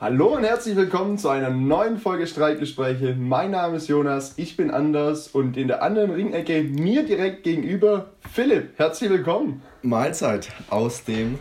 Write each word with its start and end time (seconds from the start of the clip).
Hallo 0.00 0.36
und 0.36 0.44
herzlich 0.44 0.76
willkommen 0.76 1.18
zu 1.18 1.28
einer 1.28 1.50
neuen 1.50 1.98
Folge 1.98 2.28
Streitgespräche. 2.28 3.16
Mein 3.18 3.50
Name 3.50 3.78
ist 3.78 3.88
Jonas, 3.88 4.34
ich 4.36 4.56
bin 4.56 4.70
Anders 4.70 5.26
und 5.26 5.56
in 5.56 5.66
der 5.66 5.82
anderen 5.82 6.12
Ringecke 6.12 6.62
mir 6.62 7.04
direkt 7.04 7.42
gegenüber 7.42 8.12
Philipp. 8.30 8.78
Herzlich 8.78 9.10
willkommen. 9.10 9.60
Mahlzeit 9.82 10.50
aus 10.70 11.02
dem 11.02 11.40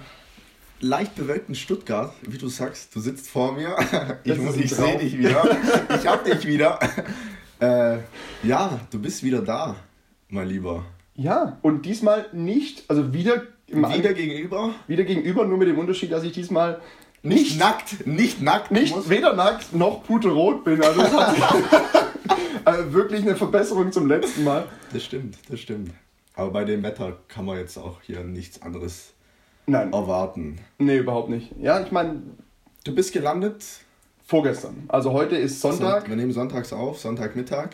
leicht 0.80 1.14
bewölkten 1.14 1.54
Stuttgart, 1.54 2.12
wie 2.24 2.40
du 2.40 2.48
sagst. 2.48 2.96
Du 2.96 3.00
sitzt 3.00 3.30
vor 3.30 3.52
mir. 3.52 3.76
Ich, 4.24 4.40
muss, 4.40 4.58
ich 4.58 4.74
sehe 4.74 4.98
dich 4.98 5.16
wieder. 5.16 5.44
Ich 5.96 6.08
hab 6.08 6.26
dich 6.26 6.48
wieder. 6.48 6.80
Äh, 7.60 7.98
ja, 8.44 8.80
du 8.92 9.00
bist 9.00 9.24
wieder 9.24 9.42
da, 9.42 9.76
mein 10.30 10.48
Lieber. 10.48 10.86
Ja, 11.16 11.58
und 11.64 11.88
diesmal 11.88 12.28
nicht, 12.32 12.84
also 12.88 13.14
wieder 13.14 13.42
wieder 13.68 14.14
gegenüber? 14.14 14.74
Wieder 14.88 15.04
gegenüber, 15.04 15.46
nur 15.46 15.58
mit 15.58 15.68
dem 15.68 15.78
Unterschied, 15.78 16.12
dass 16.12 16.24
ich 16.24 16.32
diesmal 16.32 16.80
nicht, 17.28 17.60
nackt, 17.60 18.08
nicht 18.08 18.42
nackt, 18.42 18.72
nicht 18.72 19.10
weder 19.10 19.34
nackt 19.34 19.74
noch 19.74 20.04
puterot 20.04 20.64
bin. 20.64 20.84
Also 20.84 21.02
das 21.02 21.14
hat 21.14 21.36
also 22.66 22.94
wirklich 22.94 23.22
eine 23.22 23.36
Verbesserung 23.36 23.92
zum 23.92 24.08
letzten 24.08 24.44
Mal. 24.44 24.66
Das 24.94 25.04
stimmt, 25.04 25.38
das 25.50 25.60
stimmt. 25.60 25.92
Aber 26.36 26.52
bei 26.52 26.66
dem 26.66 26.84
Wetter 26.84 27.18
kann 27.28 27.46
man 27.46 27.58
jetzt 27.58 27.78
auch 27.78 28.02
hier 28.02 28.24
nichts 28.24 28.62
anderes 28.62 29.14
Nein. 29.66 29.92
erwarten. 29.92 30.60
Nee, 30.78 30.98
überhaupt 30.98 31.30
nicht. 31.30 31.52
Ja, 31.60 31.82
ich 31.82 31.92
meine. 31.92 32.22
Du 32.84 32.94
bist 32.94 33.12
gelandet? 33.14 33.66
Vorgestern. 34.26 34.84
Also 34.90 35.14
heute 35.14 35.38
ist 35.38 35.62
Sonntag. 35.62 36.10
Wir 36.10 36.16
nehmen 36.16 36.34
sonntags 36.34 36.74
auf, 36.74 37.00
Sonntagmittag. 37.00 37.70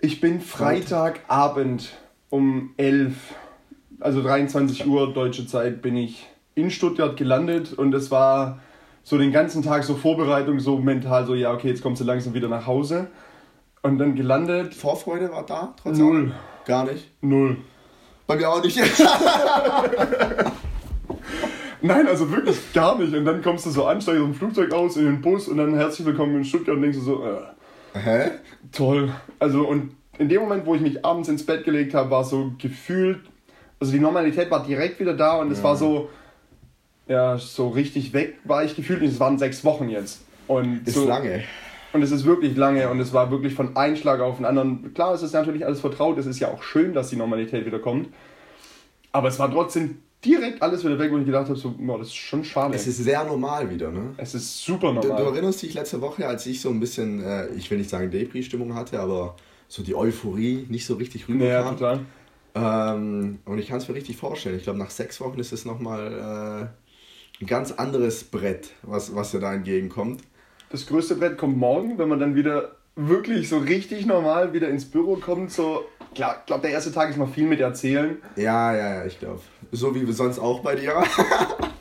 Ich 0.00 0.20
bin 0.20 0.40
Freitagabend 0.40 1.90
um 2.30 2.72
11 2.76 3.14
also 4.00 4.22
23 4.22 4.86
Uhr 4.86 5.12
deutsche 5.12 5.46
Zeit, 5.46 5.82
bin 5.82 5.96
ich 5.96 6.26
in 6.60 6.70
Stuttgart 6.70 7.16
gelandet 7.16 7.72
und 7.72 7.94
es 7.94 8.10
war 8.10 8.58
so 9.02 9.16
den 9.18 9.32
ganzen 9.32 9.62
Tag 9.62 9.84
so 9.84 9.94
Vorbereitung, 9.94 10.60
so 10.60 10.76
mental, 10.78 11.26
so 11.26 11.34
ja, 11.34 11.52
okay, 11.52 11.68
jetzt 11.68 11.82
kommst 11.82 12.00
du 12.00 12.04
langsam 12.04 12.34
wieder 12.34 12.48
nach 12.48 12.66
Hause. 12.66 13.08
Und 13.82 13.98
dann 13.98 14.14
gelandet. 14.14 14.74
Vorfreude 14.74 15.32
war 15.32 15.46
da? 15.46 15.74
Trotzdem? 15.82 16.06
Null. 16.06 16.34
Gar 16.66 16.84
nicht? 16.84 17.08
Null. 17.22 17.56
Bei 18.26 18.36
mir 18.36 18.50
auch 18.50 18.62
nicht. 18.62 18.78
Nein, 21.82 22.06
also 22.06 22.30
wirklich 22.30 22.74
gar 22.74 22.98
nicht. 22.98 23.14
Und 23.14 23.24
dann 23.24 23.40
kommst 23.40 23.64
du 23.64 23.70
so 23.70 23.86
an, 23.86 24.02
steigst 24.02 24.20
aus 24.20 24.26
dem 24.26 24.34
Flugzeug 24.34 24.70
aus, 24.72 24.98
in 24.98 25.06
den 25.06 25.22
Bus 25.22 25.48
und 25.48 25.56
dann 25.56 25.74
herzlich 25.74 26.06
willkommen 26.06 26.36
in 26.36 26.44
Stuttgart 26.44 26.76
und 26.76 26.82
denkst 26.82 26.98
du 26.98 27.04
so, 27.04 27.24
äh, 27.24 27.38
Hä? 27.98 28.32
Toll. 28.70 29.10
Also 29.38 29.66
und 29.66 29.94
in 30.18 30.28
dem 30.28 30.42
Moment, 30.42 30.66
wo 30.66 30.74
ich 30.74 30.82
mich 30.82 31.02
abends 31.04 31.30
ins 31.30 31.46
Bett 31.46 31.64
gelegt 31.64 31.94
habe, 31.94 32.10
war 32.10 32.22
so 32.22 32.52
gefühlt 32.58 33.20
also 33.80 33.92
die 33.92 33.98
Normalität 33.98 34.50
war 34.50 34.62
direkt 34.62 35.00
wieder 35.00 35.14
da 35.14 35.38
und 35.38 35.50
es 35.50 35.62
war 35.62 35.74
so, 35.74 36.10
ja, 37.10 37.38
so 37.38 37.68
richtig 37.68 38.12
weg 38.12 38.38
war 38.44 38.64
ich 38.64 38.76
gefühlt. 38.76 39.02
Es 39.02 39.18
waren 39.18 39.36
sechs 39.38 39.64
Wochen 39.64 39.88
jetzt. 39.88 40.20
Und 40.46 40.86
ist 40.86 40.94
so, 40.94 41.06
lange. 41.06 41.42
Und 41.92 42.02
es 42.02 42.12
ist 42.12 42.24
wirklich 42.24 42.56
lange 42.56 42.88
und 42.88 43.00
es 43.00 43.12
war 43.12 43.32
wirklich 43.32 43.52
von 43.52 43.76
einem 43.76 43.96
Schlag 43.96 44.20
auf 44.20 44.36
den 44.36 44.46
anderen. 44.46 44.94
Klar, 44.94 45.12
es 45.12 45.22
ist 45.22 45.32
natürlich 45.32 45.66
alles 45.66 45.80
vertraut, 45.80 46.18
es 46.18 46.26
ist 46.26 46.38
ja 46.38 46.48
auch 46.48 46.62
schön, 46.62 46.94
dass 46.94 47.10
die 47.10 47.16
Normalität 47.16 47.66
wieder 47.66 47.80
kommt. 47.80 48.08
Aber 49.10 49.26
es 49.26 49.40
war 49.40 49.50
trotzdem 49.50 49.98
direkt 50.24 50.62
alles 50.62 50.84
wieder 50.84 50.98
weg, 51.00 51.10
wo 51.10 51.18
ich 51.18 51.26
gedacht 51.26 51.48
habe, 51.48 51.58
so, 51.58 51.74
boah, 51.76 51.98
das 51.98 52.08
ist 52.08 52.14
schon 52.14 52.44
schade. 52.44 52.76
Es 52.76 52.86
ist 52.86 52.98
sehr 52.98 53.24
normal 53.24 53.68
wieder, 53.70 53.90
ne? 53.90 54.14
Es 54.16 54.34
ist 54.34 54.62
super 54.62 54.92
normal. 54.92 55.16
Du, 55.16 55.24
du 55.24 55.30
erinnerst 55.30 55.62
dich 55.62 55.74
letzte 55.74 56.00
Woche, 56.00 56.28
als 56.28 56.46
ich 56.46 56.60
so 56.60 56.68
ein 56.70 56.78
bisschen, 56.78 57.24
äh, 57.24 57.48
ich 57.54 57.68
will 57.70 57.78
nicht 57.78 57.90
sagen 57.90 58.10
Depri-Stimmung 58.10 58.74
hatte, 58.74 59.00
aber 59.00 59.34
so 59.66 59.82
die 59.82 59.96
Euphorie 59.96 60.66
nicht 60.68 60.86
so 60.86 60.94
richtig 60.94 61.28
rüberkam. 61.28 61.64
Ja, 61.64 61.70
total. 61.72 62.00
Ähm, 62.54 63.38
und 63.44 63.58
ich 63.58 63.68
kann 63.68 63.78
es 63.78 63.88
mir 63.88 63.94
richtig 63.94 64.16
vorstellen. 64.16 64.56
Ich 64.56 64.64
glaube, 64.64 64.78
nach 64.78 64.90
sechs 64.90 65.20
Wochen 65.20 65.38
ist 65.38 65.52
es 65.52 65.64
nochmal 65.64 66.70
äh, 66.72 66.79
ein 67.40 67.46
ganz 67.46 67.72
anderes 67.72 68.24
Brett, 68.24 68.70
was, 68.82 69.14
was 69.14 69.30
dir 69.30 69.40
da 69.40 69.52
entgegenkommt. 69.52 70.22
Das 70.70 70.86
größte 70.86 71.16
Brett 71.16 71.38
kommt 71.38 71.56
morgen, 71.56 71.98
wenn 71.98 72.08
man 72.08 72.20
dann 72.20 72.34
wieder 72.34 72.76
wirklich 72.96 73.48
so 73.48 73.58
richtig 73.58 74.06
normal 74.06 74.52
wieder 74.52 74.68
ins 74.68 74.84
Büro 74.84 75.16
kommt. 75.16 75.50
So, 75.50 75.84
klar, 76.14 76.36
ich 76.40 76.46
glaube, 76.46 76.62
der 76.62 76.72
erste 76.72 76.92
Tag 76.92 77.10
ist 77.10 77.16
noch 77.16 77.32
viel 77.32 77.46
mit 77.46 77.60
erzählen. 77.60 78.18
Ja, 78.36 78.74
ja, 78.74 78.94
ja, 78.96 79.04
ich 79.06 79.18
glaube. 79.18 79.40
So 79.72 79.94
wie 79.94 80.10
sonst 80.12 80.38
auch 80.38 80.60
bei 80.60 80.76
dir. 80.76 81.02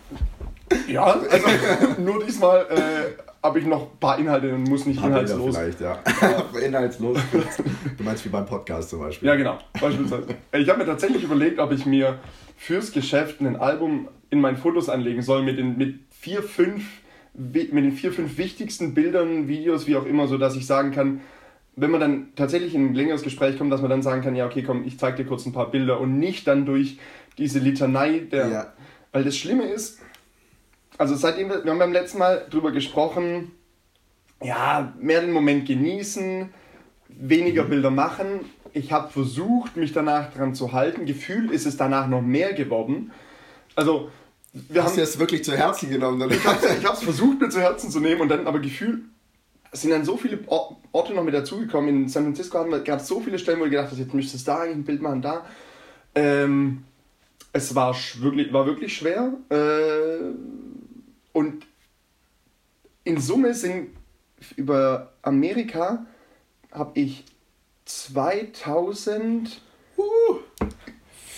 ja, 0.88 1.04
also 1.04 1.48
nur 2.02 2.24
diesmal 2.24 2.66
äh, 2.70 3.22
habe 3.44 3.60
ich 3.60 3.66
noch 3.66 3.92
ein 3.92 4.00
paar 4.00 4.18
Inhalte 4.18 4.54
und 4.54 4.64
muss 4.64 4.86
nicht 4.86 5.04
inhaltslos. 5.04 5.56
Vielleicht, 5.56 5.82
ja. 5.82 6.00
inhaltslos. 6.66 7.18
Du 7.98 8.04
meinst 8.04 8.26
wie 8.26 8.30
beim 8.30 8.46
Podcast 8.46 8.90
zum 8.90 9.00
Beispiel. 9.00 9.28
Ja, 9.28 9.36
genau. 9.36 9.58
Beispielsweise. 9.80 10.28
Ich 10.54 10.70
habe 10.70 10.80
mir 10.80 10.86
tatsächlich 10.86 11.24
überlegt, 11.24 11.60
ob 11.60 11.72
ich 11.72 11.86
mir 11.86 12.20
fürs 12.60 12.92
Geschäft 12.92 13.40
ein 13.40 13.56
Album 13.56 14.10
in 14.30 14.42
meinen 14.42 14.58
Fotos 14.58 14.90
anlegen 14.90 15.22
soll 15.22 15.44
mit 15.44 15.58
den 15.58 15.78
mit 15.78 16.02
vier, 16.12 16.44
fünf, 16.44 16.84
mit 17.34 17.72
den 17.72 17.94
vier, 17.94 18.12
fünf 18.12 18.38
wichtigsten 18.38 18.94
Bildern, 18.94 19.48
Videos, 19.48 19.88
wie 19.88 19.96
auch 19.96 20.06
immer, 20.06 20.28
so 20.28 20.38
dass 20.38 20.58
ich 20.58 20.68
sagen 20.68 20.92
kann, 20.92 21.22
wenn 21.78 21.90
man 21.90 22.02
dann 22.02 22.28
tatsächlich 22.36 22.76
in 22.76 22.88
ein 22.88 22.94
längeres 22.94 23.24
Gespräch 23.24 23.58
kommt, 23.58 23.72
dass 23.72 23.82
man 23.82 23.90
dann 23.90 24.02
sagen 24.02 24.22
kann, 24.22 24.36
ja, 24.36 24.46
okay, 24.46 24.62
komm, 24.62 24.84
ich 24.86 25.00
zeig 25.00 25.16
dir 25.16 25.24
kurz 25.24 25.46
ein 25.46 25.54
paar 25.54 25.72
Bilder 25.72 26.02
und 26.02 26.20
nicht 26.20 26.48
dann 26.48 26.66
durch 26.66 27.00
diese 27.38 27.60
Litanei 27.60 28.20
der. 28.20 28.50
Ja. 28.50 28.74
Weil 29.14 29.24
das 29.24 29.38
Schlimme 29.38 29.64
ist, 29.64 30.00
also 30.98 31.16
seitdem 31.16 31.48
wir, 31.48 31.64
wir 31.64 31.72
haben 31.72 31.80
beim 31.80 31.94
letzten 31.94 32.18
Mal 32.18 32.46
drüber 32.50 32.74
gesprochen, 32.74 33.52
ja, 34.44 34.94
mehr 35.00 35.22
den 35.22 35.32
Moment 35.32 35.66
genießen, 35.66 36.50
weniger 37.08 37.64
mhm. 37.64 37.70
Bilder 37.70 37.92
machen. 37.92 38.42
Ich 38.74 38.92
habe 38.92 39.12
versucht, 39.12 39.78
mich 39.78 39.94
danach 39.94 40.34
dran 40.34 40.56
zu 40.56 40.72
halten. 40.74 41.06
Gefühlt 41.06 41.52
ist 41.52 41.66
es 41.66 41.78
danach 41.78 42.08
noch 42.08 42.22
mehr 42.22 42.54
geworden. 42.54 43.12
Also, 43.76 44.10
wir 44.54 44.84
Hast 44.84 44.92
haben, 44.92 44.98
du 44.98 45.04
es 45.04 45.20
wirklich 45.20 45.44
zu 45.44 45.56
Herzen 45.56 45.90
genommen? 45.90 46.22
Oder? 46.22 46.36
Ich 46.36 46.46
habe 46.46 46.94
es 46.94 47.04
versucht, 47.04 47.40
mir 47.40 47.50
zu 47.50 47.60
Herzen 47.60 47.92
zu 47.92 48.00
nehmen 48.00 48.22
und 48.22 48.30
dann 48.30 48.48
aber 48.48 48.60
gefühlt 48.60 49.02
sind 49.72 49.92
dann 49.92 50.06
so 50.06 50.18
viele 50.18 50.40
Orte 50.48 51.14
noch 51.14 51.24
mit 51.24 51.34
dazugekommen. 51.34 51.90
In 51.90 52.10
San 52.10 52.24
Francisco 52.24 52.66
gab 52.84 53.00
es 53.00 53.08
so 53.08 53.20
viele 53.20 53.38
Stellen, 53.38 53.60
wo 53.60 53.66
ich 53.66 53.72
gedacht 53.72 53.92
habe, 53.92 54.02
jetzt 54.02 54.14
müsstest 54.14 54.48
du 54.48 54.52
da 54.52 54.62
eigentlich 54.62 54.78
ein 54.78 54.84
Bild 54.84 55.02
machen, 55.02 55.22
da. 55.22 55.46
Ähm, 56.16 56.84
es 57.54 57.76
war 57.76 57.96
wirklich, 58.20 58.52
war 58.52 58.66
wirklich 58.66 58.96
schwer. 58.96 59.34
Äh, 59.50 60.34
und 61.34 61.66
in 63.04 63.20
Summe 63.20 63.54
sind 63.54 63.90
über 64.56 65.14
Amerika 65.22 66.06
habe 66.72 67.00
ich 67.00 67.26
2000 67.90 69.62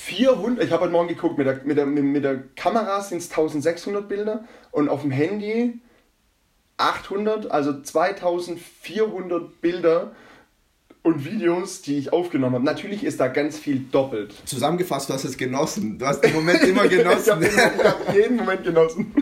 400, 0.04 0.66
ich 0.66 0.72
habe 0.72 0.84
heute 0.84 0.92
Morgen 0.92 1.08
geguckt, 1.08 1.38
mit 1.38 1.48
der, 1.48 1.62
mit 1.64 1.78
der, 1.78 1.86
mit 1.86 2.24
der 2.24 2.44
Kamera 2.56 3.02
sind 3.02 3.20
es 3.20 3.30
1600 3.30 4.10
Bilder 4.10 4.44
und 4.72 4.90
auf 4.90 5.02
dem 5.02 5.12
Handy 5.12 5.80
800, 6.78 7.50
also 7.50 7.82
2400 7.82 9.62
Bilder 9.62 10.12
und 11.04 11.24
Videos, 11.24 11.82
die 11.82 11.98
ich 11.98 12.12
aufgenommen 12.12 12.56
habe. 12.56 12.66
Natürlich 12.66 13.04
ist 13.06 13.20
da 13.20 13.28
ganz 13.30 13.58
viel 13.58 13.86
doppelt. 13.92 14.34
Zusammengefasst, 14.46 15.10
du 15.10 15.14
hast 15.14 15.24
es 15.24 15.38
genossen. 15.38 15.98
Du 15.98 16.06
hast 16.06 16.22
den 16.22 16.34
Moment 16.34 16.62
immer 16.64 16.88
genossen. 16.90 17.42
ich 17.42 17.58
habe 17.58 17.84
hab 17.84 18.14
jeden 18.14 18.36
Moment 18.36 18.64
genossen. 18.64 19.14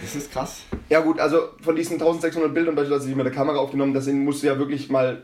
Das 0.00 0.16
ist 0.16 0.32
krass. 0.32 0.62
Ja 0.88 1.00
gut, 1.00 1.20
also 1.20 1.50
von 1.60 1.76
diesen 1.76 1.94
1600 1.94 2.52
Bildern 2.54 2.74
beispielsweise, 2.74 3.08
die 3.08 3.14
mit 3.14 3.26
der 3.26 3.32
Kamera 3.32 3.58
aufgenommen 3.58 3.92
das 3.92 4.06
sind, 4.06 4.24
musst 4.24 4.42
du 4.42 4.46
ja 4.46 4.58
wirklich 4.58 4.88
mal, 4.90 5.22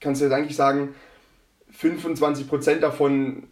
kannst 0.00 0.20
du 0.20 0.26
jetzt 0.26 0.34
eigentlich 0.34 0.56
sagen, 0.56 0.94
25% 1.78 2.80
davon 2.80 3.44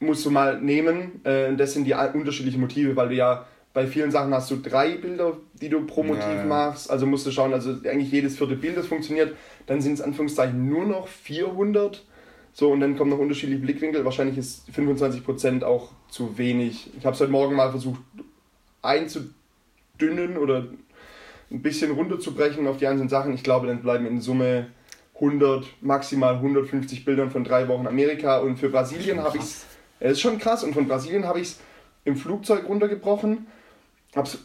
musst 0.00 0.24
du 0.24 0.30
mal 0.30 0.60
nehmen. 0.60 1.24
Äh, 1.24 1.54
das 1.56 1.72
sind 1.72 1.84
die 1.84 1.94
unterschiedlichen 1.94 2.60
Motive, 2.60 2.96
weil 2.96 3.08
du 3.08 3.14
ja 3.14 3.46
bei 3.74 3.86
vielen 3.86 4.10
Sachen 4.10 4.32
hast 4.32 4.50
du 4.50 4.56
drei 4.56 4.96
Bilder, 4.96 5.36
die 5.60 5.68
du 5.68 5.86
pro 5.86 6.02
Motiv 6.02 6.24
ja, 6.24 6.36
ja. 6.36 6.44
machst. 6.44 6.90
Also 6.90 7.06
musst 7.06 7.26
du 7.26 7.30
schauen, 7.30 7.52
also 7.52 7.70
eigentlich 7.84 8.10
jedes 8.10 8.36
vierte 8.36 8.56
Bild, 8.56 8.76
das 8.76 8.86
funktioniert. 8.86 9.36
Dann 9.66 9.80
sind 9.80 9.94
es 9.94 10.00
Anführungszeichen 10.00 10.68
nur 10.68 10.86
noch 10.86 11.08
400. 11.08 12.04
So, 12.52 12.72
und 12.72 12.80
dann 12.80 12.96
kommen 12.96 13.10
noch 13.10 13.18
unterschiedliche 13.18 13.60
Blickwinkel. 13.60 14.04
Wahrscheinlich 14.04 14.38
ist 14.38 14.68
25% 14.70 15.62
auch 15.62 15.92
zu 16.08 16.38
wenig. 16.38 16.90
Ich 16.98 17.06
habe 17.06 17.14
es 17.14 17.20
heute 17.20 17.30
Morgen 17.30 17.54
mal 17.54 17.70
versucht 17.70 18.00
einzudrücken 18.82 19.38
dünnen 20.00 20.36
oder 20.36 20.66
ein 21.50 21.62
bisschen 21.62 21.90
runterzubrechen 21.92 22.66
auf 22.66 22.78
die 22.78 22.86
einzelnen 22.86 23.08
Sachen. 23.08 23.32
Ich 23.34 23.42
glaube, 23.42 23.66
dann 23.66 23.82
bleiben 23.82 24.06
in 24.06 24.20
Summe 24.20 24.68
100, 25.20 25.66
maximal 25.80 26.34
150 26.34 27.04
Bildern 27.04 27.30
von 27.30 27.44
drei 27.44 27.68
Wochen 27.68 27.86
Amerika. 27.86 28.38
Und 28.38 28.56
für 28.56 28.68
Brasilien 28.68 29.22
habe 29.22 29.36
ich 29.36 29.42
es, 29.42 29.66
es 30.00 30.12
ist 30.12 30.20
schon 30.20 30.38
krass, 30.38 30.62
und 30.62 30.74
von 30.74 30.86
Brasilien 30.86 31.26
habe 31.26 31.40
ich 31.40 31.48
es 31.48 31.60
im 32.04 32.16
Flugzeug 32.16 32.68
runtergebrochen, 32.68 33.46
habe 34.14 34.28
es 34.28 34.38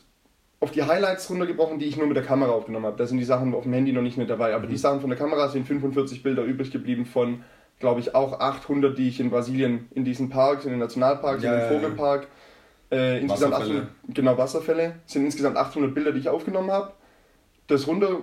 auf 0.59 0.71
die 0.71 0.83
Highlights 0.83 1.29
runtergebrochen, 1.29 1.77
die 1.77 1.85
ich 1.85 1.97
nur 1.97 2.07
mit 2.07 2.15
der 2.15 2.23
Kamera 2.23 2.51
aufgenommen 2.51 2.85
habe. 2.85 2.97
Da 2.97 3.05
sind 3.05 3.17
die 3.17 3.25
Sachen 3.25 3.53
auf 3.53 3.63
dem 3.63 3.73
Handy 3.73 3.91
noch 3.91 4.01
nicht 4.01 4.17
mit 4.17 4.29
dabei. 4.29 4.55
Aber 4.55 4.65
mhm. 4.65 4.71
die 4.71 4.77
Sachen 4.77 5.01
von 5.01 5.09
der 5.09 5.19
Kamera 5.19 5.49
sind 5.49 5.67
45 5.67 6.23
Bilder 6.23 6.43
übrig 6.43 6.71
geblieben 6.71 7.05
von, 7.05 7.43
glaube 7.79 7.99
ich, 7.99 8.15
auch 8.15 8.39
800, 8.39 8.97
die 8.97 9.09
ich 9.09 9.19
in 9.19 9.29
Brasilien 9.29 9.89
in 9.93 10.05
diesen 10.05 10.29
Parks, 10.29 10.63
in 10.63 10.71
den 10.71 10.79
Nationalparks, 10.79 11.43
ja, 11.43 11.53
in 11.53 11.59
den 11.59 11.69
Vogelpark. 11.69 12.27
Äh, 12.91 13.19
insgesamt 13.19 13.53
Wasserfälle. 13.53 13.79
800, 13.81 14.15
genau, 14.15 14.37
Wasserfälle. 14.37 14.95
sind 15.05 15.25
insgesamt 15.25 15.57
800 15.57 15.93
Bilder, 15.93 16.13
die 16.13 16.19
ich 16.19 16.29
aufgenommen 16.29 16.71
habe. 16.71 16.93
Das 17.67 17.85
runter, 17.85 18.21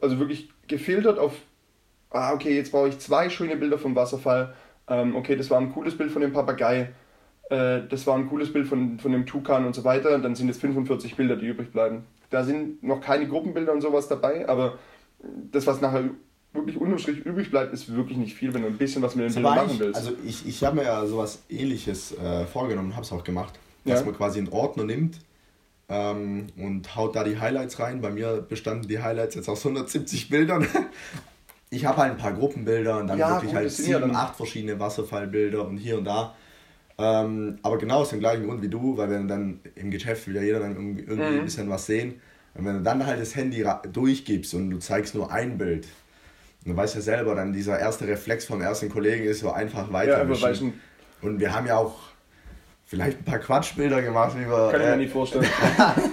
also 0.00 0.18
wirklich 0.18 0.50
gefiltert 0.68 1.18
auf, 1.18 1.34
ah, 2.16 2.32
okay, 2.32 2.54
jetzt 2.54 2.72
brauche 2.72 2.88
ich 2.88 2.98
zwei 2.98 3.30
schöne 3.30 3.56
Bilder 3.56 3.78
vom 3.78 3.94
Wasserfall. 3.94 4.54
Ähm, 4.88 5.16
okay, 5.16 5.36
das 5.36 5.50
war 5.50 5.60
ein 5.60 5.72
cooles 5.72 5.96
Bild 5.96 6.10
von 6.10 6.22
dem 6.22 6.32
Papagei. 6.32 6.92
Äh, 7.50 7.80
das 7.88 8.06
war 8.06 8.16
ein 8.16 8.28
cooles 8.28 8.52
Bild 8.52 8.66
von, 8.66 8.98
von 8.98 9.12
dem 9.12 9.26
Tukan 9.26 9.66
und 9.66 9.74
so 9.74 9.84
weiter. 9.84 10.18
Dann 10.18 10.34
sind 10.34 10.48
es 10.48 10.58
45 10.58 11.16
Bilder, 11.16 11.36
die 11.36 11.46
übrig 11.46 11.72
bleiben. 11.72 12.04
Da 12.30 12.44
sind 12.44 12.82
noch 12.82 13.00
keine 13.00 13.28
Gruppenbilder 13.28 13.72
und 13.72 13.80
sowas 13.80 14.08
dabei, 14.08 14.48
aber 14.48 14.78
das, 15.52 15.66
was 15.66 15.80
nachher 15.80 16.10
wirklich 16.52 16.76
unterm 16.76 16.98
Strich 16.98 17.24
übrig 17.24 17.50
bleibt, 17.50 17.72
ist 17.72 17.94
wirklich 17.94 18.18
nicht 18.18 18.34
viel, 18.34 18.52
wenn 18.54 18.62
du 18.62 18.68
ein 18.68 18.78
bisschen 18.78 19.02
was 19.02 19.14
mit 19.14 19.26
den 19.26 19.34
Bildern 19.34 19.54
machen 19.54 19.78
willst. 19.78 19.96
Also 19.96 20.12
ich, 20.24 20.46
ich 20.46 20.64
habe 20.64 20.76
mir 20.76 20.84
ja 20.84 21.06
sowas 21.06 21.42
ähnliches 21.48 22.16
äh, 22.18 22.46
vorgenommen, 22.46 22.94
habe 22.94 23.04
es 23.04 23.12
auch 23.12 23.22
gemacht, 23.22 23.54
dass 23.84 24.00
ja. 24.00 24.06
man 24.06 24.16
quasi 24.16 24.38
einen 24.38 24.48
Ordner 24.48 24.84
nimmt 24.84 25.20
ähm, 25.88 26.46
und 26.56 26.96
haut 26.96 27.14
da 27.14 27.24
die 27.24 27.38
Highlights 27.38 27.78
rein. 27.78 28.00
Bei 28.00 28.10
mir 28.10 28.44
bestanden 28.48 28.88
die 28.88 29.00
Highlights 29.00 29.34
jetzt 29.34 29.48
aus 29.48 29.64
170 29.64 30.28
Bildern. 30.28 30.66
ich 31.70 31.84
habe 31.84 31.98
halt 31.98 32.12
ein 32.12 32.18
paar 32.18 32.32
Gruppenbilder 32.32 32.98
und 32.98 33.08
dann 33.08 33.18
ja, 33.18 33.30
wirklich 33.30 33.50
gut, 33.50 33.60
halt 33.60 33.70
sieben, 33.70 34.14
acht 34.14 34.36
verschiedene 34.36 34.78
Wasserfallbilder 34.78 35.66
und 35.66 35.78
hier 35.78 35.98
und 35.98 36.04
da. 36.04 36.34
Ähm, 36.98 37.58
aber 37.62 37.78
genau 37.78 37.98
aus 37.98 38.10
dem 38.10 38.20
gleichen 38.20 38.46
Grund 38.46 38.62
wie 38.62 38.68
du, 38.68 38.96
weil 38.96 39.10
wenn 39.10 39.28
dann 39.28 39.60
im 39.74 39.90
Geschäft 39.90 40.26
will 40.26 40.36
ja 40.36 40.42
jeder 40.42 40.60
dann 40.60 40.74
irgendwie, 40.74 41.02
irgendwie 41.02 41.30
mhm. 41.30 41.38
ein 41.38 41.44
bisschen 41.44 41.68
was 41.68 41.86
sehen. 41.86 42.20
Und 42.54 42.64
wenn 42.64 42.78
du 42.78 42.82
dann 42.82 43.04
halt 43.04 43.20
das 43.20 43.36
Handy 43.36 43.66
durchgibst 43.92 44.54
und 44.54 44.70
du 44.70 44.78
zeigst 44.78 45.14
nur 45.14 45.30
ein 45.30 45.58
Bild, 45.58 45.86
du 46.64 46.74
weißt 46.74 46.94
ja 46.94 47.02
selber, 47.02 47.34
dann 47.34 47.52
dieser 47.52 47.78
erste 47.78 48.08
Reflex 48.08 48.46
vom 48.46 48.62
ersten 48.62 48.88
Kollegen 48.88 49.24
ist 49.24 49.40
so 49.40 49.50
einfach 49.50 49.92
weiter. 49.92 50.26
Ja, 50.26 50.52
und 51.22 51.40
wir 51.40 51.54
haben 51.54 51.66
ja 51.66 51.76
auch 51.76 51.96
vielleicht 52.86 53.18
ein 53.18 53.24
paar 53.24 53.40
Quatschbilder 53.40 54.00
gemacht, 54.00 54.34
wie 54.38 54.48
wir. 54.48 54.70
Kann 54.70 54.80
ich 54.80 54.86
mir 54.86 54.92
äh, 54.92 54.96
nicht 54.96 55.12
vorstellen. 55.12 55.46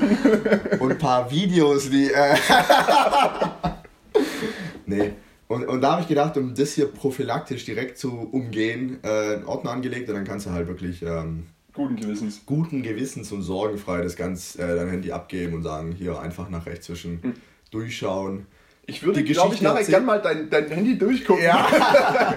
und 0.80 0.92
ein 0.92 0.98
paar 0.98 1.32
Videos, 1.32 1.90
die. 1.90 2.12
Äh 2.12 2.36
nee. 4.86 5.14
Und, 5.48 5.66
und 5.66 5.82
da 5.82 5.94
habe 5.94 6.02
ich 6.02 6.08
gedacht, 6.08 6.38
um 6.38 6.56
das 6.56 6.74
hier 6.74 6.88
prophylaktisch 6.88 7.66
direkt 7.66 7.98
zu 7.98 8.12
umgehen, 8.32 9.00
äh, 9.04 9.36
einen 9.36 9.46
Ordner 9.46 9.72
angelegt 9.72 10.10
und 10.10 10.16
dann 10.16 10.24
kannst 10.24 10.46
du 10.46 10.52
halt 10.52 10.68
wirklich. 10.68 11.02
Ähm, 11.04 11.48
guten 11.74 11.96
Gewissens. 11.96 12.42
Guten 12.46 12.82
Gewissens 12.82 13.32
und 13.32 13.42
sorgenfrei 13.42 14.02
das 14.02 14.16
ganz 14.16 14.56
äh, 14.56 14.76
dein 14.76 14.90
Handy 14.90 15.12
abgeben 15.12 15.54
und 15.54 15.64
sagen, 15.64 15.92
hier 15.92 16.20
einfach 16.20 16.50
nach 16.50 16.66
rechts 16.66 16.86
zwischen 16.86 17.20
mhm. 17.22 17.34
durchschauen. 17.72 18.48
Ich 18.86 19.04
würde, 19.04 19.24
glaube 19.24 19.56
ich, 19.56 19.62
nachher 19.62 19.86
gerne 19.86 20.06
mal 20.06 20.22
dein, 20.22 20.50
dein 20.50 20.70
Handy 20.70 20.98
durchgucken. 20.98 21.44
Ja. 21.44 21.70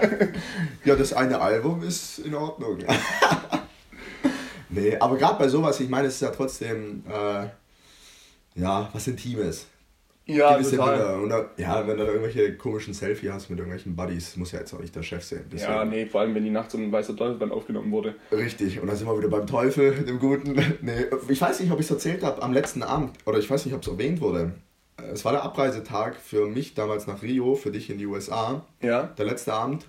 ja, 0.85 0.95
das 0.95 1.13
eine 1.13 1.41
Album 1.41 1.83
ist 1.83 2.21
in 2.21 2.35
Ordnung. 2.35 2.79
nee, 4.69 4.97
aber 4.97 5.17
gerade 5.17 5.39
bei 5.39 5.49
sowas, 5.49 5.81
ich 5.81 5.89
meine, 5.89 6.07
es 6.07 6.15
ist 6.15 6.21
ja 6.21 6.31
trotzdem, 6.31 7.03
äh, 7.09 7.47
ja, 8.55 8.89
was 8.93 9.09
Intimes. 9.09 9.67
Ja, 10.29 10.61
total. 10.61 10.97
Bilder. 10.97 11.23
Und 11.23 11.29
da, 11.29 11.51
ja, 11.57 11.87
wenn 11.87 11.97
du 11.97 12.05
da 12.05 12.11
irgendwelche 12.11 12.57
komischen 12.57 12.93
Selfie 12.93 13.31
hast 13.31 13.49
mit 13.49 13.59
irgendwelchen 13.59 13.95
Buddies, 13.95 14.37
muss 14.37 14.51
ja 14.51 14.59
jetzt 14.59 14.75
auch 14.75 14.81
nicht 14.81 14.95
der 14.95 15.05
Chef 15.05 15.23
sein. 15.23 15.45
Deswegen. 15.53 15.73
Ja, 15.73 15.85
nee, 15.85 16.05
vor 16.05 16.21
allem 16.21 16.35
wenn 16.35 16.43
die 16.43 16.51
nachts 16.51 16.75
um 16.75 16.83
ein 16.83 16.91
weißer 16.91 17.15
Teufel 17.15 17.51
aufgenommen 17.53 17.93
wurde. 17.93 18.17
Richtig, 18.33 18.81
und 18.81 18.89
dann 18.89 18.97
sind 18.97 19.07
wir 19.07 19.17
wieder 19.17 19.29
beim 19.29 19.47
Teufel, 19.47 19.93
dem 20.05 20.19
Guten. 20.19 20.55
nee, 20.83 21.07
ich 21.29 21.41
weiß 21.41 21.61
nicht, 21.61 21.71
ob 21.71 21.79
ich 21.79 21.87
es 21.87 21.93
erzählt 21.93 22.25
habe 22.25 22.43
am 22.43 22.53
letzten 22.53 22.83
Abend, 22.83 23.13
oder 23.25 23.39
ich 23.39 23.49
weiß 23.49 23.65
nicht, 23.67 23.75
ob 23.75 23.83
es 23.83 23.89
erwähnt 23.89 24.21
wurde. 24.21 24.53
Es 25.13 25.25
war 25.25 25.33
der 25.33 25.45
Abreisetag 25.45 26.17
für 26.17 26.47
mich 26.47 26.75
damals 26.75 27.07
nach 27.07 27.23
Rio, 27.23 27.55
für 27.55 27.71
dich 27.71 27.89
in 27.89 27.99
die 27.99 28.07
USA. 28.07 28.67
Ja. 28.83 29.05
Der 29.05 29.27
letzte 29.27 29.53
Abend, 29.53 29.85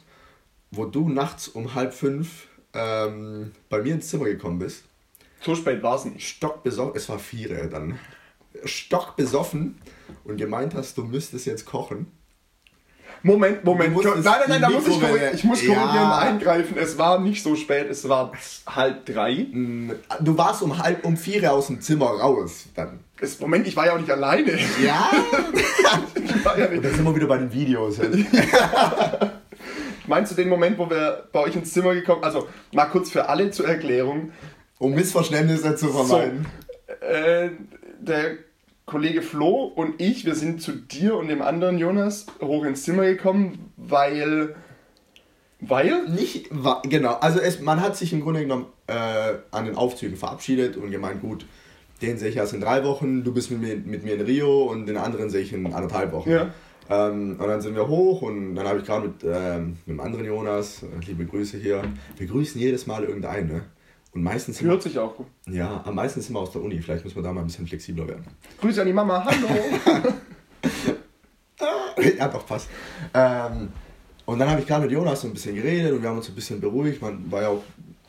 wo 0.70 0.86
du 0.86 1.10
nachts 1.10 1.48
um 1.48 1.74
halb 1.74 1.94
fünf 1.94 2.48
ähm, 2.74 3.54
bei 3.70 3.82
mir 3.82 3.94
ins 3.94 4.10
Zimmer 4.10 4.26
gekommen 4.26 4.60
bist. 4.60 4.84
So 5.42 5.56
spät 5.56 5.82
war 5.82 5.96
es 5.96 6.06
nicht. 6.06 6.28
Stockbesoffen, 6.28 6.96
es 6.96 7.10
war 7.10 7.18
vier 7.18 7.68
dann. 7.68 7.98
Stockbesoffen 8.66 9.80
und 10.24 10.38
gemeint 10.38 10.76
hast, 10.76 10.98
du 10.98 11.04
müsstest 11.04 11.46
jetzt 11.46 11.66
kochen. 11.66 12.12
Moment, 13.24 13.64
Moment. 13.64 13.96
Nein, 13.96 14.24
nein, 14.24 14.40
nein, 14.48 14.62
da 14.62 14.70
muss 14.70 14.88
ich, 14.88 15.02
ich 15.34 15.44
muss 15.44 15.60
korrigieren, 15.60 15.96
ja. 15.96 16.18
eingreifen. 16.18 16.78
Es 16.78 16.98
war 16.98 17.20
nicht 17.20 17.44
so 17.44 17.56
spät, 17.56 17.88
es 17.90 18.08
war 18.08 18.32
halb 18.68 19.06
drei. 19.06 19.48
Mm, 19.52 19.92
du 20.20 20.38
warst 20.38 20.62
um 20.62 20.78
halb 20.78 21.06
um 21.06 21.18
vier 21.18 21.52
aus 21.52 21.68
dem 21.68 21.82
Zimmer 21.82 22.06
raus 22.06 22.66
dann. 22.76 23.00
Das, 23.20 23.40
Moment, 23.40 23.68
ich 23.68 23.76
war 23.76 23.88
ja 23.88 23.94
auch 23.94 24.00
nicht 24.00 24.12
alleine. 24.12 24.58
Ja. 24.84 25.10
ja 26.58 26.66
Und 26.68 26.86
da 26.86 26.90
sind 26.90 27.04
wir 27.04 27.16
wieder 27.16 27.28
bei 27.28 27.38
den 27.38 27.52
Videos. 27.52 27.98
Meinst 30.08 30.32
du 30.32 30.36
den 30.36 30.50
Moment, 30.50 30.78
wo 30.78 30.90
wir 30.90 31.28
bei 31.32 31.40
euch 31.42 31.56
ins 31.56 31.74
Zimmer 31.74 31.96
gekommen 31.96 32.24
Also, 32.24 32.48
mal 32.72 32.86
kurz 32.86 33.10
für 33.10 33.28
alle 33.28 33.52
zur 33.52 33.68
Erklärung. 33.68 34.32
Um 34.80 34.94
Missverständnisse 34.94 35.76
zu 35.76 35.90
vermeiden. 35.90 36.46
So, 36.88 37.06
äh, 37.06 37.50
der 38.00 38.38
Kollege 38.88 39.22
Flo 39.22 39.66
und 39.66 40.02
ich, 40.02 40.26
wir 40.26 40.34
sind 40.34 40.62
zu 40.62 40.72
dir 40.72 41.18
und 41.18 41.28
dem 41.28 41.42
anderen 41.42 41.78
Jonas 41.78 42.26
hoch 42.42 42.64
ins 42.64 42.84
Zimmer 42.84 43.04
gekommen, 43.04 43.74
weil. 43.76 44.56
Weil? 45.60 46.08
Nicht, 46.08 46.50
genau. 46.84 47.16
Also 47.16 47.40
es, 47.40 47.60
man 47.60 47.82
hat 47.82 47.98
sich 47.98 48.14
im 48.14 48.22
Grunde 48.22 48.42
genommen 48.42 48.68
äh, 48.88 48.94
an 49.52 49.66
den 49.66 49.76
Aufzügen 49.76 50.16
verabschiedet 50.16 50.78
und 50.78 50.90
gemeint, 50.90 51.20
gut, 51.20 51.46
den 52.02 52.18
sehe 52.18 52.30
ich 52.30 52.38
erst 52.38 52.54
in 52.54 52.62
drei 52.62 52.86
Wochen, 52.86 53.26
du 53.26 53.34
bist 53.34 53.52
mit 53.52 53.60
mir, 53.60 53.76
mit 53.76 54.06
mir 54.06 54.14
in 54.14 54.22
Rio 54.22 54.64
und 54.72 54.86
den 54.86 54.96
anderen 54.96 55.30
sehe 55.30 55.42
ich 55.42 55.52
in 55.52 55.66
anderthalb 55.66 56.14
Wochen. 56.14 56.30
Ja. 56.30 56.54
Ähm, 56.90 57.36
und 57.40 57.46
dann 57.46 57.60
sind 57.60 57.76
wir 57.76 57.90
hoch 57.90 58.22
und 58.22 58.56
dann 58.56 58.66
habe 58.66 58.80
ich 58.80 58.86
gerade 58.86 59.10
mit, 59.10 59.16
ähm, 59.26 59.78
mit 59.86 59.98
dem 59.98 60.00
anderen 60.00 60.26
Jonas, 60.26 60.84
äh, 60.84 61.06
liebe 61.06 61.26
Grüße 61.26 61.58
hier, 61.58 61.84
wir 62.16 62.28
grüßen 62.28 62.62
jedes 62.62 62.88
Mal 62.88 63.04
irgendeinen, 63.04 63.48
ne? 63.50 63.62
Und 64.18 64.24
meistens. 64.24 64.60
Hört 64.64 64.82
sich 64.82 64.98
auch 64.98 65.16
gut. 65.16 65.28
Ja, 65.48 65.84
am 65.86 65.94
meisten 65.94 66.20
sind 66.22 66.34
wir 66.34 66.40
aus 66.40 66.52
der 66.52 66.64
Uni. 66.64 66.82
Vielleicht 66.82 67.04
muss 67.06 67.14
man 67.14 67.24
da 67.24 67.32
mal 67.32 67.42
ein 67.42 67.46
bisschen 67.46 67.68
flexibler 67.68 68.08
werden. 68.08 68.26
Grüße 68.60 68.82
an 68.82 68.88
die 68.88 68.94
Mama, 68.94 69.24
hallo! 69.24 69.48
ja, 72.18 72.28
doch, 72.28 72.44
passt. 72.48 72.68
Ähm, 73.14 73.72
und 74.26 74.40
dann 74.40 74.50
habe 74.50 74.62
ich 74.62 74.66
gerade 74.66 74.86
mit 74.86 74.92
Jonas 74.92 75.22
so 75.22 75.28
ein 75.28 75.36
bisschen 75.36 75.54
geredet 75.54 75.92
und 75.92 76.02
wir 76.02 76.10
haben 76.10 76.18
uns 76.18 76.30
ein 76.30 76.34
bisschen 76.34 76.60
beruhigt. 76.60 77.00
Man 77.00 77.32
war 77.32 77.44
ja 77.44 77.50
auch 77.50 77.64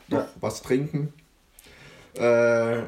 noch 0.07 0.25
was 0.41 0.63
trinken. 0.63 1.13
Äh, 2.15 2.79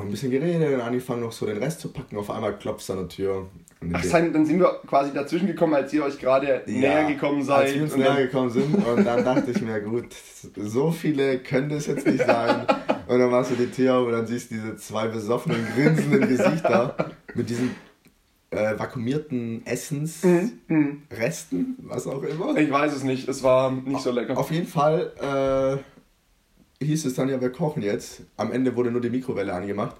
und 0.00 0.08
ein 0.08 0.10
bisschen 0.10 0.30
geredet 0.30 0.74
und 0.74 0.80
angefangen 0.80 1.22
noch 1.22 1.32
so 1.32 1.46
den 1.46 1.58
Rest 1.58 1.80
zu 1.80 1.92
packen. 1.92 2.16
Auf 2.16 2.30
einmal 2.30 2.58
klopft 2.58 2.80
es 2.80 2.90
an 2.90 2.98
der 2.98 3.08
Tür 3.08 3.46
Ach, 3.94 4.02
dann 4.10 4.44
sind 4.44 4.60
wir 4.60 4.80
quasi 4.86 5.12
dazwischen 5.12 5.46
gekommen, 5.46 5.72
als 5.72 5.92
ihr 5.94 6.04
euch 6.04 6.18
gerade 6.18 6.62
ja, 6.66 6.72
näher 6.72 7.04
gekommen 7.04 7.42
seid. 7.42 7.68
Als 7.68 7.74
wir 7.74 7.82
uns 7.84 7.96
näher 7.96 8.26
gekommen 8.26 8.50
sind 8.50 8.74
und 8.74 9.04
dann 9.04 9.24
dachte 9.24 9.50
ich 9.50 9.62
mir, 9.62 9.80
gut, 9.80 10.08
so 10.56 10.90
viele 10.90 11.38
können 11.38 11.70
das 11.70 11.86
jetzt 11.86 12.06
nicht 12.06 12.24
sein. 12.24 12.66
Und 13.06 13.18
dann 13.18 13.30
machst 13.30 13.52
du 13.52 13.54
die 13.54 13.70
Tür 13.70 13.96
auf 13.96 14.06
und 14.06 14.12
dann 14.12 14.26
siehst 14.26 14.50
du 14.50 14.56
diese 14.56 14.76
zwei 14.76 15.08
besoffenen, 15.08 15.66
grinsenden 15.74 16.28
Gesichter 16.28 17.10
mit 17.34 17.48
diesen 17.48 17.70
äh, 18.50 18.78
vakuumierten 18.78 19.64
Essensresten, 19.64 20.58
mhm. 20.68 21.76
was 21.78 22.06
auch 22.06 22.22
immer. 22.22 22.56
Ich 22.56 22.70
weiß 22.70 22.94
es 22.94 23.02
nicht, 23.02 23.28
es 23.28 23.42
war 23.42 23.70
nicht 23.70 24.00
so 24.00 24.10
lecker. 24.10 24.36
Auf 24.36 24.50
jeden 24.50 24.66
Fall 24.66 25.12
äh, 25.20 25.89
hieß 26.82 27.04
es 27.04 27.14
dann 27.14 27.28
ja, 27.28 27.40
wir 27.40 27.50
kochen 27.50 27.82
jetzt. 27.82 28.22
Am 28.36 28.52
Ende 28.52 28.74
wurde 28.74 28.90
nur 28.90 29.00
die 29.00 29.10
Mikrowelle 29.10 29.52
angemacht. 29.52 29.96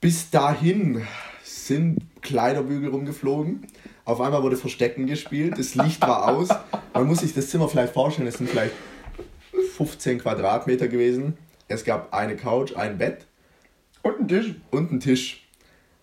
Bis 0.00 0.30
dahin 0.30 1.06
sind 1.44 1.98
Kleiderbügel 2.22 2.90
rumgeflogen. 2.90 3.66
Auf 4.04 4.20
einmal 4.20 4.42
wurde 4.42 4.56
Verstecken 4.56 5.06
gespielt, 5.06 5.58
das 5.58 5.76
Licht 5.76 6.02
war 6.02 6.28
aus. 6.28 6.48
Man 6.92 7.06
muss 7.06 7.20
sich 7.20 7.34
das 7.34 7.50
Zimmer 7.50 7.68
vielleicht 7.68 7.92
vorstellen, 7.92 8.26
es 8.26 8.38
sind 8.38 8.50
vielleicht 8.50 8.74
15 9.76 10.18
Quadratmeter 10.18 10.88
gewesen. 10.88 11.38
Es 11.68 11.84
gab 11.84 12.12
eine 12.12 12.36
Couch, 12.36 12.74
ein 12.74 12.98
Bett. 12.98 13.26
Und 14.02 14.20
ein 14.20 14.28
Tisch. 14.28 14.54
Und 14.70 14.90
ein 14.90 14.98
Tisch. 14.98 15.41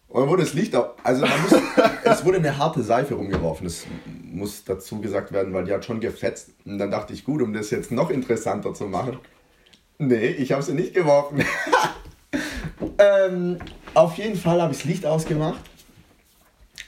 Und 0.09 0.21
dann 0.21 0.29
wurde 0.29 0.43
das 0.43 0.53
Licht 0.53 0.75
auch. 0.75 0.95
Also 1.03 1.21
muss, 1.25 1.61
es 2.03 2.25
wurde 2.25 2.37
eine 2.37 2.57
harte 2.57 2.81
Seife 2.81 3.13
rumgeworfen. 3.13 3.65
Das 3.65 3.85
muss 4.23 4.63
dazu 4.63 4.99
gesagt 5.01 5.31
werden, 5.31 5.53
weil 5.53 5.65
die 5.65 5.73
hat 5.73 5.85
schon 5.85 5.99
gefetzt. 5.99 6.49
Und 6.65 6.79
dann 6.79 6.89
dachte 6.91 7.13
ich, 7.13 7.23
gut, 7.23 7.41
um 7.41 7.53
das 7.53 7.69
jetzt 7.69 7.91
noch 7.91 8.09
interessanter 8.09 8.73
zu 8.73 8.85
machen. 8.85 9.19
Nee, 9.99 10.27
ich 10.27 10.51
habe 10.51 10.63
sie 10.63 10.73
nicht 10.73 10.95
geworfen. 10.95 11.43
ähm, 12.97 13.59
auf 13.93 14.17
jeden 14.17 14.37
Fall 14.37 14.61
habe 14.61 14.71
ich 14.71 14.79
das 14.79 14.85
Licht 14.85 15.05
ausgemacht. 15.05 15.61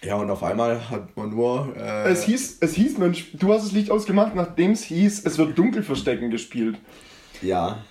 Ja, 0.03 0.15
und 0.15 0.31
auf 0.31 0.41
einmal 0.41 0.89
hat 0.89 1.15
man 1.15 1.29
nur. 1.29 1.75
Äh 1.77 2.09
es, 2.09 2.23
hieß, 2.23 2.57
es 2.61 2.73
hieß, 2.73 2.97
Mensch, 2.97 3.33
du 3.33 3.53
hast 3.53 3.65
das 3.65 3.71
Licht 3.71 3.91
ausgemacht, 3.91 4.33
nachdem 4.33 4.71
es 4.71 4.83
hieß, 4.83 5.25
es 5.25 5.37
wird 5.37 5.55
Dunkelverstecken 5.57 6.31
gespielt. 6.31 6.79
Ja. 7.43 7.83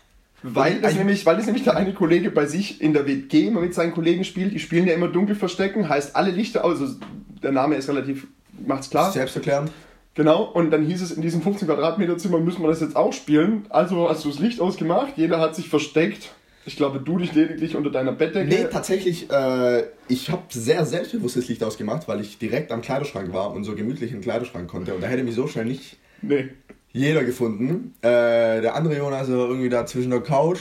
Weil 0.43 0.81
das, 0.81 0.95
nämlich, 0.95 1.27
weil 1.27 1.37
das 1.37 1.47
nämlich 1.47 1.65
der 1.65 1.77
eine 1.77 1.93
Kollege 1.93 2.31
bei 2.31 2.47
sich 2.47 2.81
in 2.81 2.93
der 2.93 3.07
WG 3.07 3.49
immer 3.49 3.61
mit 3.61 3.75
seinen 3.75 3.93
Kollegen 3.93 4.25
spielt. 4.25 4.53
Die 4.53 4.59
spielen 4.59 4.87
ja 4.87 4.95
immer 4.95 5.09
Dunkelverstecken, 5.09 5.89
heißt 5.89 6.17
alle 6.17 6.31
Lichter 6.31 6.65
aus. 6.65 6.81
Also 6.81 6.97
der 7.43 7.53
Name 7.53 7.77
ist 7.77 7.89
relativ, 7.89 8.27
macht's 8.67 8.91
klar. 8.91 9.13
Selbsterklärend. 9.13 9.71
Genau, 10.15 10.43
und 10.43 10.71
dann 10.71 10.85
hieß 10.85 11.03
es, 11.03 11.13
in 11.13 11.23
diesem 11.23 11.41
15 11.41 11.69
Quadratmeter 11.69 12.19
Zimmer 12.19 12.41
müssen 12.41 12.63
wir 12.63 12.69
das 12.69 12.81
jetzt 12.81 12.97
auch 12.97 13.13
spielen. 13.13 13.67
Also 13.69 14.09
hast 14.09 14.25
du 14.25 14.29
das 14.29 14.39
Licht 14.39 14.61
ausgemacht, 14.61 15.13
jeder 15.17 15.39
hat 15.39 15.55
sich 15.55 15.69
versteckt 15.69 16.31
ich 16.67 16.77
glaube, 16.77 17.01
du 17.01 17.19
dich 17.19 17.33
lediglich 17.35 17.75
unter 17.75 17.91
deiner 17.91 18.13
Bettdecke. 18.13 18.49
Nee, 18.49 18.67
tatsächlich, 18.71 19.31
äh, 19.31 19.85
ich 20.09 20.31
habe 20.31 20.43
sehr 20.51 20.85
selbstbewusst 20.85 21.37
das 21.37 21.49
Licht 21.49 21.65
ausgemacht, 21.65 22.07
weil 22.07 22.21
ich 22.21 22.39
direkt 22.39 22.71
am 22.71 22.83
Kleiderschrank 22.83 23.33
war 23.33 23.53
und 23.53 23.65
so 23.65 23.75
gemütlich 23.75 24.11
in 24.11 24.19
den 24.19 24.23
Kleiderschrank 24.23 24.69
konnte. 24.69 24.95
Und 24.95 25.03
da 25.03 25.07
hätte 25.07 25.25
mich 25.25 25.35
so 25.35 25.47
schnell 25.47 25.65
nicht 25.65 25.97
nee. 26.21 26.51
Jeder 26.93 27.25
gefunden. 27.25 27.95
Äh, 28.03 28.61
der 28.61 28.75
andere 28.75 28.97
Jonas 28.97 29.29
war 29.31 29.49
irgendwie 29.49 29.69
da 29.69 29.87
zwischen 29.87 30.11
der 30.11 30.21
Couch. 30.21 30.59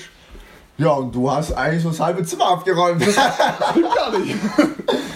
Ja, 0.77 0.91
und 0.91 1.13
du 1.13 1.29
hast 1.29 1.51
eigentlich 1.53 1.83
so 1.83 1.89
das 1.89 1.99
halbe 1.99 2.23
Zimmer 2.23 2.47
abgeräumt. 2.51 3.03
Stimmt 3.71 3.95
gar 3.95 4.17
nicht. 4.17 4.35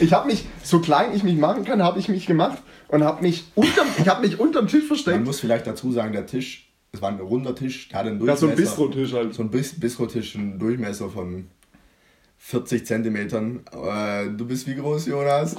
Ich 0.02 0.12
habe 0.12 0.28
mich, 0.28 0.46
so 0.62 0.80
klein 0.80 1.16
ich 1.16 1.24
mich 1.24 1.38
machen 1.38 1.64
kann, 1.64 1.82
habe 1.82 2.00
ich 2.00 2.10
mich 2.10 2.26
gemacht 2.26 2.58
und 2.90 3.04
habe 3.04 3.22
mich 3.22 3.46
unterm, 3.56 3.88
ich 3.98 4.08
habe 4.10 4.28
mich 4.28 4.40
unterm 4.40 4.68
Tisch 4.68 4.86
versteckt. 4.86 5.16
Man 5.18 5.26
muss 5.26 5.40
vielleicht 5.40 5.66
dazu 5.66 5.92
sagen, 5.94 6.12
der 6.12 6.26
Tisch 6.26 6.70
Es 6.92 7.02
war 7.02 7.10
ein 7.10 7.20
runder 7.20 7.56
Tisch, 7.56 7.88
der 7.90 8.00
hatte 8.00 8.10
einen 8.10 8.26
Ja, 8.26 8.36
so 8.36 8.48
Durchmesser. 8.48 8.72
ein 8.72 8.88
Bistro-Tisch 8.90 9.14
halt. 9.14 9.34
So 9.34 9.44
ein 9.44 9.50
Bis 9.52 9.80
Bistro-Tisch, 9.80 10.36
einen 10.36 10.60
Durchmesser 10.60 11.10
von 11.10 11.48
40 12.46 12.86
Zentimetern. 12.86 13.62
Äh, 13.72 14.28
du 14.36 14.46
bist 14.46 14.68
wie 14.68 14.76
groß, 14.76 15.06
Jonas? 15.06 15.56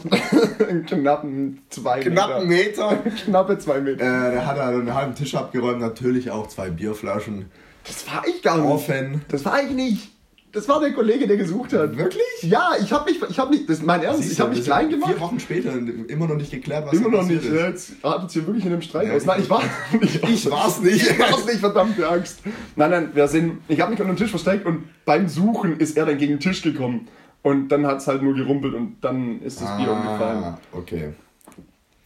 Einen 0.69 0.85
knappen 0.87 1.63
zwei 1.71 2.01
Knapp 2.01 2.31
einen 2.31 2.49
Meter. 2.49 2.99
Knappe 3.25 3.59
zwei 3.59 3.81
Meter. 3.81 4.05
Äh, 4.05 4.33
der 4.33 4.47
hat 4.47 4.59
also 4.59 4.81
einen 4.81 4.95
halben 4.95 5.15
Tisch 5.15 5.35
abgeräumt, 5.35 5.81
natürlich 5.81 6.31
auch 6.31 6.47
zwei 6.47 6.69
Bierflaschen. 6.69 7.47
Das 7.87 8.07
war 8.07 8.23
ich 8.29 8.43
gar 8.43 8.59
nicht. 8.59 8.67
Offen. 8.67 9.23
Das 9.29 9.47
war 9.47 9.63
ich 9.63 9.71
nicht. 9.71 10.14
Das 10.55 10.69
war 10.69 10.81
der 10.81 10.93
Kollege, 10.93 11.27
der 11.27 11.37
gesucht 11.37 11.73
hat. 11.73 11.97
Wirklich? 11.97 12.23
Ja, 12.43 12.71
ich 12.81 12.93
habe 12.93 13.11
mich, 13.11 13.21
ich 13.29 13.39
habe 13.39 13.51
mich, 13.51 13.67
das 13.67 13.79
ist 13.79 13.85
mein 13.85 14.03
Ernst, 14.03 14.31
ich 14.31 14.41
habe 14.41 14.51
mich 14.51 14.63
klein 14.65 14.89
gemacht. 14.89 15.11
Vier 15.13 15.21
Wochen 15.21 15.41
später 15.41 15.73
immer 16.09 16.29
noch 16.29 16.37
nicht 16.37 16.51
geklärt, 16.53 16.87
was 16.87 16.95
Immer 16.95 17.09
noch 17.09 17.25
nicht. 17.25 17.45
ist. 17.45 17.53
jetzt 17.53 17.93
artet 18.03 18.31
hier 18.31 18.47
wirklich 18.47 18.65
in 18.65 18.73
einem 18.73 18.83
Streit 18.83 19.09
Ja, 19.09 19.15
aus. 19.15 19.25
Nein, 19.27 19.41
ich 19.43 19.51
war 19.51 19.63
ich, 20.01 20.23
Ich 20.23 20.51
war's 20.51 20.81
nicht. 20.81 21.03
Ich 21.11 21.19
war's 21.19 21.45
nicht, 21.45 21.59
verdammte 21.59 22.09
Angst. 22.09 22.39
Nein, 22.77 22.91
nein, 22.91 23.11
wir 23.15 23.27
sind, 23.29 23.59
ich 23.69 23.81
habe 23.81 23.91
mich 23.91 24.01
unter 24.01 24.13
den 24.13 24.17
Tisch 24.17 24.31
versteckt 24.31 24.65
und 24.65 24.85
beim 25.05 25.29
Suchen 25.29 25.79
ist 25.79 25.97
er 25.97 26.07
dann 26.07 26.19
gegen 26.19 26.35
den 26.35 26.41
Tisch 26.41 26.63
gekommen. 26.63 27.09
Und 27.43 27.69
dann 27.69 27.87
hat 27.87 27.99
es 27.99 28.07
halt 28.07 28.23
nur 28.23 28.35
gerumpelt 28.35 28.75
und 28.75 28.97
dann 29.03 29.43
ist 29.43 29.61
das 29.61 29.77
Bier 29.77 29.91
umgefallen. 29.91 30.45
Ah, 30.45 30.59
okay. 30.73 31.13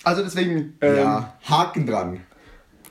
Also 0.05 0.23
deswegen, 0.23 0.75
ähm, 0.81 0.97
ja, 0.97 1.35
Haken 1.45 1.87
dran. 1.87 2.21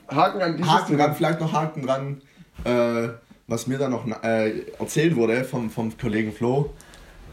Haken 0.08 0.40
an 0.40 0.56
dieses 0.56 0.70
Haken 0.72 0.96
dran, 0.96 1.14
vielleicht 1.14 1.40
noch 1.40 1.52
Haken 1.52 1.82
dran, 1.84 2.22
äh, 2.64 3.08
was 3.48 3.66
mir 3.66 3.78
dann 3.78 3.90
noch 3.90 4.06
äh, 4.22 4.60
erzählt 4.78 5.16
wurde 5.16 5.42
vom, 5.42 5.70
vom 5.70 5.96
Kollegen 5.98 6.32
Flo. 6.32 6.70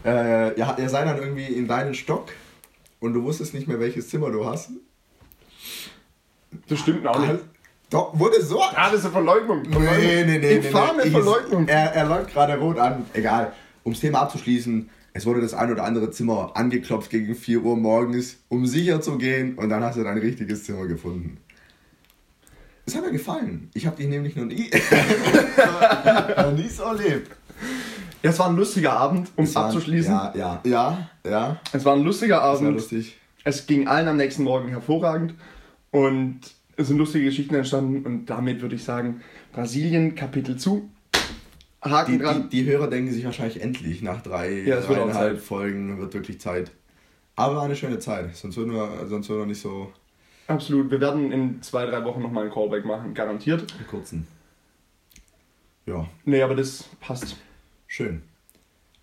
Äh, 0.03 0.57
ja, 0.57 0.75
ihr 0.79 0.89
seid 0.89 1.05
dann 1.07 1.17
irgendwie 1.17 1.45
in 1.45 1.67
deinen 1.67 1.93
Stock 1.93 2.29
und 2.99 3.13
du 3.13 3.23
wusstest 3.23 3.53
nicht 3.53 3.67
mehr, 3.67 3.79
welches 3.79 4.09
Zimmer 4.09 4.31
du 4.31 4.45
hast. 4.45 4.71
Das 6.67 6.79
stimmt 6.79 7.05
auch 7.05 7.19
nicht. 7.19 7.43
Doch, 7.89 8.17
wurde 8.17 8.41
so. 8.41 8.61
Ah, 8.61 8.89
das 8.89 8.99
ist 8.99 9.05
eine 9.05 9.11
Verleugnung. 9.11 9.65
Verleugnung. 9.65 9.97
Nee, 9.99 10.23
nee, 10.25 10.37
nee. 10.39 10.55
Infame 10.55 10.99
nee, 10.99 11.03
nee. 11.05 11.11
Verleugnung. 11.11 11.67
Er, 11.67 11.93
er 11.93 12.05
läuft 12.05 12.31
gerade 12.31 12.57
rot 12.57 12.79
an. 12.79 13.05
Egal. 13.13 13.53
Um 13.83 13.91
das 13.91 14.01
Thema 14.01 14.21
abzuschließen, 14.21 14.89
es 15.13 15.25
wurde 15.25 15.41
das 15.41 15.53
ein 15.53 15.71
oder 15.71 15.83
andere 15.83 16.11
Zimmer 16.11 16.51
angeklopft 16.55 17.09
gegen 17.09 17.35
4 17.35 17.61
Uhr 17.61 17.77
morgens, 17.77 18.37
um 18.47 18.65
sicher 18.65 19.01
zu 19.01 19.17
gehen 19.17 19.55
und 19.55 19.69
dann 19.69 19.83
hast 19.83 19.97
du 19.97 20.03
dein 20.03 20.17
richtiges 20.17 20.63
Zimmer 20.63 20.87
gefunden. 20.87 21.37
Das 22.85 22.95
hat 22.95 23.03
mir 23.03 23.11
gefallen. 23.11 23.69
Ich 23.73 23.85
habe 23.87 23.95
dich 23.97 24.07
nämlich 24.07 24.35
noch 24.35 24.45
nie, 24.45 24.69
noch 26.37 26.51
nie 26.53 26.69
so 26.69 26.83
erlebt. 26.83 27.31
Ja, 28.21 28.29
es 28.31 28.39
war 28.39 28.47
ein 28.49 28.55
lustiger 28.55 28.93
Abend, 28.93 29.29
um 29.35 29.43
es 29.43 29.51
Es 29.51 29.55
war- 29.55 29.65
abzuschließen. 29.65 30.11
Ja, 30.13 30.33
ja, 30.35 30.61
ja, 30.65 31.09
ja. 31.27 31.61
Es 31.73 31.83
war 31.85 31.95
ein 31.95 32.03
lustiger 32.03 32.37
war 32.37 32.43
Abend. 32.55 32.73
lustig. 32.73 33.17
Es 33.43 33.65
ging 33.67 33.87
allen 33.87 34.07
am 34.07 34.17
nächsten 34.17 34.43
Morgen 34.43 34.69
hervorragend 34.69 35.35
und 35.91 36.39
es 36.77 36.87
sind 36.87 36.97
lustige 36.97 37.25
Geschichten 37.25 37.55
entstanden 37.55 38.05
und 38.05 38.25
damit 38.27 38.61
würde 38.61 38.75
ich 38.75 38.83
sagen, 38.83 39.21
Brasilien, 39.53 40.15
Kapitel 40.15 40.57
zu. 40.57 40.89
Haken 41.81 42.13
Die, 42.13 42.17
dran. 42.17 42.49
die, 42.49 42.63
die 42.63 42.69
Hörer 42.71 42.87
denken 42.87 43.11
sich 43.13 43.23
wahrscheinlich 43.25 43.61
endlich 43.61 44.01
nach 44.01 44.21
drei, 44.21 44.61
Ja, 44.63 44.77
es 44.77 44.87
dreieinhalb. 44.87 45.39
Folgen 45.39 45.99
wird 45.99 46.13
wirklich 46.15 46.41
Zeit. 46.41 46.71
Aber 47.35 47.61
eine 47.61 47.75
schöne 47.75 47.99
Zeit, 47.99 48.35
sonst 48.35 48.57
würden 48.57 48.73
wir, 48.73 48.89
sonst 49.07 49.29
würden 49.29 49.41
wir 49.41 49.45
nicht 49.47 49.61
so 49.61 49.91
Absolut. 50.47 50.91
Wir 50.91 51.01
werden 51.01 51.31
in 51.31 51.61
zwei, 51.61 51.85
drei 51.85 52.03
Wochen 52.03 52.21
nochmal 52.21 52.43
einen 52.45 52.53
Callback 52.53 52.85
machen, 52.85 53.13
garantiert. 53.13 53.73
einen 53.77 53.87
kurzen. 53.87 54.27
Ja, 55.85 56.07
Nee, 56.23 56.41
aber 56.41 56.55
das 56.55 56.83
passt. 56.99 57.35
schön. 57.87 58.21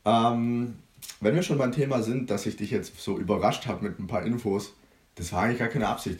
Ähm, 0.05 0.75
wenn 1.21 1.35
wir 1.35 1.43
schon 1.43 1.59
beim 1.59 1.71
Thema 1.73 2.03
sind, 2.03 2.31
dass 2.31 2.47
ich 2.47 2.57
dich 2.57 2.71
jetzt 2.73 2.99
so 2.99 3.19
überrascht 3.19 3.67
habe 3.67 3.85
mit 3.85 3.99
ein 4.01 4.07
paar 4.09 4.25
Infos, 4.25 4.73
das 5.15 5.33
war 5.33 5.43
eigentlich 5.43 5.61
gar 5.61 5.69
keine 5.69 5.87
Absicht. 5.89 6.19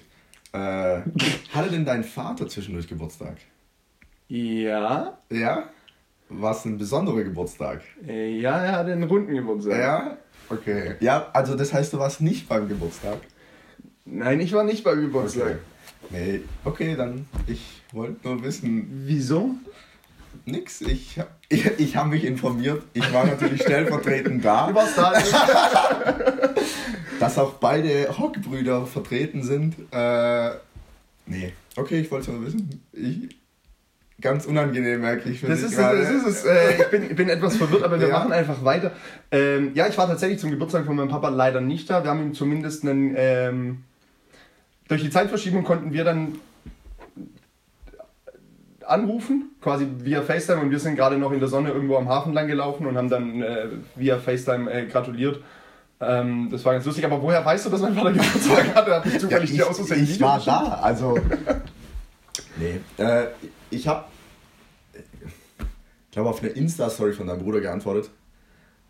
Äh, 0.53 1.01
hatte 1.53 1.71
denn 1.71 1.85
dein 1.85 2.05
Vater 2.05 2.49
zwischendurch 2.49 2.87
Geburtstag? 2.89 3.39
Ja, 4.29 5.19
Ja? 5.31 5.69
War 6.29 6.53
es 6.53 6.65
ein 6.65 6.79
besonderer 6.79 7.25
Geburtstag? 7.25 7.83
äh, 8.07 8.39
ja, 8.41 8.57
er 8.65 8.73
hat 8.73 8.87
einen 8.87 9.03
runden 9.05 9.35
Geburtstag. 9.35 9.79
Ja? 9.79 10.17
Okay. 10.49 10.95
Ja, 11.01 11.29
also 11.35 11.55
das 11.57 11.75
heißt, 11.75 11.93
du 11.93 11.99
warst 11.99 12.21
nicht 12.23 12.49
beim 12.49 12.69
Geburtstag? 12.69 13.19
Nein, 14.05 14.41
ich 14.41 14.53
war 14.53 14.65
nicht 14.65 14.85
beim 14.85 15.01
Geburtstag. 15.01 15.59
Nee, 16.11 16.41
okay, 16.65 16.95
dann 16.97 17.27
ich 17.47 17.83
wollte 17.93 18.27
nur 18.29 18.43
wissen, 18.43 19.03
Wieso? 19.07 19.55
nix. 20.45 20.81
Ich, 20.81 21.21
ich, 21.49 21.67
ich 21.79 21.97
habe 21.97 22.09
mich 22.11 22.25
informiert. 22.25 22.83
Ich 22.95 23.13
war 23.13 23.25
natürlich 23.27 23.63
stellvertretend 23.63 24.45
da. 24.45 24.69
Du 24.69 24.75
warst 24.75 24.99
da. 24.99 25.13
Dass 27.21 27.39
auch 27.39 27.55
beide 27.55 28.19
Hockbrüder 28.19 28.87
vertreten 28.87 29.43
sind. 29.45 29.77
Äh, 29.93 30.51
nee. 31.27 31.53
Okay, 31.77 32.01
ich 32.01 32.11
wollte 32.11 32.33
nur 32.33 32.45
wissen. 32.47 32.83
Ich, 32.93 33.37
ganz 34.21 34.47
unangenehm, 34.47 35.01
merke 35.01 35.29
ich 35.31 35.41
für 35.41 35.47
Das 35.47 35.61
dich 35.61 35.67
ist, 35.73 35.79
es, 35.79 35.79
das 35.79 36.11
ist 36.11 36.27
es. 36.27 36.45
Äh, 36.45 36.83
ich, 36.83 36.87
bin, 36.91 37.03
ich 37.11 37.17
bin 37.17 37.29
etwas 37.29 37.57
verwirrt, 37.57 37.85
aber 37.85 38.01
wir 38.01 38.09
Ja. 38.09 38.19
machen 38.19 38.33
einfach 38.33 38.65
weiter. 38.65 38.91
Ähm, 39.31 39.71
ja, 39.75 39.87
ich 39.87 39.97
war 39.99 40.09
tatsächlich 40.09 40.41
zum 40.41 40.51
Geburtstag 40.51 40.85
von 40.87 40.97
meinem 40.97 41.09
Papa 41.09 41.29
leider 41.29 41.61
nicht 41.61 41.89
da. 41.89 42.03
Wir 42.03 42.11
haben 42.11 42.21
ihm 42.23 42.35
zumindest 42.35 42.83
einen. 42.85 43.15
Ähm, 43.17 43.85
durch 44.89 45.03
die 45.03 45.11
Zeitverschiebung 45.11 45.65
konnten 45.65 45.93
wir 45.93 46.05
dann 46.05 46.39
anrufen, 48.87 49.51
quasi 49.61 49.87
via 49.99 50.23
FaceTime 50.23 50.61
und 50.61 50.71
wir 50.71 50.79
sind 50.79 50.97
gerade 50.97 51.17
noch 51.17 51.33
in 51.33 51.39
der 51.39 51.49
Sonne 51.49 51.71
irgendwo 51.71 51.97
am 51.97 52.09
Hafen 52.09 52.33
lang 52.33 52.47
gelaufen 52.47 52.87
und 52.87 52.97
haben 52.97 53.09
dann 53.09 53.43
äh, 53.43 53.69
via 53.97 54.19
FaceTime 54.19 54.71
äh, 54.71 54.87
gratuliert. 54.87 55.41
Ähm, 56.01 56.49
das 56.51 56.65
war 56.65 56.73
ganz 56.73 56.85
lustig, 56.85 57.05
aber 57.05 57.23
woher 57.23 57.45
weißt 57.45 57.67
du, 57.67 57.71
dass 57.71 57.81
mein 57.81 57.95
Vater 57.95 58.13
Geburtstag 58.13 58.75
hatte? 58.75 59.03
Ich 59.09 59.23
Ja, 59.23 59.39
ich, 59.39 59.51
dir 59.53 59.71
aus 59.71 59.79
ich 59.79 60.21
war 60.21 60.39
geschickt? 60.39 60.57
da, 60.57 60.81
also. 60.83 61.17
nee. 62.57 62.81
Äh, 62.99 63.27
ich 63.71 63.87
habe, 63.87 64.05
ich 64.93 66.11
glaube, 66.11 66.29
auf 66.29 66.43
eine 66.43 66.51
Insta-Story 66.51 67.13
von 67.13 67.29
deinem 67.29 67.43
Bruder 67.43 67.61
geantwortet. 67.61 68.11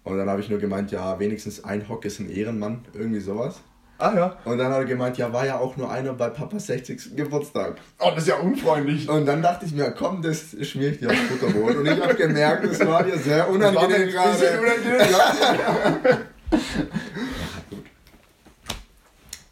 Und 0.04 0.18
dann 0.18 0.28
habe 0.28 0.40
ich 0.40 0.48
nur 0.48 0.58
gemeint, 0.58 0.90
ja, 0.90 1.18
wenigstens 1.20 1.62
ein 1.62 1.88
Hock 1.88 2.04
ist 2.04 2.18
ein 2.18 2.30
Ehrenmann, 2.30 2.84
irgendwie 2.94 3.20
sowas. 3.20 3.60
Ah 4.02 4.12
ja. 4.16 4.36
Und 4.44 4.58
dann 4.58 4.72
hat 4.72 4.78
er 4.80 4.84
gemeint, 4.84 5.16
ja, 5.16 5.32
war 5.32 5.46
ja 5.46 5.58
auch 5.58 5.76
nur 5.76 5.88
einer 5.88 6.12
bei 6.12 6.28
Papas 6.28 6.66
60. 6.66 7.14
Geburtstag. 7.14 7.76
Oh, 8.00 8.08
das 8.12 8.24
ist 8.24 8.28
ja 8.30 8.36
unfreundlich. 8.36 9.08
Und 9.08 9.26
dann 9.26 9.40
dachte 9.42 9.64
ich 9.64 9.72
mir, 9.72 9.92
komm, 9.92 10.20
das 10.22 10.56
schmier 10.62 10.90
ich 10.90 10.98
dir 10.98 11.08
aufs 11.10 11.28
Butterbrot. 11.28 11.76
Und 11.76 11.86
ich 11.86 12.00
habe 12.02 12.14
gemerkt, 12.16 12.64
es 12.64 12.84
war 12.84 13.04
dir 13.04 13.16
sehr 13.16 13.48
unangenehm 13.48 13.92
ein 13.92 14.06
bisschen 14.06 14.12
gerade. 14.12 14.60
unangenehm. 14.60 15.12
Ja. 15.12 16.18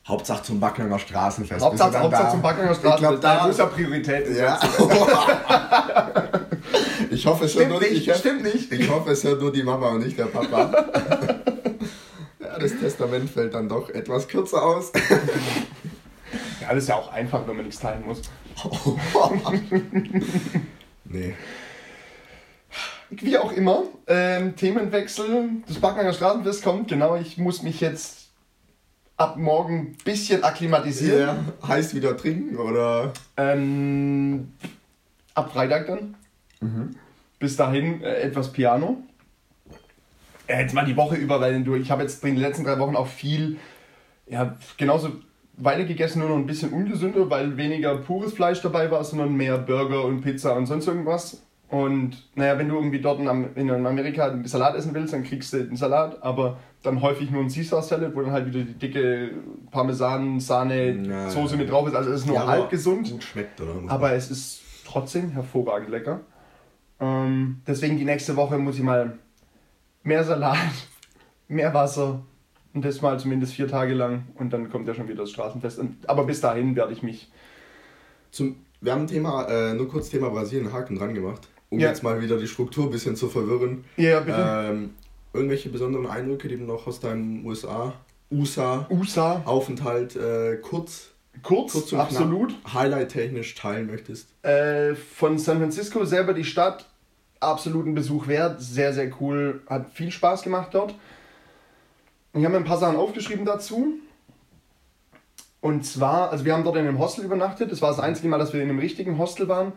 Hauptsache 0.08 0.42
zum 0.42 0.58
Backnanger 0.58 0.98
Straßenfest. 0.98 1.64
Hauptsache, 1.64 2.00
Hauptsache 2.00 2.24
da? 2.24 2.30
zum 2.30 2.42
Backnanger 2.42 2.72
Ich 2.72 2.78
Straße. 2.78 2.98
glaub, 2.98 3.20
da 3.20 3.46
muss 3.46 3.58
ja 3.58 3.66
Prioritäten 3.66 4.36
Ja. 4.36 4.58
ich 7.10 7.24
hoffe, 7.26 7.44
es 7.44 7.52
Stimmt 7.52 7.68
nur, 7.70 7.78
nicht, 7.80 8.08
ich, 8.08 8.14
stimmt 8.16 8.42
nicht. 8.42 8.72
ich 8.72 8.90
hoffe, 8.90 9.12
es 9.12 9.22
hört 9.22 9.40
nur 9.40 9.52
die 9.52 9.62
Mama 9.62 9.90
und 9.90 10.04
nicht 10.04 10.18
der 10.18 10.24
Papa. 10.24 10.72
Ja, 12.52 12.58
das 12.58 12.78
Testament 12.78 13.30
fällt 13.30 13.54
dann 13.54 13.68
doch 13.68 13.90
etwas 13.90 14.28
kürzer 14.28 14.62
aus. 14.62 14.92
Ja, 16.60 16.74
das 16.74 16.84
ist 16.84 16.88
ja 16.88 16.96
auch 16.96 17.10
einfach, 17.12 17.46
wenn 17.48 17.56
man 17.56 17.64
nichts 17.64 17.80
teilen 17.80 18.04
muss. 18.06 18.22
nee. 21.04 21.34
Wie 23.10 23.38
auch 23.38 23.50
immer, 23.52 23.84
ähm, 24.06 24.54
Themenwechsel. 24.54 25.48
Das 25.66 25.78
Backnanger 25.80 26.12
Straßenfest 26.12 26.62
kommt. 26.62 26.88
Genau, 26.88 27.16
ich 27.16 27.38
muss 27.38 27.62
mich 27.62 27.80
jetzt 27.80 28.28
ab 29.16 29.36
morgen 29.36 29.78
ein 29.78 29.96
bisschen 30.04 30.44
akklimatisieren. 30.44 31.52
Ja, 31.60 31.68
heißt 31.68 31.94
wieder 31.94 32.16
trinken 32.16 32.56
oder? 32.56 33.12
Ähm, 33.36 34.52
ab 35.34 35.52
Freitag 35.52 35.86
dann. 35.88 36.14
Bis 37.40 37.56
dahin 37.56 38.02
äh, 38.02 38.20
etwas 38.20 38.52
Piano. 38.52 39.02
Äh, 40.50 40.62
jetzt 40.62 40.74
mal 40.74 40.84
die 40.84 40.96
Woche 40.96 41.16
über, 41.16 41.40
weil 41.40 41.62
du, 41.62 41.74
ich 41.74 41.90
habe 41.90 42.02
jetzt 42.02 42.24
in 42.24 42.34
den 42.34 42.42
letzten 42.42 42.64
drei 42.64 42.78
Wochen 42.78 42.96
auch 42.96 43.06
viel, 43.06 43.56
ja, 44.26 44.56
genauso 44.76 45.10
weiter 45.56 45.84
gegessen, 45.84 46.20
nur 46.20 46.28
noch 46.30 46.36
ein 46.36 46.46
bisschen 46.46 46.72
ungesünder, 46.72 47.28
weil 47.28 47.56
weniger 47.56 47.96
pures 47.98 48.32
Fleisch 48.32 48.62
dabei 48.62 48.90
war, 48.90 49.04
sondern 49.04 49.34
mehr 49.34 49.58
Burger 49.58 50.04
und 50.04 50.22
Pizza 50.22 50.56
und 50.56 50.66
sonst 50.66 50.86
irgendwas. 50.86 51.42
Und 51.68 52.28
naja, 52.34 52.58
wenn 52.58 52.68
du 52.68 52.74
irgendwie 52.76 53.00
dort 53.00 53.20
in, 53.20 53.28
Am- 53.28 53.54
in 53.54 53.70
Amerika 53.70 54.26
einen 54.26 54.44
Salat 54.46 54.74
essen 54.74 54.92
willst, 54.94 55.12
dann 55.12 55.22
kriegst 55.22 55.52
du 55.52 55.58
einen 55.58 55.76
Salat, 55.76 56.20
aber 56.22 56.58
dann 56.82 57.00
häufig 57.00 57.30
nur 57.30 57.42
ein 57.42 57.48
Caesar 57.48 57.82
Salad, 57.82 58.16
wo 58.16 58.22
dann 58.22 58.32
halt 58.32 58.46
wieder 58.46 58.64
die 58.64 58.74
dicke 58.74 59.30
Parmesan, 59.70 60.40
Sahne, 60.40 60.96
Ja, 61.06 61.30
Soße 61.30 61.54
ja. 61.54 61.60
mit 61.60 61.70
drauf 61.70 61.86
ist. 61.86 61.94
Also 61.94 62.10
es 62.10 62.22
ist 62.22 62.26
nur 62.26 62.36
Ja, 62.36 62.46
halb 62.46 62.60
aber 62.62 62.70
gesund. 62.70 63.14
Schmeckt, 63.22 63.60
oder? 63.60 63.74
Aber 63.86 64.12
es 64.14 64.30
ist 64.30 64.62
trotzdem 64.86 65.30
hervorragend 65.30 65.90
lecker. 65.90 66.20
Ähm, 66.98 67.60
deswegen 67.66 67.98
die 67.98 68.04
nächste 68.04 68.34
Woche 68.36 68.58
muss 68.58 68.76
ich 68.76 68.82
mal 68.82 69.18
mehr 70.02 70.24
Salat, 70.24 70.58
mehr 71.48 71.72
Wasser 71.74 72.22
und 72.74 72.84
das 72.84 73.00
mal 73.02 73.18
zumindest 73.18 73.54
vier 73.54 73.68
Tage 73.68 73.94
lang 73.94 74.24
und 74.34 74.52
dann 74.52 74.70
kommt 74.70 74.86
ja 74.88 74.94
schon 74.94 75.08
wieder 75.08 75.22
das 75.22 75.30
Straßenfest. 75.30 75.78
Und, 75.78 76.08
aber 76.08 76.24
bis 76.24 76.40
dahin 76.40 76.76
werde 76.76 76.92
ich 76.92 77.02
mich. 77.02 77.30
Zum, 78.30 78.56
wir 78.80 78.92
haben 78.92 79.02
ein 79.02 79.06
Thema, 79.08 79.46
äh, 79.48 79.74
nur 79.74 79.88
kurz 79.88 80.08
Thema 80.08 80.30
Brasilien 80.30 80.72
Haken 80.72 80.96
dran 80.96 81.14
gemacht, 81.14 81.48
um 81.68 81.78
Ja. 81.80 81.88
jetzt 81.88 82.02
mal 82.02 82.20
wieder 82.22 82.38
die 82.38 82.46
Struktur 82.46 82.84
ein 82.84 82.90
bisschen 82.90 83.16
zu 83.16 83.28
verwirren. 83.28 83.84
Ja, 83.96 84.20
bitte. 84.20 84.38
Ähm, 84.70 84.94
irgendwelche 85.32 85.68
besonderen 85.68 86.06
Eindrücke, 86.06 86.48
die 86.48 86.56
du 86.56 86.64
noch 86.64 86.86
aus 86.86 87.00
deinem 87.00 87.44
USA, 87.44 87.92
USA 88.30 88.86
USA. 88.90 89.42
Aufenthalt 89.44 90.14
äh, 90.16 90.56
kurz 90.56 91.10
kurz, 91.42 91.72
kurz 91.72 91.92
absolut. 91.94 92.54
Highlight-technisch 92.72 93.54
teilen 93.54 93.86
möchtest? 93.88 94.28
Äh, 94.44 94.94
von 94.94 95.38
San 95.38 95.58
Francisco 95.58 96.04
selber 96.04 96.32
die 96.34 96.44
Stadt, 96.44 96.86
absoluten 97.40 97.94
Besuch 97.94 98.28
wert, 98.28 98.60
sehr, 98.60 98.92
sehr 98.92 99.10
cool, 99.20 99.62
hat 99.68 99.90
viel 99.90 100.10
Spaß 100.10 100.42
gemacht 100.42 100.68
dort. 100.72 100.94
Ich 102.32 102.44
habe 102.44 102.52
mir 102.52 102.58
ein 102.58 102.64
paar 102.64 102.78
Sachen 102.78 102.96
aufgeschrieben 102.96 103.44
dazu. 103.44 103.94
Und 105.60 105.84
zwar, 105.84 106.30
also 106.30 106.44
wir 106.44 106.54
haben 106.54 106.64
dort 106.64 106.76
in 106.76 106.86
einem 106.86 106.98
Hostel 106.98 107.24
übernachtet. 107.24 107.70
Das 107.72 107.82
war 107.82 107.90
das 107.90 108.00
einzige 108.00 108.28
Mal, 108.28 108.38
dass 108.38 108.52
wir 108.52 108.62
in 108.62 108.70
einem 108.70 108.78
richtigen 108.78 109.18
Hostel 109.18 109.48
waren. 109.48 109.72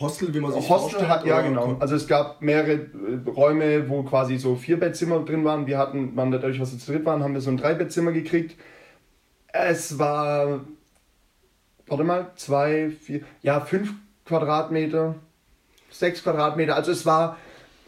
Hostel, 0.00 0.32
wie 0.32 0.40
man 0.40 0.52
sich 0.52 0.68
Hostel? 0.68 1.08
Hat, 1.08 1.24
ja, 1.26 1.40
genau. 1.40 1.76
Also 1.80 1.96
es 1.96 2.06
gab 2.06 2.40
mehrere 2.40 2.72
äh, 2.72 3.28
Räume, 3.28 3.88
wo 3.88 4.02
quasi 4.04 4.38
so 4.38 4.54
vier 4.54 4.78
Bettzimmer 4.78 5.20
drin 5.20 5.44
waren. 5.44 5.66
Wir 5.66 5.78
hatten, 5.78 6.16
waren 6.16 6.30
dadurch, 6.30 6.58
dass 6.58 6.72
wir 6.72 6.78
zu 6.78 6.92
dritt 6.92 7.04
waren, 7.04 7.22
haben 7.22 7.34
wir 7.34 7.40
so 7.40 7.50
ein 7.50 7.56
Dreibettzimmer 7.56 8.12
gekriegt. 8.12 8.56
Es 9.52 9.98
war, 9.98 10.60
warte 11.86 12.04
mal, 12.04 12.30
zwei, 12.36 12.90
vier, 12.90 13.22
ja, 13.42 13.60
fünf 13.60 13.92
Quadratmeter, 14.24 15.16
sechs 15.90 16.22
Quadratmeter. 16.22 16.74
Also 16.76 16.92
es 16.92 17.04
war 17.06 17.36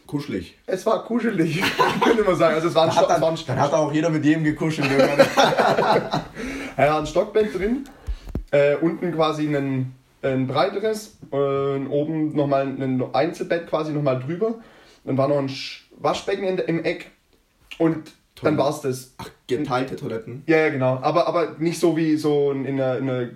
kuschelig. 0.07 0.57
Es 0.65 0.85
war 0.85 1.03
kuschelig, 1.05 1.61
könnte 2.03 2.23
man 2.23 2.35
sagen. 2.35 2.55
Also 2.55 2.67
es 2.67 2.75
war 2.75 2.85
ein, 2.85 2.91
Stock, 2.91 3.07
dann, 3.07 3.21
war 3.21 3.31
ein 3.31 3.37
dann 3.47 3.59
hat 3.59 3.73
auch 3.73 3.93
jeder 3.93 4.09
mit 4.09 4.25
jedem 4.25 4.43
gekuschelt. 4.43 4.89
er 6.77 6.93
hat 6.93 6.99
ein 6.99 7.07
Stockbett 7.07 7.53
drin, 7.53 7.85
äh, 8.51 8.75
unten 8.75 9.13
quasi 9.13 9.47
einen 9.47 9.95
ein 10.23 10.47
breiteres, 10.47 11.17
äh, 11.31 11.35
oben 11.35 12.35
nochmal 12.35 12.67
ein 12.67 13.03
Einzelbett 13.13 13.67
quasi 13.67 13.91
nochmal 13.91 14.19
drüber. 14.19 14.55
Dann 15.03 15.17
war 15.17 15.27
noch 15.27 15.39
ein 15.39 15.51
Waschbecken 15.97 16.43
in, 16.43 16.57
im 16.59 16.83
Eck 16.83 17.11
und 17.77 18.11
Toll. 18.35 18.51
dann 18.51 18.57
war 18.57 18.69
es 18.69 18.81
das. 18.81 19.13
Ach, 19.17 19.29
geteilte 19.47 19.95
Toiletten? 19.95 20.43
Ja, 20.45 20.57
ja, 20.57 20.69
genau. 20.69 20.99
Aber, 21.01 21.27
aber 21.27 21.55
nicht 21.57 21.79
so 21.79 21.97
wie 21.97 22.17
so 22.17 22.51
in 22.51 22.67
einer, 22.67 22.97
in 22.97 23.09
einer 23.09 23.29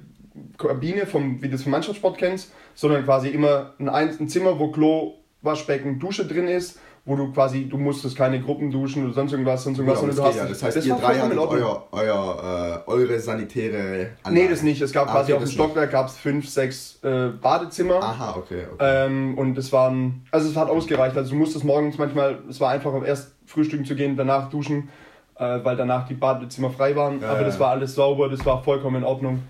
Kabine, 0.57 1.05
vom, 1.05 1.41
wie 1.41 1.49
du 1.49 1.55
es 1.55 1.63
vom 1.63 1.71
Mannschaftssport 1.71 2.17
kennst, 2.17 2.51
sondern 2.73 3.03
quasi 3.05 3.29
immer 3.29 3.73
ein, 3.79 3.89
ein 3.89 4.27
Zimmer, 4.29 4.59
wo 4.59 4.71
Klo, 4.71 5.15
Waschbecken, 5.41 5.99
Dusche 5.99 6.25
drin 6.25 6.47
ist 6.47 6.79
wo 7.05 7.15
du 7.15 7.31
quasi, 7.31 7.69
du 7.69 7.77
musstest 7.77 8.17
keine 8.17 8.41
Gruppen 8.41 8.71
duschen 8.71 9.05
oder 9.05 9.13
sonst 9.13 9.31
irgendwas, 9.31 9.63
sonst 9.63 9.77
irgendwas, 9.77 10.01
genau, 10.01 10.23
das, 10.25 10.35
ja. 10.35 10.45
das 10.45 10.63
heißt, 10.63 10.77
das 10.77 10.85
ihr 10.87 10.95
drei 10.95 11.19
hattet 11.19 11.37
euer, 11.37 11.87
euer, 11.91 12.83
äh, 12.87 12.89
eure 12.89 13.19
sanitäre 13.19 14.09
Anlage. 14.23 14.43
Nee, 14.43 14.47
das 14.49 14.63
nicht. 14.63 14.81
Es 14.81 14.91
gab 14.91 15.07
ah, 15.09 15.11
quasi 15.11 15.33
auf 15.33 15.43
dem 15.43 15.51
Stockwerk 15.51 15.91
gab 15.91 16.07
es 16.07 16.17
fünf, 16.17 16.49
sechs 16.49 16.99
äh, 17.03 17.27
Badezimmer. 17.39 18.01
Aha, 18.01 18.35
okay. 18.35 18.65
okay. 18.73 19.05
Ähm, 19.05 19.37
und 19.37 19.55
es 19.55 19.71
waren, 19.71 20.25
also 20.31 20.49
es 20.49 20.55
hat 20.55 20.67
ausgereicht. 20.67 21.15
Also 21.15 21.29
du 21.31 21.37
musstest 21.37 21.63
morgens 21.63 21.99
manchmal, 21.99 22.39
es 22.49 22.59
war 22.59 22.71
einfach 22.71 22.91
erst 23.05 23.35
frühstücken 23.45 23.85
zu 23.85 23.95
gehen, 23.95 24.17
danach 24.17 24.49
duschen, 24.49 24.89
äh, 25.35 25.59
weil 25.63 25.75
danach 25.75 26.07
die 26.07 26.15
Badezimmer 26.15 26.71
frei 26.71 26.95
waren. 26.95 27.21
Ja, 27.21 27.33
Aber 27.33 27.43
das 27.43 27.59
war 27.59 27.69
alles 27.69 27.93
sauber, 27.93 28.29
das 28.29 28.43
war 28.47 28.63
vollkommen 28.63 28.97
in 28.97 29.03
Ordnung. 29.03 29.43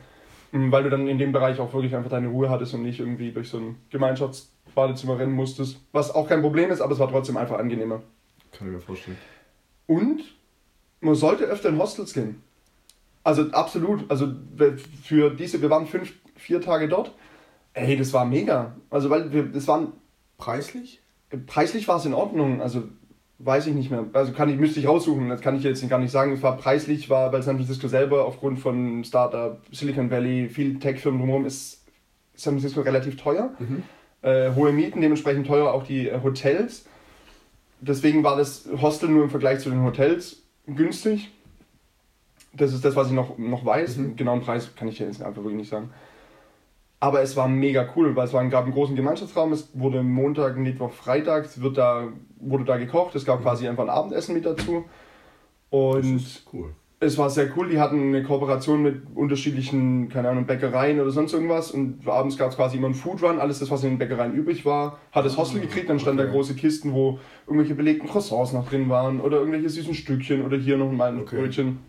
Mhm, 0.56 0.72
weil 0.72 0.84
du 0.84 0.90
dann 0.90 1.08
in 1.10 1.18
dem 1.18 1.34
Bereich 1.34 1.60
auch 1.60 1.74
wirklich 1.74 1.94
einfach 1.96 2.10
deine 2.10 2.30
Ruhe 2.30 2.50
hattest 2.50 2.74
und 2.74 2.84
nicht 2.84 3.02
irgendwie 3.02 3.34
durch 3.34 3.50
so 3.50 3.58
ein 3.58 3.76
Gemeinschafts 3.90 4.54
Badezimmer 4.74 5.20
rennen 5.20 5.34
musstest. 5.34 5.82
Was 5.92 6.12
auch 6.16 6.30
kein 6.30 6.42
Problem 6.42 6.72
ist, 6.72 6.80
aber 6.80 6.94
es 6.94 7.00
war 7.00 7.10
trotzdem 7.10 7.36
einfach 7.36 7.58
angenehmer. 7.58 8.02
Kann 8.54 8.68
ich 8.68 8.74
mir 8.74 8.80
vorstellen. 8.80 9.18
Und 9.86 10.24
man 11.02 11.16
sollte 11.16 11.44
öfter 11.44 11.70
in 11.70 11.78
Hostels 11.78 12.14
gehen. 12.14 12.42
Also 13.24 13.52
absolut. 13.52 14.10
Also 14.10 14.34
für 15.04 15.30
diese, 15.30 15.62
wir 15.62 15.70
waren 15.70 15.88
fünf, 15.88 16.14
vier 16.36 16.62
Tage 16.62 16.88
dort. 16.88 17.12
Ey, 17.74 17.98
das 17.98 18.14
war 18.14 18.24
mega. 18.24 18.76
Also 18.90 19.10
weil 19.10 19.34
wir, 19.34 19.44
das 19.44 19.68
waren. 19.68 19.92
Preislich? 20.38 21.02
Preislich 21.48 21.88
war 21.88 21.98
es 21.98 22.06
in 22.06 22.14
Ordnung. 22.14 22.62
Also 22.62 22.84
weiß 23.40 23.68
ich 23.68 23.74
nicht 23.74 23.92
mehr. 23.92 24.06
Also 24.14 24.32
kann 24.32 24.50
ich, 24.50 24.58
müsste 24.58 24.80
ich 24.80 24.88
raussuchen, 24.88 25.30
das 25.30 25.42
kann 25.42 25.56
ich 25.56 25.64
jetzt 25.64 25.88
gar 25.90 26.00
nicht 26.00 26.12
sagen. 26.12 26.32
Es 26.34 26.44
war 26.44 26.58
preislich, 26.58 27.10
war 27.10 27.32
bei 27.32 27.42
San 27.42 27.58
Francisco 27.58 27.88
selber 27.88 28.26
aufgrund 28.26 28.60
von 28.60 29.04
Startup, 29.04 29.60
Silicon 29.72 30.10
Valley, 30.10 30.50
viel 30.50 30.80
Tech-Firmen 30.80 31.20
drumherum, 31.20 31.46
ist 31.46 31.84
San 32.36 32.54
Francisco 32.54 32.82
relativ 32.82 33.18
teuer. 33.18 33.52
Mhm 33.60 33.84
äh, 34.26 34.56
hohe 34.56 34.74
Mieten, 34.74 35.02
dementsprechend 35.02 35.48
teuer 35.48 35.72
auch 35.72 35.84
die 35.84 36.10
äh, 36.10 36.20
Hotels. 36.24 36.86
Deswegen 37.80 38.24
war 38.24 38.36
das 38.36 38.68
Hostel 38.82 39.10
nur 39.10 39.24
im 39.24 39.30
Vergleich 39.30 39.60
zu 39.60 39.70
den 39.70 39.84
Hotels 39.84 40.42
günstig. 40.66 41.32
Das 42.52 42.74
ist 42.74 42.84
das, 42.84 42.96
was 42.96 43.08
ich 43.08 43.14
noch, 43.14 43.38
noch 43.38 43.64
weiß. 43.64 43.98
Mhm. 43.98 44.16
Genauen 44.16 44.42
Preis 44.42 44.76
kann 44.76 44.88
ich 44.88 44.98
jetzt 44.98 45.22
einfach 45.22 45.44
wirklich 45.44 45.58
nicht 45.58 45.70
sagen. 45.70 45.92
Aber 47.06 47.22
es 47.22 47.36
war 47.36 47.48
mega 47.48 47.88
cool, 47.96 48.16
weil 48.16 48.26
es 48.26 48.34
war, 48.34 48.44
gab 48.48 48.64
einen 48.64 48.74
großen 48.74 48.96
Gemeinschaftsraum. 48.96 49.54
Es 49.54 49.70
wurde 49.74 50.02
Montag, 50.02 50.58
Mittwoch, 50.58 50.92
Freitag 50.92 51.62
wird 51.62 51.78
da, 51.78 52.08
wurde 52.40 52.66
da 52.66 52.78
gekocht. 52.78 53.14
Es 53.14 53.26
gab 53.26 53.44
quasi 53.44 53.68
einfach 53.68 53.84
ein 53.84 53.90
Abendessen 53.90 54.34
mit 54.34 54.46
dazu. 54.46 54.86
Und 55.70 56.44
cool 56.52 56.74
es 57.00 57.18
war 57.18 57.30
sehr 57.30 57.50
cool. 57.56 57.70
Die 57.70 57.80
hatten 57.80 58.00
eine 58.00 58.24
Kooperation 58.24 58.82
mit 58.82 59.04
unterschiedlichen, 59.16 60.10
keine 60.10 60.30
Ahnung, 60.30 60.46
Bäckereien 60.46 61.00
oder 61.00 61.12
sonst 61.12 61.34
irgendwas. 61.34 61.72
Und 61.72 62.08
abends 62.08 62.38
gab 62.38 62.50
es 62.50 62.56
quasi 62.56 62.78
immer 62.78 62.88
einen 62.88 62.96
Foodrun. 62.96 63.40
Alles 63.40 63.60
das, 63.60 63.70
was 63.70 63.84
in 63.84 63.92
den 63.92 63.98
Bäckereien 64.00 64.34
übrig 64.34 64.66
war, 64.66 64.98
hat 65.12 65.26
das 65.26 65.38
Hostel 65.38 65.62
gekriegt. 65.62 65.90
Dann 65.90 66.00
stand 66.00 66.20
okay. 66.20 66.28
da 66.28 66.34
große 66.34 66.56
Kisten, 66.56 66.94
wo 66.94 67.20
irgendwelche 67.46 67.76
belegten 67.76 68.08
Croissants 68.08 68.54
noch 68.54 68.68
drin 68.68 68.90
waren 68.90 69.22
oder 69.22 69.38
irgendwelche 69.38 69.70
süßen 69.70 69.94
Stückchen 69.94 70.44
oder 70.44 70.58
hier 70.58 70.78
noch 70.78 70.92
mal 70.92 71.12
ein 71.12 71.20
okay. 71.20 71.38
Brötchen. 71.38 71.80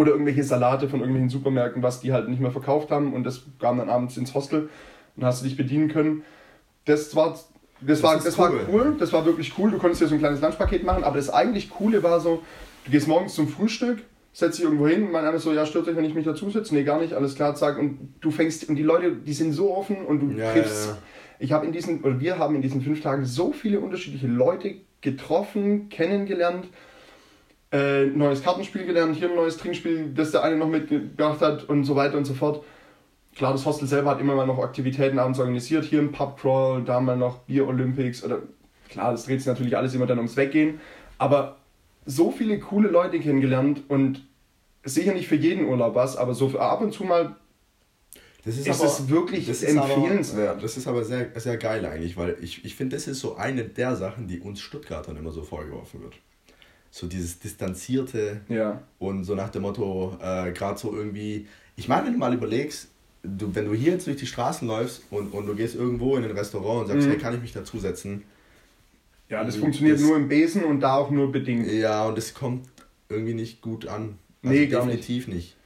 Oder 0.00 0.12
irgendwelche 0.12 0.42
Salate 0.42 0.88
von 0.88 1.00
irgendwelchen 1.00 1.28
Supermärkten, 1.28 1.82
was 1.82 2.00
die 2.00 2.10
halt 2.14 2.26
nicht 2.26 2.40
mehr 2.40 2.52
verkauft 2.52 2.90
haben. 2.90 3.12
Und 3.12 3.24
das 3.24 3.42
kam 3.58 3.76
dann 3.76 3.90
abends 3.90 4.16
ins 4.16 4.32
Hostel 4.32 4.70
und 5.14 5.26
hast 5.26 5.42
du 5.42 5.44
dich 5.46 5.58
bedienen 5.58 5.88
können. 5.88 6.22
Das 6.86 7.14
war 7.14 7.28
das, 7.28 7.52
das 7.82 8.02
war, 8.02 8.14
das 8.16 8.38
cool. 8.38 8.44
war 8.44 8.52
cool, 8.72 8.96
das 8.98 9.12
war 9.12 9.26
wirklich 9.26 9.52
cool. 9.58 9.70
Du 9.70 9.76
konntest 9.76 10.00
dir 10.00 10.06
so 10.06 10.14
ein 10.14 10.18
kleines 10.18 10.40
Lunchpaket 10.40 10.84
machen, 10.84 11.04
aber 11.04 11.16
das 11.16 11.28
eigentlich 11.28 11.68
Coole 11.68 12.02
war 12.02 12.18
so, 12.18 12.42
du 12.86 12.90
gehst 12.90 13.08
morgens 13.08 13.34
zum 13.34 13.46
Frühstück, 13.46 13.98
setzt 14.32 14.56
dich 14.56 14.64
irgendwo 14.64 14.88
hin, 14.88 15.10
mein 15.12 15.26
einer 15.26 15.38
so, 15.38 15.52
ja, 15.52 15.66
stört 15.66 15.86
euch, 15.86 15.96
wenn 15.96 16.06
ich 16.06 16.14
mich 16.14 16.24
dazu 16.24 16.48
setze? 16.48 16.74
Nee, 16.74 16.84
gar 16.84 16.98
nicht, 16.98 17.12
alles 17.12 17.34
klar, 17.34 17.54
zack. 17.54 17.78
Und 17.78 18.14
du 18.22 18.30
fängst, 18.30 18.70
und 18.70 18.76
die 18.76 18.82
Leute, 18.82 19.12
die 19.12 19.34
sind 19.34 19.52
so 19.52 19.76
offen 19.76 20.06
und 20.06 20.20
du 20.20 20.30
ja, 20.30 20.50
triffst. 20.50 20.86
Ja, 20.86 20.92
ja. 20.92 20.98
Ich 21.40 21.52
habe 21.52 21.66
in 21.66 21.72
diesen, 21.72 22.02
oder 22.02 22.18
wir 22.20 22.38
haben 22.38 22.54
in 22.54 22.62
diesen 22.62 22.80
fünf 22.80 23.02
Tagen 23.02 23.26
so 23.26 23.52
viele 23.52 23.80
unterschiedliche 23.80 24.28
Leute 24.28 24.76
getroffen, 25.02 25.90
kennengelernt, 25.90 26.68
äh, 27.72 28.06
neues 28.06 28.42
Kartenspiel 28.42 28.84
gelernt, 28.84 29.16
hier 29.16 29.28
ein 29.28 29.36
neues 29.36 29.56
Trinkspiel, 29.56 30.12
das 30.14 30.32
der 30.32 30.42
eine 30.42 30.56
noch 30.56 30.68
mitgebracht 30.68 31.40
hat 31.40 31.68
und 31.68 31.84
so 31.84 31.96
weiter 31.96 32.16
und 32.16 32.24
so 32.24 32.34
fort. 32.34 32.64
Klar, 33.36 33.52
das 33.52 33.64
Hostel 33.64 33.86
selber 33.86 34.10
hat 34.10 34.20
immer 34.20 34.34
mal 34.34 34.46
noch 34.46 34.58
Aktivitäten 34.58 35.18
abends 35.18 35.38
organisiert, 35.38 35.84
hier 35.84 36.00
ein 36.00 36.10
Pubcrawl, 36.10 36.82
da 36.82 37.00
mal 37.00 37.16
noch 37.16 37.38
Bier 37.40 37.68
Olympics 37.68 38.24
oder 38.24 38.42
klar, 38.88 39.12
das 39.12 39.24
dreht 39.24 39.38
sich 39.38 39.46
natürlich 39.46 39.76
alles 39.76 39.94
immer 39.94 40.06
dann 40.06 40.18
ums 40.18 40.36
Weggehen, 40.36 40.80
aber 41.18 41.58
so 42.06 42.32
viele 42.32 42.58
coole 42.58 42.88
Leute 42.88 43.20
kennengelernt 43.20 43.82
und 43.88 44.26
sicher 44.82 45.14
nicht 45.14 45.28
für 45.28 45.36
jeden 45.36 45.66
Urlaub 45.66 45.94
was, 45.94 46.16
aber 46.16 46.34
so 46.34 46.58
ab 46.58 46.80
und 46.80 46.92
zu 46.92 47.04
mal 47.04 47.36
das 48.44 48.56
ist, 48.56 48.66
ist 48.66 48.80
aber, 48.80 48.88
es 48.88 49.08
wirklich 49.08 49.46
das 49.46 49.62
empfehlenswert. 49.62 50.52
Aber, 50.52 50.62
das 50.62 50.76
ist 50.76 50.88
aber 50.88 51.04
sehr, 51.04 51.28
sehr 51.38 51.58
geil 51.58 51.84
eigentlich, 51.84 52.16
weil 52.16 52.38
ich, 52.40 52.64
ich 52.64 52.74
finde, 52.74 52.96
das 52.96 53.06
ist 53.06 53.20
so 53.20 53.36
eine 53.36 53.64
der 53.64 53.96
Sachen, 53.96 54.28
die 54.28 54.40
uns 54.40 54.60
Stuttgartern 54.60 55.16
immer 55.16 55.30
so 55.30 55.42
vorgeworfen 55.42 56.02
wird. 56.02 56.14
So 56.90 57.06
dieses 57.06 57.38
Distanzierte 57.38 58.40
ja. 58.48 58.82
und 58.98 59.24
so 59.24 59.34
nach 59.34 59.50
dem 59.50 59.62
Motto, 59.62 60.18
äh, 60.20 60.52
gerade 60.52 60.78
so 60.78 60.94
irgendwie, 60.94 61.46
ich 61.76 61.88
meine, 61.88 62.06
wenn 62.06 62.14
du 62.14 62.18
mal 62.18 62.34
überlegst, 62.34 62.88
du, 63.22 63.54
wenn 63.54 63.66
du 63.66 63.74
hier 63.74 63.92
jetzt 63.92 64.06
durch 64.06 64.16
die 64.16 64.26
Straßen 64.26 64.66
läufst 64.66 65.02
und, 65.10 65.32
und 65.32 65.46
du 65.46 65.54
gehst 65.54 65.74
irgendwo 65.74 66.16
in 66.16 66.24
ein 66.24 66.30
Restaurant 66.30 66.82
und 66.82 66.86
sagst, 66.88 67.06
mhm. 67.06 67.12
hey, 67.12 67.18
kann 67.18 67.34
ich 67.34 67.40
mich 67.40 67.52
dazusetzen? 67.52 68.24
Ja, 69.28 69.44
das 69.44 69.56
funktioniert 69.56 69.98
das, 69.98 70.02
nur 70.04 70.16
im 70.16 70.28
Besen 70.28 70.64
und 70.64 70.80
da 70.80 70.96
auch 70.96 71.10
nur 71.10 71.30
bedingt. 71.30 71.70
Ja, 71.70 72.06
und 72.06 72.18
es 72.18 72.34
kommt 72.34 72.66
irgendwie 73.08 73.34
nicht 73.34 73.60
gut 73.60 73.86
an. 73.86 74.18
Also 74.42 74.54
nee, 74.54 74.66
definitiv 74.66 75.28
nicht. 75.28 75.36
nicht. 75.36 75.56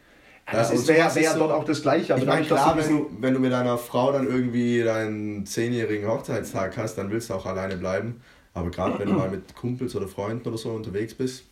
Ja, 0.47 0.59
das 0.59 0.73
ist, 0.73 0.89
wäre 0.89 1.15
wär 1.15 1.33
so, 1.33 1.39
dort 1.39 1.53
auch 1.53 1.65
das 1.65 1.81
Gleiche. 1.81 2.13
Also 2.13 2.27
ich 2.27 2.31
meine, 2.31 2.45
klar, 2.45 2.77
wenn 2.77 2.89
du, 2.89 3.11
wenn 3.19 3.33
du 3.33 3.41
mit 3.41 3.53
deiner 3.53 3.79
Frau 3.79 4.13
dann 4.13 4.27
irgendwie 4.27 4.83
deinen 4.83 5.47
zehnjährigen 5.47 6.07
Hochzeitstag 6.07 6.77
hast, 6.77 6.97
dann 6.97 7.11
willst 7.11 7.31
du 7.31 7.35
auch 7.35 7.47
alleine 7.47 7.77
bleiben. 7.77 8.21
Aber 8.55 8.71
gerade 8.71 8.99
wenn 8.99 9.09
du 9.09 9.15
mal 9.15 9.31
mit 9.31 9.55
Kumpels 9.55 9.95
oder 9.97 10.07
Freunden 10.07 10.49
oder 10.49 10.57
so 10.57 10.71
unterwegs 10.71 11.13
bist, 11.15 11.45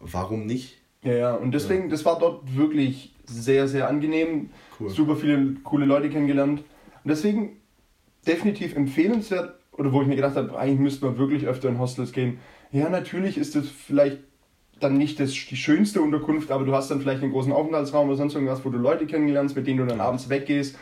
warum 0.00 0.44
nicht? 0.44 0.78
Ja, 1.02 1.12
ja, 1.12 1.34
und 1.34 1.52
deswegen, 1.52 1.84
ja. 1.84 1.90
das 1.90 2.04
war 2.04 2.18
dort 2.18 2.56
wirklich 2.56 3.14
sehr, 3.24 3.68
sehr 3.68 3.88
angenehm. 3.88 4.50
Cool. 4.78 4.90
Super 4.90 5.16
viele 5.16 5.54
coole 5.62 5.86
Leute 5.86 6.10
kennengelernt. 6.10 6.60
Und 7.04 7.08
deswegen 7.08 7.56
definitiv 8.26 8.76
empfehlenswert, 8.76 9.54
oder 9.72 9.92
wo 9.92 10.02
ich 10.02 10.08
mir 10.08 10.16
gedacht 10.16 10.36
habe, 10.36 10.58
eigentlich 10.58 10.80
müsste 10.80 11.06
man 11.06 11.16
wirklich 11.16 11.46
öfter 11.46 11.68
in 11.68 11.78
Hostels 11.78 12.12
gehen. 12.12 12.38
Ja, 12.72 12.90
natürlich 12.90 13.38
ist 13.38 13.56
das 13.56 13.68
vielleicht 13.68 14.18
dann 14.80 14.98
nicht 14.98 15.20
das, 15.20 15.30
die 15.30 15.56
schönste 15.56 16.02
Unterkunft, 16.02 16.50
aber 16.50 16.64
du 16.64 16.74
hast 16.74 16.90
dann 16.90 17.00
vielleicht 17.00 17.22
einen 17.22 17.32
großen 17.32 17.52
Aufenthaltsraum 17.52 18.08
oder 18.08 18.16
sonst 18.16 18.34
irgendwas, 18.34 18.64
wo 18.64 18.70
du 18.70 18.78
Leute 18.78 19.06
kennenlernst, 19.06 19.56
mit 19.56 19.66
denen 19.66 19.78
du 19.78 19.86
dann 19.86 20.00
abends 20.00 20.28
weggehst. 20.28 20.76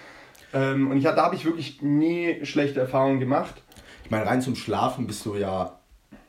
Ähm, 0.53 0.91
und 0.91 0.97
ich, 0.97 1.05
da 1.05 1.17
habe 1.17 1.35
ich 1.35 1.45
wirklich 1.45 1.83
nie 1.83 2.45
schlechte 2.45 2.81
Erfahrungen 2.81 3.21
gemacht. 3.21 3.63
Ich 4.09 4.11
meine, 4.11 4.25
rein 4.25 4.41
zum 4.41 4.57
Schlafen 4.57 5.07
bist 5.07 5.27
du 5.27 5.35
ja 5.35 5.79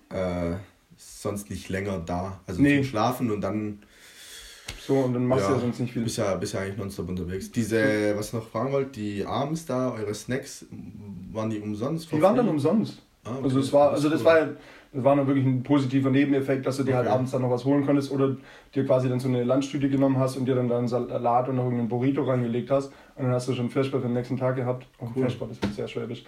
äh, 0.09 0.57
sonst 0.97 1.49
nicht 1.49 1.69
länger 1.69 1.99
da. 2.05 2.41
Also 2.45 2.61
nee. 2.61 2.75
zum 2.75 2.83
Schlafen 2.83 3.31
und 3.31 3.39
dann 3.39 3.79
so, 4.85 4.95
und 4.95 5.13
dann 5.13 5.25
machst 5.25 5.43
ja, 5.43 5.51
du 5.51 5.55
ja 5.55 5.61
sonst 5.61 5.79
nicht 5.79 5.93
viel. 5.93 6.03
Bist 6.03 6.17
ja, 6.17 6.35
bist 6.35 6.55
ja 6.55 6.59
eigentlich 6.59 6.75
nonstop 6.75 7.07
unterwegs. 7.07 7.53
Diese, 7.53 8.17
was 8.17 8.27
ich 8.27 8.33
noch 8.33 8.49
fragen 8.49 8.73
wollte, 8.73 8.99
die 8.99 9.25
abends 9.25 9.65
da, 9.65 9.93
eure 9.93 10.13
Snacks, 10.13 10.65
waren 11.31 11.49
die 11.49 11.61
umsonst? 11.61 12.11
Die 12.11 12.21
waren 12.21 12.35
dann 12.35 12.49
umsonst. 12.49 13.01
Ah, 13.23 13.35
okay. 13.35 13.43
Also 13.45 13.59
es 13.61 13.71
war, 13.71 13.91
also 13.91 14.09
das 14.09 14.25
war 14.25 14.49
Das 14.91 15.03
war 15.03 15.15
noch 15.15 15.27
wirklich 15.27 15.45
ein 15.45 15.61
positiver 15.61 16.09
Nebeneffekt, 16.09 16.65
dass 16.65 16.77
du 16.77 16.83
dir 16.83 16.95
halt 16.95 17.05
Okay. 17.05 17.13
abends 17.15 17.31
dann 17.31 17.43
noch 17.43 17.51
was 17.51 17.63
holen 17.63 17.85
konntest 17.85 18.11
oder 18.11 18.35
dir 18.73 18.85
quasi 18.87 19.07
dann 19.07 19.19
so 19.19 19.27
eine 19.27 19.43
Lunchtüte 19.43 19.87
genommen 19.87 20.17
hast 20.17 20.35
und 20.35 20.45
dir 20.45 20.55
dann 20.55 20.67
da 20.67 20.79
einen 20.79 20.87
Salat 20.87 21.47
und 21.47 21.57
noch 21.57 21.63
irgendeinen 21.65 21.89
Burrito 21.89 22.23
reingelegt 22.23 22.71
hast. 22.71 22.87
Und 23.15 23.25
dann 23.25 23.31
hast 23.33 23.47
du 23.47 23.53
schon 23.53 23.69
Flashback 23.69 24.01
für 24.01 24.07
den 24.07 24.15
nächsten 24.15 24.37
Tag 24.37 24.55
gehabt. 24.55 24.87
Oh, 24.99 25.05
Cool. 25.15 25.25
Das 25.25 25.39
wird 25.39 25.73
sehr 25.75 25.87
schwäbisch. 25.87 26.23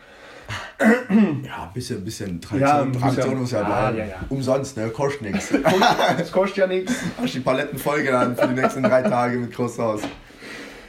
Ja, 0.79 1.63
ein 1.63 1.73
bisschen, 1.73 2.03
bisschen 2.03 2.39
Ja, 2.59 2.83
Tradition, 2.83 2.91
muss 2.91 3.01
Tradition 3.01 3.33
ja- 3.33 3.39
muss 3.39 3.51
ja 3.51 3.59
Ja, 3.61 3.65
bleiben. 3.65 3.97
ja, 3.97 4.05
ja. 4.05 4.15
Umsonst, 4.29 4.77
ne? 4.77 4.89
Kostet 4.89 5.21
nichts. 5.23 5.53
Das 6.17 6.31
kostet 6.31 6.57
ja 6.57 6.67
nichts. 6.67 6.93
Hast 7.19 7.33
die 7.33 7.39
Paletten 7.39 7.79
vollgeladen 7.79 8.35
für 8.35 8.47
die 8.47 8.59
nächsten 8.61 8.83
drei 8.83 9.01
Tage 9.01 9.37
mit 9.37 9.51
Großhaus. 9.53 10.01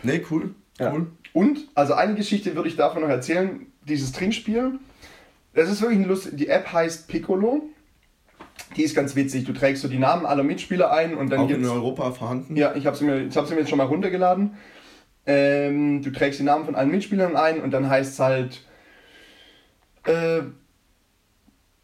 Ne, 0.02 0.20
cool. 0.30 0.50
Ja. 0.78 0.92
Cool. 0.92 1.06
Und, 1.32 1.60
also 1.74 1.94
eine 1.94 2.14
Geschichte 2.14 2.54
würde 2.54 2.68
ich 2.68 2.76
davon 2.76 3.02
noch 3.02 3.08
erzählen, 3.08 3.66
dieses 3.88 4.12
Trinkspiel. 4.12 4.72
Das 5.54 5.70
ist 5.70 5.82
wirklich 5.82 6.00
ein 6.00 6.04
lustig. 6.08 6.36
Die 6.36 6.48
App 6.48 6.72
heißt 6.72 7.08
Piccolo. 7.08 7.62
Die 8.76 8.82
ist 8.82 8.94
ganz 8.96 9.14
witzig. 9.16 9.44
Du 9.44 9.52
trägst 9.52 9.82
so 9.82 9.88
die 9.88 9.98
Namen 9.98 10.24
aller 10.24 10.42
Mitspieler 10.42 10.90
ein 10.92 11.14
und 11.16 11.30
dann 11.30 11.40
Auch 11.40 11.50
in. 11.50 11.64
Europa 11.64 12.10
vorhanden. 12.12 12.56
Ja, 12.56 12.74
ich 12.74 12.86
habe 12.86 12.96
sie, 12.96 13.04
mir- 13.04 13.26
ich 13.26 13.36
hab 13.36 13.46
sie 13.46 13.54
mir 13.54 13.60
jetzt 13.60 13.68
schon 13.68 13.78
mal 13.78 13.84
runtergeladen. 13.86 14.54
Ähm, 15.26 16.02
du 16.02 16.10
trägst 16.10 16.40
die 16.40 16.44
Namen 16.44 16.64
von 16.64 16.74
allen 16.74 16.90
Mitspielern 16.90 17.36
ein 17.36 17.60
und 17.60 17.70
dann 17.70 17.88
heißt 17.88 18.14
es 18.14 18.18
halt 18.18 18.64
äh, 20.04 20.40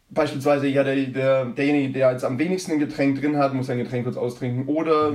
beispielsweise, 0.09 0.67
ja, 0.67 0.83
der, 0.83 0.95
der, 0.95 1.45
derjenige, 1.45 1.93
der 1.93 2.11
jetzt 2.11 2.25
am 2.25 2.37
wenigsten 2.39 2.73
ein 2.73 2.79
Getränk 2.79 3.19
drin 3.21 3.37
hat, 3.37 3.53
muss 3.53 3.67
sein 3.67 3.77
Getränk 3.77 4.03
kurz 4.05 4.17
austrinken. 4.17 4.65
Oder 4.67 5.13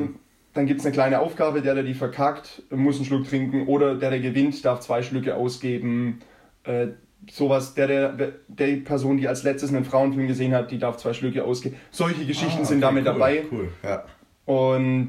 dann 0.54 0.66
gibt 0.66 0.80
es 0.80 0.86
eine 0.86 0.94
kleine 0.94 1.18
Aufgabe, 1.20 1.60
der, 1.60 1.74
der 1.74 1.82
die 1.82 1.94
verkackt, 1.94 2.62
muss 2.70 2.96
einen 2.96 3.04
Schluck 3.04 3.28
trinken. 3.28 3.66
Oder 3.66 3.96
der, 3.96 4.10
der 4.10 4.20
gewinnt, 4.20 4.64
darf 4.64 4.80
zwei 4.80 5.02
Schlücke 5.02 5.34
ausgeben. 5.34 6.20
Äh, 6.62 6.88
sowas, 7.30 7.74
der, 7.74 7.86
der, 8.12 8.32
der 8.48 8.76
Person, 8.78 9.16
die 9.16 9.28
als 9.28 9.42
letztes 9.42 9.70
einen 9.70 9.84
Frauenfilm 9.84 10.26
gesehen 10.26 10.54
hat, 10.54 10.70
die 10.70 10.78
darf 10.78 10.96
zwei 10.96 11.12
Schlücke 11.12 11.44
ausgeben. 11.44 11.76
Solche 11.90 12.24
Geschichten 12.26 12.62
Ah, 12.62 12.64
sind 12.64 12.78
okay, 12.84 12.94
damit 12.94 13.06
cool, 13.06 13.12
dabei. 13.12 13.42
Cool, 13.50 13.68
ja. 13.82 14.04
Und 14.46 15.08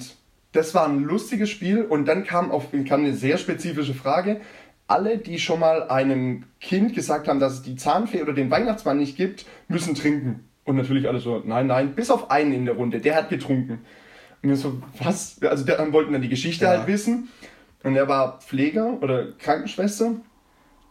das 0.51 0.73
war 0.73 0.88
ein 0.88 1.04
lustiges 1.04 1.49
Spiel 1.49 1.82
und 1.84 2.06
dann 2.08 2.23
kam, 2.23 2.51
auf, 2.51 2.67
kam 2.88 3.01
eine 3.01 3.13
sehr 3.13 3.38
spezifische 3.38 3.93
Frage. 3.93 4.41
Alle, 4.88 5.17
die 5.17 5.39
schon 5.39 5.60
mal 5.60 5.84
einem 5.89 6.43
Kind 6.62 6.93
gesagt 6.93 7.28
haben, 7.28 7.39
dass 7.39 7.54
es 7.54 7.62
die 7.63 7.75
Zahnfee 7.75 8.21
oder 8.21 8.34
den 8.34 8.51
Weihnachtsmann 8.51 8.97
nicht 8.97 9.17
gibt, 9.17 9.45
müssen 9.67 9.95
trinken. 9.95 10.47
Und 10.63 10.78
natürlich 10.78 11.08
alle 11.08 11.19
so, 11.19 11.41
nein, 11.45 11.67
nein, 11.67 11.93
bis 11.95 12.10
auf 12.12 12.32
einen 12.32 12.51
in 12.54 12.65
der 12.65 12.75
Runde, 12.75 12.99
der 12.99 13.15
hat 13.15 13.30
getrunken. 13.30 13.80
Und 14.41 14.49
wir 14.49 14.56
so, 14.56 14.82
was? 14.99 15.41
Also 15.41 15.65
der, 15.65 15.91
wollten 15.91 16.13
dann 16.13 16.21
die 16.21 16.30
Geschichte 16.30 16.65
Ja. 16.65 16.71
halt 16.71 16.88
wissen. 16.88 17.30
Und 17.84 17.95
er 17.95 18.08
war 18.08 18.39
Pfleger 18.39 18.97
oder 19.01 19.32
Krankenschwester. 19.34 20.15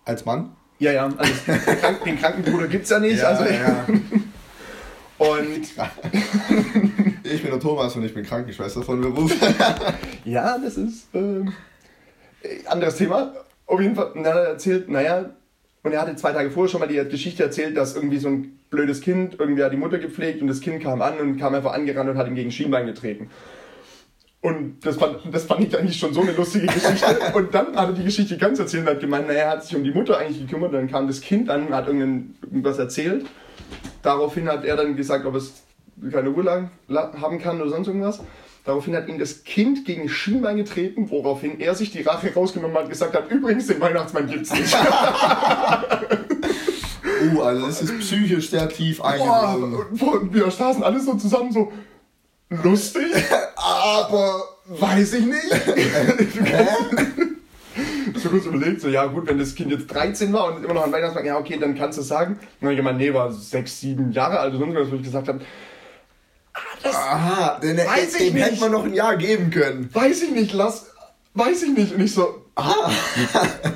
Als 0.05 0.25
Mann? 0.27 0.55
Ja, 0.85 0.93
ja, 0.93 1.05
also 1.17 1.33
den, 1.47 1.79
Krank 1.81 2.05
den 2.05 2.19
Krankenbruder 2.19 2.67
gibt 2.67 2.85
es 2.85 2.91
ja 2.91 2.99
nicht. 2.99 3.25
also, 3.25 3.45
ja. 3.45 3.87
Und 5.17 5.65
Ich 7.23 7.41
bin 7.41 7.51
der 7.51 7.59
Thomas 7.59 7.97
und 7.97 8.05
ich 8.05 8.13
bin 8.13 8.23
Krankenschwester 8.23 8.83
von 8.83 9.01
Beruf. 9.01 9.35
Ja, 10.27 10.59
das 10.59 10.77
ist 10.77 11.15
äh, 11.15 11.45
anderes 12.67 12.97
Thema. 12.97 13.33
Auf 13.67 13.81
jeden 13.81 13.95
Fall, 13.95 14.13
und 14.13 14.27
hat 14.27 14.37
er 14.37 14.49
erzählt, 14.49 14.91
naja, 14.91 15.31
und 15.83 15.93
er 15.93 16.03
hatte 16.03 16.17
zwei 16.17 16.33
Tage 16.33 16.51
vorher 16.51 16.71
schon 16.71 16.81
mal 16.81 16.87
die 16.87 17.03
Geschichte 17.09 17.43
erzählt, 17.43 17.79
dass 17.79 17.97
irgendwie 17.97 18.19
so 18.19 18.29
ein 18.29 18.59
blödes 18.69 19.01
Kind, 19.01 19.37
irgendwie 19.39 19.63
hat 19.63 19.73
die 19.73 19.79
Mutter 19.79 19.99
gepflegt 19.99 20.43
und 20.43 20.49
das 20.49 20.61
Kind 20.61 20.83
kam 20.83 21.01
an 21.01 21.19
und 21.19 21.39
kam 21.39 21.55
einfach 21.55 21.73
angerannt 21.73 22.11
und 22.11 22.19
hat 22.19 22.27
ihm 22.27 22.35
gegen 22.35 22.51
Schienbein 22.51 22.85
getreten. 22.85 23.31
Und 24.45 24.85
das 24.85 24.97
fand, 24.97 25.21
das 25.33 25.45
fand 25.45 25.67
ich 25.67 25.75
eigentlich 25.75 25.99
schon 25.99 26.13
so 26.13 26.21
eine 26.21 26.33
lustige 26.33 26.67
Geschichte. 26.67 27.17
Und 27.35 27.55
dann 27.55 27.75
hat 27.75 27.89
er 27.89 27.93
die 27.95 28.05
Geschichte 28.05 28.37
ganz 28.37 28.59
erzählt 28.59 28.83
und 28.83 28.91
hat 28.91 29.01
gemeint, 29.01 29.27
naja, 29.27 29.45
er 29.45 29.51
hat 29.53 29.65
sich 29.65 29.75
um 29.75 29.83
die 29.83 29.91
Mutter 29.91 30.19
eigentlich 30.19 30.39
gekümmert. 30.41 30.75
Dann 30.75 30.87
kam 30.87 31.07
das 31.07 31.23
Kind 31.23 31.49
an 31.49 31.69
und 31.69 31.75
hat 31.75 31.89
irgendwas 31.89 32.79
erzählt. 32.79 33.25
Daraufhin 34.03 34.47
hat 34.51 34.67
er 34.67 34.77
dann 34.77 34.97
gesagt, 34.97 35.25
ob 35.25 35.35
es 35.35 35.63
keine 36.13 36.29
Ruhe 36.29 36.69
haben 36.91 37.39
kann 37.39 37.59
oder 37.59 37.71
sonst 37.71 37.87
irgendwas. 37.87 38.21
Daraufhin 38.67 38.95
hat 38.95 39.09
ihm 39.09 39.19
das 39.19 39.45
Kind 39.45 39.87
gegen 39.87 40.11
Schienbein 40.11 40.59
getreten, 40.59 41.09
woraufhin 41.09 41.59
er 41.59 41.75
sich 41.75 41.91
die 41.91 42.03
Rache 42.03 42.35
rausgenommen 42.35 42.77
hat 42.77 42.85
und 42.85 42.91
gesagt 42.91 43.15
hat, 43.15 43.31
übrigens, 43.31 43.69
den 43.69 43.81
Weihnachtsmann 43.81 44.27
gibt's 44.27 44.53
nicht. 44.53 44.77
Uh, 47.33 47.41
also 47.41 47.67
es 47.67 47.81
ist 47.81 47.99
psychisch 48.01 48.51
sehr 48.51 48.69
tief 48.69 48.99
Boah, 48.99 49.57
und 49.57 50.03
und 50.03 50.35
wir 50.35 50.51
saßen 50.51 50.83
alle 50.83 51.01
so 51.01 51.15
zusammen 51.15 51.53
so, 51.53 51.73
lustig, 52.63 53.13
aber 53.57 54.43
weiß 54.67 55.15
ich 55.15 55.27
nicht. 55.27 55.51
So 58.17 58.29
kurz 58.29 58.47
überlegt, 58.47 58.81
so, 58.81 58.89
ja 58.89 59.05
gut, 59.07 59.27
wenn 59.27 59.39
das 59.39 59.55
Kind 59.55 59.73
jetzt 59.73 59.89
13 59.89 60.33
war 60.33 60.55
und 60.55 60.65
immer 60.65 60.75
noch 60.75 60.85
an 60.85 60.93
Weihnachtsmarkt, 60.93 61.27
ja 61.27 61.37
okay, 61.37 61.59
dann 61.59 61.75
kannst 61.77 61.99
du 61.99 62.03
es 62.03 62.09
sagen. 62.09 62.39
dann 62.61 62.69
habe 62.69 62.73
ich 62.73 62.77
gemeint, 62.79 62.99
nee, 62.99 63.13
war 63.13 63.33
6, 63.33 63.81
7 63.81 64.13
Jahre 64.13 64.39
alt, 64.39 64.55
oder 64.55 64.65
sonst 64.67 64.77
was, 64.77 64.91
wo 64.93 64.97
ich 64.97 65.03
gesagt 65.03 65.27
habe, 65.29 65.41
ah, 66.55 66.61
das 66.83 66.95
Aha, 66.95 67.59
den, 67.61 67.77
Weiß 67.79 68.15
ich 68.21 68.33
hätte 68.33 68.51
nicht. 68.53 68.61
man 68.61 68.71
noch 68.71 68.85
ein 68.85 68.95
Jahr 68.95 69.17
geben 69.17 69.51
können. 69.51 69.91
weiß 69.93 70.23
ich 70.23 70.31
nicht, 70.31 70.53
lass, 70.53 70.87
weiß 71.35 71.65
ich 71.65 71.77
nicht. 71.77 71.93
Und 71.95 72.01
ich 72.03 72.15
so, 72.15 72.44
Ah, 72.57 72.89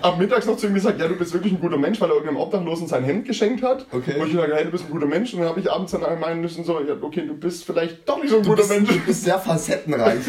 am 0.02 0.18
Mittags 0.18 0.46
noch 0.46 0.56
zu 0.56 0.68
ihm 0.68 0.74
gesagt, 0.74 1.00
ja, 1.00 1.08
du 1.08 1.16
bist 1.16 1.32
wirklich 1.32 1.52
ein 1.52 1.60
guter 1.60 1.78
Mensch, 1.78 2.00
weil 2.00 2.10
er 2.10 2.14
irgendeinem 2.14 2.40
Obdachlosen 2.40 2.86
sein 2.86 3.02
Hemd 3.02 3.26
geschenkt 3.26 3.62
hat. 3.62 3.86
Okay. 3.90 4.14
Und 4.20 4.26
ich 4.26 4.32
gesagt, 4.32 4.52
hey, 4.54 4.64
du 4.64 4.70
bist 4.70 4.84
ein 4.84 4.90
guter 4.92 5.06
Mensch. 5.06 5.32
Und 5.34 5.40
dann 5.40 5.48
habe 5.48 5.58
ich 5.58 5.70
abends 5.70 5.92
dann 5.92 6.02
meinen 6.20 6.40
müssen, 6.40 6.62
so, 6.64 6.80
ja, 6.80 6.94
okay, 7.00 7.26
du 7.26 7.34
bist 7.34 7.64
vielleicht 7.64 8.08
doch 8.08 8.22
nicht 8.22 8.30
so 8.30 8.36
ein 8.36 8.42
du 8.44 8.50
guter 8.50 8.62
bist, 8.62 8.70
Mensch. 8.70 8.88
du 8.88 9.00
bist 9.00 9.24
sehr 9.24 9.38
facettenreich. 9.38 10.20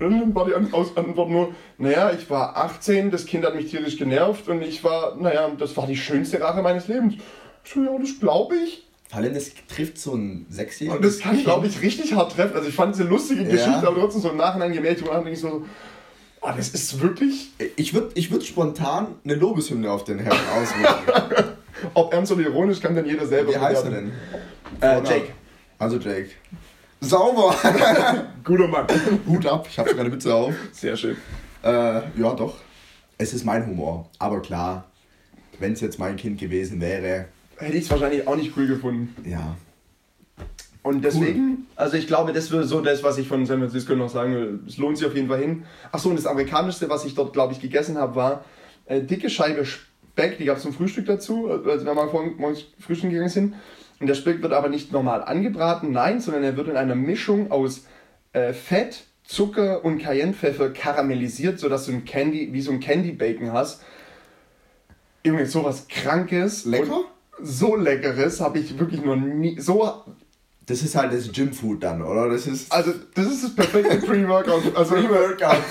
Und 0.00 0.10
dann 0.10 0.34
war 0.34 0.46
die 0.46 0.54
Antwort 0.54 1.28
nur, 1.28 1.54
naja, 1.78 2.10
ich 2.10 2.28
war 2.30 2.56
18, 2.56 3.10
das 3.10 3.26
Kind 3.26 3.44
hat 3.44 3.54
mich 3.54 3.70
tierisch 3.70 3.98
genervt 3.98 4.48
und 4.48 4.62
ich 4.62 4.82
war, 4.82 5.14
naja, 5.16 5.50
das 5.58 5.76
war 5.76 5.86
die 5.86 5.96
schönste 5.96 6.40
Rache 6.40 6.62
meines 6.62 6.88
Lebens. 6.88 7.16
Ich 7.64 7.72
so, 7.72 7.82
ja, 7.82 7.90
das 8.00 8.18
glaube 8.18 8.56
ich. 8.56 8.86
Vor 9.10 9.18
allem, 9.18 9.34
das 9.34 9.50
trifft 9.68 9.98
so 9.98 10.14
ein 10.14 10.46
Und 10.48 10.54
sechsjähriges 10.54 11.18
das 11.18 11.18
kann, 11.18 11.42
glaube 11.42 11.66
ich, 11.66 11.82
richtig 11.82 12.14
hart 12.14 12.32
treffen. 12.34 12.56
Also 12.56 12.68
ich 12.68 12.74
fand 12.74 12.94
es 12.94 13.00
eine 13.00 13.10
lustige 13.10 13.42
Ja. 13.42 13.50
Geschichte, 13.50 13.86
aber 13.86 14.00
trotzdem 14.00 14.22
so 14.22 14.30
im 14.30 14.38
Nachhinein 14.38 14.72
gemerkt, 14.72 15.02
und 15.02 15.10
denke 15.12 15.30
ich 15.32 15.40
so, 15.40 15.66
oh, 16.42 16.50
das 16.56 16.68
ist 16.70 17.00
wirklich, 17.00 17.50
Ich 17.76 17.94
würde 17.94 18.10
ich 18.14 18.30
würd 18.30 18.44
spontan 18.44 19.08
eine 19.24 19.34
Lobeshymne 19.34 19.90
auf 19.90 20.04
den 20.04 20.18
Herrn 20.18 20.38
ausrufen. 20.54 21.54
ob 21.94 22.12
ernst 22.12 22.32
oder 22.32 22.42
ironisch, 22.42 22.80
kann 22.80 22.94
dann 22.94 23.06
jeder 23.06 23.26
selber 23.26 23.52
Wie 23.52 23.58
heißt 23.58 23.84
er 23.84 23.90
denn? 23.90 24.12
Äh, 24.80 24.96
Jake. 25.04 25.32
Also 25.78 25.96
Jake. 25.98 26.30
Sauber! 27.00 27.54
Guter 28.44 28.68
Mann. 28.68 28.86
Hut 29.26 29.46
ab, 29.46 29.66
ich 29.70 29.78
habe 29.78 29.88
sogar 29.88 30.04
eine 30.04 30.10
Mütze 30.14 30.34
auf. 30.34 30.54
Sehr 30.72 30.96
schön. 30.96 31.16
Äh, 31.62 31.68
ja, 31.70 32.34
doch. 32.36 32.56
Es 33.16 33.32
ist 33.32 33.44
mein 33.44 33.66
Humor. 33.66 34.08
Aber 34.18 34.42
klar, 34.42 34.84
wenn 35.58 35.72
es 35.72 35.80
jetzt 35.80 35.98
mein 35.98 36.16
Kind 36.16 36.38
gewesen 36.38 36.80
wäre, 36.80 37.26
Hätte 37.56 37.76
ich 37.76 37.84
es 37.84 37.90
wahrscheinlich 37.90 38.26
auch 38.26 38.36
nicht 38.36 38.56
cool 38.56 38.66
gefunden. 38.66 39.14
ja. 39.28 39.56
Und 40.82 41.04
deswegen, 41.04 41.66
also 41.76 41.96
ich 41.96 42.06
glaube, 42.06 42.32
das 42.32 42.50
wäre 42.50 42.64
so 42.64 42.80
das, 42.80 43.02
was 43.02 43.18
ich 43.18 43.28
von 43.28 43.44
San 43.44 43.58
Francisco 43.58 43.94
noch 43.94 44.08
sagen 44.08 44.34
will. 44.34 44.60
Es 44.66 44.78
lohnt 44.78 44.96
sich 44.96 45.06
auf 45.06 45.14
jeden 45.14 45.28
Fall 45.28 45.40
hin. 45.40 45.64
Achso, 45.92 46.08
und 46.08 46.16
das 46.16 46.26
Amerikanischste, 46.26 46.88
was 46.88 47.04
ich 47.04 47.14
dort, 47.14 47.34
glaube 47.34 47.52
ich, 47.52 47.60
gegessen 47.60 47.98
habe, 47.98 48.14
war 48.14 48.44
äh, 48.86 49.02
dicke 49.02 49.28
Scheibe 49.28 49.64
Speck. 49.64 50.38
Die 50.38 50.46
gab 50.46 50.56
es 50.56 50.62
zum 50.62 50.72
Frühstück 50.72 51.06
dazu, 51.06 51.50
als 51.50 51.84
wir 51.84 51.94
mal 51.94 52.06
morgens 52.06 52.64
frühstücken 52.78 53.10
gegangen 53.12 53.28
sind. 53.28 53.54
Und 54.00 54.06
der 54.06 54.14
Speck 54.14 54.42
wird 54.42 54.54
aber 54.54 54.70
nicht 54.70 54.92
normal 54.92 55.22
angebraten, 55.22 55.92
nein, 55.92 56.20
sondern 56.20 56.42
er 56.42 56.56
wird 56.56 56.68
in 56.68 56.76
einer 56.76 56.94
Mischung 56.94 57.50
aus 57.50 57.84
äh, 58.32 58.54
Fett, 58.54 59.04
Zucker 59.24 59.84
und 59.84 59.98
Cayennepfeffer 59.98 60.70
karamellisiert, 60.70 61.60
sodass 61.60 61.86
du 61.86 61.92
ein 61.92 62.06
Candy, 62.06 62.52
wie 62.52 62.62
so 62.62 62.72
ein 62.72 62.80
Candy 62.80 63.12
Bacon 63.12 63.52
hast. 63.52 63.82
Irgendwie 65.22 65.44
sowas 65.44 65.86
Krankes. 65.88 66.64
Lecker? 66.64 67.02
So 67.42 67.76
leckeres 67.76 68.40
habe 68.40 68.58
ich 68.58 68.78
wirklich 68.78 69.04
noch 69.04 69.16
nie. 69.16 69.60
So 69.60 70.04
Das 70.70 70.82
ist 70.82 70.94
halt 70.94 71.12
das 71.12 71.32
Gymfood 71.32 71.82
dann, 71.82 72.00
oder? 72.00 72.28
Das 72.28 72.46
ist. 72.46 72.70
Also, 72.70 72.92
das 73.14 73.26
ist 73.26 73.42
das 73.42 73.54
perfekte 73.56 73.96
Pre-Workout. 74.06 74.76
Also, 74.76 74.94
Pre-Workout. 74.94 75.64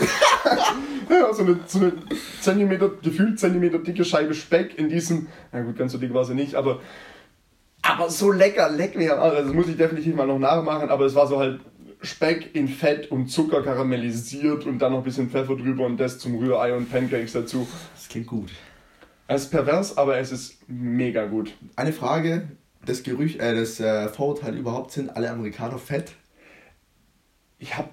ja, 1.10 1.34
so 1.34 1.44
eine, 1.44 1.58
so 1.66 1.80
eine 1.80 1.94
Zentimeter, 2.42 2.92
gefühlt 3.02 3.40
Zentimeter 3.40 3.80
dicke 3.80 4.04
Scheibe 4.04 4.34
Speck 4.34 4.78
in 4.78 4.90
diesem, 4.90 5.28
na 5.54 5.62
gut, 5.62 5.78
ganz 5.78 5.94
so 5.94 6.00
dick 6.00 6.14
war 6.14 6.26
sie 6.26 6.36
nicht, 6.36 6.56
aber, 6.56 6.82
aber 7.82 8.10
so 8.10 8.34
lecker, 8.34 8.70
leck 8.70 8.98
mir. 8.98 9.18
Also, 9.22 9.42
das 9.42 9.54
muss 9.54 9.70
ich 9.70 9.78
definitiv 9.78 10.16
mal 10.16 10.28
noch 10.28 10.38
nachmachen, 10.38 10.90
aber 10.90 11.06
es 11.06 11.16
war 11.16 11.28
so 11.28 11.40
halt 11.40 11.62
Speck 12.02 12.54
in 12.54 12.68
Fett 12.68 13.10
und 13.10 13.28
Zucker 13.28 13.64
karamellisiert 13.64 14.66
und 14.66 14.80
dann 14.80 14.92
noch 14.92 14.98
ein 14.98 15.06
bisschen 15.06 15.30
Pfeffer 15.30 15.56
drüber 15.56 15.86
und 15.86 15.98
das 15.98 16.20
zum 16.20 16.36
Rührei 16.36 16.76
und 16.76 16.92
Pancakes 16.92 17.32
dazu. 17.32 17.66
Das 17.96 18.10
klingt 18.10 18.28
gut. 18.28 18.50
Es 19.28 19.44
ist 19.44 19.52
pervers, 19.52 19.98
aber 19.98 20.18
es 20.18 20.34
ist 20.34 20.58
mega 20.68 21.26
gut. 21.26 21.54
Eine 21.78 21.94
Frage: 21.94 22.50
Das 22.86 23.04
Gerücht, 23.04 23.40
äh, 23.40 23.56
das 23.56 23.80
äh, 23.80 24.08
Vorurteil 24.10 24.58
überhaupt 24.58 24.92
sind 24.92 25.10
alle 25.16 25.30
Amerikaner 25.30 25.78
fett? 25.78 26.14
Ich 27.58 27.76
hab, 27.78 27.90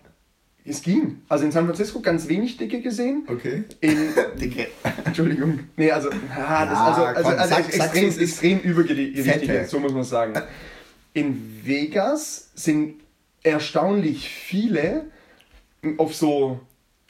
es 0.65 0.83
ging. 0.83 1.23
Also 1.29 1.45
in 1.45 1.53
San 1.53 1.65
Francisco 1.67 2.01
ganz 2.01 2.29
wenig 2.29 2.57
Dicke 2.57 2.81
gesehen. 2.81 3.25
Okay. 3.29 3.65
In, 3.81 3.97
Dicke. 4.41 4.69
Entschuldigung. 5.05 5.59
Nee, 5.77 5.91
also, 5.91 6.09
ah, 6.37 6.67
das, 6.67 6.79
also, 6.79 7.03
also, 7.05 7.23
komm, 7.31 7.39
also 7.39 7.55
sag- 7.55 7.75
extrem, 7.75 8.09
ist 8.09 8.19
extrem 8.19 8.61
übergewichtig, 8.61 9.25
Fette. 9.27 9.67
so 9.67 9.81
muss 9.81 9.93
man 9.93 10.05
sagen. 10.05 10.41
In 11.15 11.61
Vegas 11.65 12.51
sind 12.55 13.01
erstaunlich 13.43 14.29
viele 14.29 15.07
auf 15.99 16.15
so, 16.15 16.61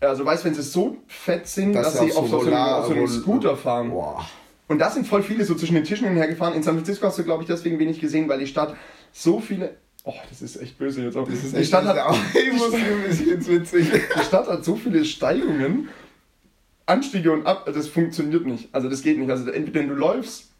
also 0.00 0.24
weißt 0.24 0.44
wenn 0.44 0.54
sie 0.54 0.62
so 0.62 0.96
fett 1.06 1.46
sind, 1.48 1.72
dass, 1.72 1.94
sie 1.98 2.12
auf 2.12 2.12
so, 2.12 2.26
so, 2.26 2.36
Roller- 2.38 2.76
auf 2.78 2.86
so 2.86 2.92
einem 2.92 3.00
Roll- 3.00 3.08
Scooter 3.08 3.56
fahren. 3.56 3.90
Boah. 3.90 4.26
Und 4.68 4.78
da 4.78 4.90
sind 4.90 5.06
voll 5.06 5.22
viele 5.22 5.44
so 5.44 5.54
zwischen 5.54 5.74
den 5.74 5.84
Tischen 5.84 6.08
hinhergefahren. 6.08 6.54
In 6.54 6.62
San 6.62 6.74
Francisco 6.74 7.06
hast 7.06 7.18
du, 7.18 7.24
glaube 7.24 7.42
ich, 7.42 7.48
deswegen 7.48 7.78
wenig 7.78 8.00
gesehen, 8.00 8.28
weil 8.28 8.40
die 8.40 8.46
Stadt 8.46 8.74
so 9.12 9.40
viele. 9.40 9.76
Oh, 10.04 10.14
das 10.28 10.42
ist 10.42 10.56
echt 10.60 10.78
böse 10.78 11.02
jetzt 11.02 11.16
auch. 11.16 11.28
Das 11.28 11.42
ist 11.42 11.56
die 11.56 11.64
Stadt 11.64 11.84
hat, 11.84 11.98
auch, 11.98 12.16
ich 12.34 12.52
muss 12.52 12.72
ein 12.72 13.02
bisschen 13.08 13.46
witzig. 13.46 13.90
die 13.90 14.22
Stadt 14.24 14.48
hat 14.48 14.64
so 14.64 14.76
viele 14.76 15.04
Steigungen, 15.04 15.88
Anstiege 16.86 17.32
und 17.32 17.46
Ab. 17.46 17.68
Das 17.72 17.88
funktioniert 17.88 18.46
nicht. 18.46 18.68
Also 18.72 18.88
das 18.88 19.02
geht 19.02 19.18
nicht. 19.18 19.30
Also 19.30 19.50
entweder 19.50 19.86
du 19.86 19.94
läufst, 19.94 20.50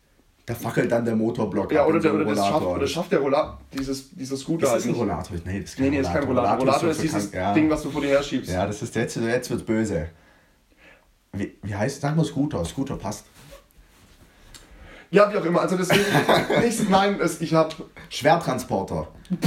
Da 0.47 0.55
fackelt 0.55 0.91
dann 0.93 1.05
der 1.05 1.17
Motorblock 1.17 1.73
ja, 1.73 1.87
oder, 1.87 2.01
so 2.01 2.09
der, 2.09 2.15
oder 2.15 2.25
das 2.25 2.39
schafft, 2.39 2.53
Rollator. 2.55 2.77
oder 2.77 2.87
schafft 2.87 3.13
der 3.13 3.19
Rollator, 3.21 3.61
dieses, 3.77 4.11
dieser 4.11 4.37
Scooter 4.37 4.67
Ist 4.67 4.73
halt 4.73 4.81
das 4.83 4.89
ein. 4.89 4.95
Rollator? 4.95 5.37
Nee, 5.45 5.61
das 5.61 5.71
ist 5.71 5.77
kein 5.77 5.85
Nee, 5.85 5.91
nee, 5.91 6.01
ist 6.01 6.13
kein 6.13 6.25
Rollator. 6.25 6.59
Rollator 6.59 6.91
ist 6.91 6.97
so 6.97 7.03
dieses 7.03 7.33
ja. 7.33 7.53
Ding, 7.55 7.71
was 7.71 7.83
du 7.83 7.91
vor 7.91 8.01
dir 8.01 8.09
her 8.09 8.23
schiebst. 8.23 8.53
Ja, 8.53 8.67
das 8.67 8.83
ist 8.83 8.95
jetzt, 8.95 9.17
jetzt 9.17 9.51
wird 9.51 9.67
böse. 9.67 10.09
Wie, 11.33 11.57
wie 11.63 11.75
heißt 11.75 12.01
Sag 12.01 12.17
mal 12.17 12.25
Scooter. 12.25 12.65
Scooter 12.65 12.97
passt. 12.97 13.27
Ja, 15.11 15.33
wie 15.33 15.37
auch 15.37 15.45
immer. 15.45 15.61
Also 15.61 15.77
deswegen, 15.77 16.05
nicht, 16.63 16.91
nein, 16.91 17.21
es, 17.21 17.41
ich 17.41 17.55
habe 17.55 17.75
Schwertransporter. 18.09 19.09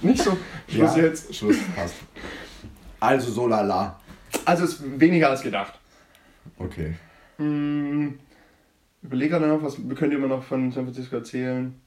nicht 0.00 0.22
so, 0.22 0.36
Schluss 0.68 0.96
ja, 0.96 1.02
jetzt. 1.04 1.34
Schluss, 1.34 1.56
passt. 1.74 1.94
Also 3.00 3.30
so 3.30 3.46
lala. 3.46 4.00
Also 4.44 4.64
es 4.64 4.74
ist 4.74 5.00
weniger 5.00 5.30
als 5.30 5.42
gedacht. 5.42 5.74
Okay. 6.58 6.94
Hm, 7.36 8.18
überlege 9.02 9.30
gerade 9.32 9.46
noch, 9.46 9.62
was 9.62 9.78
wir 9.78 9.94
können 9.94 10.12
immer 10.12 10.28
noch 10.28 10.42
von 10.42 10.72
San 10.72 10.84
Francisco 10.84 11.16
erzählen. 11.16 11.80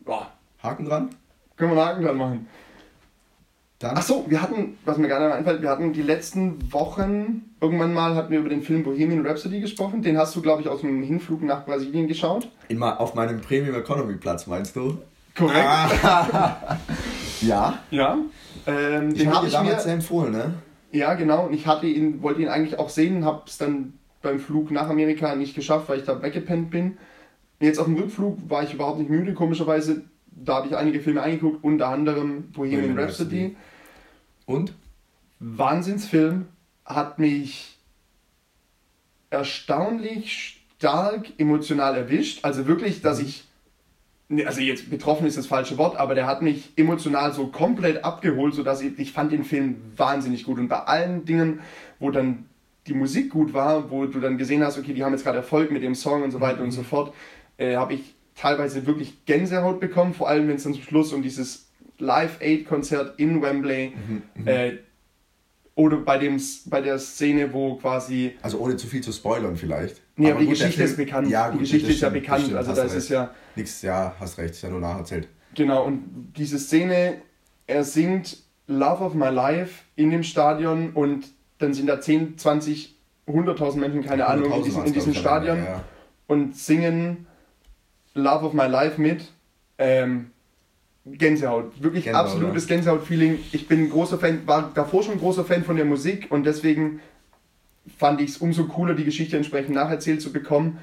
Boah, 0.00 0.32
Haken 0.62 0.84
dran. 0.86 1.10
können 1.56 1.72
wir 1.72 1.80
einen 1.80 1.88
Haken 1.88 2.04
dran 2.04 2.16
machen. 2.16 2.48
Dann. 3.78 3.94
Ach 3.96 4.02
so, 4.02 4.24
wir 4.28 4.40
hatten, 4.40 4.78
was 4.86 4.96
mir 4.96 5.08
gerade 5.08 5.34
einfällt, 5.34 5.60
wir 5.60 5.68
hatten 5.68 5.92
die 5.92 6.02
letzten 6.02 6.72
Wochen, 6.72 7.50
irgendwann 7.60 7.92
mal 7.92 8.14
hatten 8.14 8.30
wir 8.30 8.38
über 8.38 8.48
den 8.48 8.62
Film 8.62 8.82
Bohemian 8.82 9.26
Rhapsody 9.26 9.60
gesprochen. 9.60 10.00
Den 10.00 10.16
hast 10.16 10.34
du, 10.34 10.40
glaube 10.40 10.62
ich, 10.62 10.68
aus 10.68 10.80
dem 10.80 11.02
Hinflug 11.02 11.42
nach 11.42 11.66
Brasilien 11.66 12.08
geschaut. 12.08 12.48
In, 12.68 12.82
auf 12.82 13.14
meinem 13.14 13.42
Premium 13.42 13.74
Economy 13.74 14.14
Platz, 14.14 14.46
meinst 14.46 14.76
du? 14.76 14.96
Korrekt. 15.36 15.66
Ah. 15.66 16.78
ja. 17.42 17.78
Ja. 17.90 18.18
Ähm, 18.66 19.14
den 19.14 19.34
habe 19.34 19.46
ich 19.46 19.52
damals 19.52 19.84
mir. 19.84 19.92
empfohlen, 19.92 20.32
ne? 20.32 20.54
Ja, 20.92 21.12
genau. 21.12 21.46
Und 21.46 21.52
ich 21.52 21.66
hatte 21.66 21.86
ihn, 21.86 22.22
wollte 22.22 22.40
ihn 22.40 22.48
eigentlich 22.48 22.78
auch 22.78 22.88
sehen, 22.88 23.26
habe 23.26 23.42
es 23.46 23.58
dann 23.58 23.92
beim 24.22 24.40
Flug 24.40 24.70
nach 24.70 24.88
Amerika 24.88 25.34
nicht 25.34 25.54
geschafft, 25.54 25.90
weil 25.90 25.98
ich 25.98 26.04
da 26.04 26.22
weggepennt 26.22 26.70
bin. 26.70 26.96
Jetzt 27.60 27.78
auf 27.78 27.86
dem 27.86 27.96
Rückflug 27.96 28.38
war 28.48 28.62
ich 28.62 28.72
überhaupt 28.72 28.98
nicht 28.98 29.10
müde, 29.10 29.34
komischerweise. 29.34 30.02
Da 30.30 30.56
habe 30.56 30.68
ich 30.68 30.76
einige 30.76 31.00
Filme 31.00 31.22
angeguckt, 31.22 31.62
unter 31.62 31.88
anderem 31.88 32.50
Bohemian 32.52 32.80
Bohemian 32.82 32.98
Rhapsody. 32.98 33.42
Rhapsody. 33.42 33.56
Und? 34.46 34.72
Wahnsinnsfilm, 35.38 36.46
hat 36.84 37.18
mich 37.18 37.76
erstaunlich 39.28 40.64
stark 40.78 41.26
emotional 41.38 41.96
erwischt. 41.96 42.44
Also 42.44 42.66
wirklich, 42.66 43.02
dass 43.02 43.18
ich, 43.18 43.44
ne, 44.28 44.46
also 44.46 44.60
jetzt 44.60 44.88
betroffen 44.88 45.26
ist 45.26 45.36
das 45.36 45.46
falsche 45.46 45.78
Wort, 45.78 45.96
aber 45.96 46.14
der 46.14 46.26
hat 46.26 46.42
mich 46.42 46.72
emotional 46.76 47.32
so 47.32 47.48
komplett 47.48 48.04
abgeholt, 48.04 48.54
sodass 48.54 48.80
ich, 48.82 48.98
ich 48.98 49.12
fand 49.12 49.32
den 49.32 49.44
Film 49.44 49.76
wahnsinnig 49.96 50.44
gut. 50.44 50.58
Und 50.58 50.68
bei 50.68 50.80
allen 50.80 51.24
Dingen, 51.24 51.60
wo 51.98 52.10
dann 52.10 52.46
die 52.86 52.94
Musik 52.94 53.30
gut 53.30 53.52
war, 53.52 53.90
wo 53.90 54.06
du 54.06 54.20
dann 54.20 54.38
gesehen 54.38 54.62
hast, 54.62 54.78
okay, 54.78 54.94
die 54.94 55.04
haben 55.04 55.12
jetzt 55.12 55.24
gerade 55.24 55.38
Erfolg 55.38 55.72
mit 55.72 55.82
dem 55.82 55.94
Song 55.94 56.22
und 56.22 56.30
so 56.30 56.40
weiter 56.40 56.62
und 56.62 56.70
so 56.70 56.84
fort, 56.84 57.12
äh, 57.56 57.76
habe 57.76 57.94
ich 57.94 58.14
teilweise 58.36 58.86
wirklich 58.86 59.24
Gänsehaut 59.24 59.80
bekommen, 59.80 60.14
vor 60.14 60.28
allem 60.28 60.46
wenn 60.46 60.56
es 60.56 60.62
dann 60.62 60.74
zum 60.74 60.82
Schluss 60.82 61.12
um 61.12 61.22
dieses 61.22 61.65
Live-Aid-Konzert 61.98 63.18
in 63.18 63.40
Wembley 63.42 63.92
äh, 64.44 64.72
oder 65.74 65.98
bei, 65.98 66.18
dem, 66.18 66.40
bei 66.66 66.80
der 66.80 66.98
Szene, 66.98 67.52
wo 67.52 67.76
quasi 67.76 68.36
Also 68.42 68.58
ohne 68.58 68.76
zu 68.76 68.86
viel 68.86 69.02
zu 69.02 69.12
spoilern 69.12 69.56
vielleicht. 69.56 70.00
Nee, 70.16 70.30
aber 70.30 70.40
die 70.40 70.46
gut, 70.46 70.54
Geschichte 70.58 70.82
ist 70.84 70.96
bekannt. 70.96 71.28
Ja, 71.28 71.46
Die 71.48 71.52
gut, 71.52 71.60
Geschichte 71.60 71.86
das 71.88 71.96
ist 71.96 72.00
ja 72.02 72.08
stimmt, 72.08 72.22
bekannt, 72.22 72.38
das 72.38 72.44
stimmt, 72.46 72.58
also 72.58 72.70
hast 72.70 72.78
da 72.78 72.86
du 72.92 72.98
ist 72.98 73.08
ja- 73.10 73.30
Nix, 73.56 73.82
ja, 73.82 74.14
hast 74.18 74.38
recht, 74.38 74.50
ist 74.54 74.62
ja 74.62 74.70
nur 74.70 74.80
nacherzählt. 74.80 75.28
Genau, 75.54 75.84
und 75.84 76.32
diese 76.36 76.58
Szene, 76.58 77.16
er 77.66 77.84
singt 77.84 78.38
Love 78.66 79.04
of 79.04 79.14
My 79.14 79.28
Life 79.28 79.84
in 79.96 80.10
dem 80.10 80.22
Stadion 80.22 80.90
und 80.90 81.26
dann 81.58 81.72
sind 81.74 81.86
da 81.86 82.00
10, 82.00 82.36
20, 82.38 82.94
100.000 83.26 83.76
Menschen, 83.78 84.04
keine 84.04 84.26
Ahnung, 84.26 84.46
in 84.46 84.52
100.000 84.52 84.64
diesem, 84.64 84.84
in 84.84 84.92
diesem 84.92 85.14
Stadion 85.14 85.58
Ende, 85.58 85.70
ja. 85.70 85.84
und 86.26 86.56
singen 86.56 87.26
Love 88.14 88.46
of 88.46 88.52
My 88.54 88.66
Life 88.66 89.00
mit. 89.00 89.30
Ähm, 89.78 90.30
Gänsehaut, 91.06 91.82
wirklich 91.82 92.04
Gänsehaut, 92.04 92.26
absolutes 92.26 92.66
Gänsehaut-Feeling. 92.66 93.38
Ich 93.52 93.68
bin 93.68 93.88
großer 93.88 94.18
Fan, 94.18 94.46
war 94.46 94.72
davor 94.74 95.02
schon 95.02 95.14
ein 95.14 95.20
großer 95.20 95.44
Fan 95.44 95.64
von 95.64 95.76
der 95.76 95.84
Musik 95.84 96.26
und 96.30 96.44
deswegen 96.44 97.00
fand 97.98 98.20
ich 98.20 98.30
es 98.30 98.38
umso 98.38 98.64
cooler, 98.64 98.94
die 98.94 99.04
Geschichte 99.04 99.36
entsprechend 99.36 99.74
nacherzählt 99.74 100.20
zu 100.20 100.32
bekommen. 100.32 100.78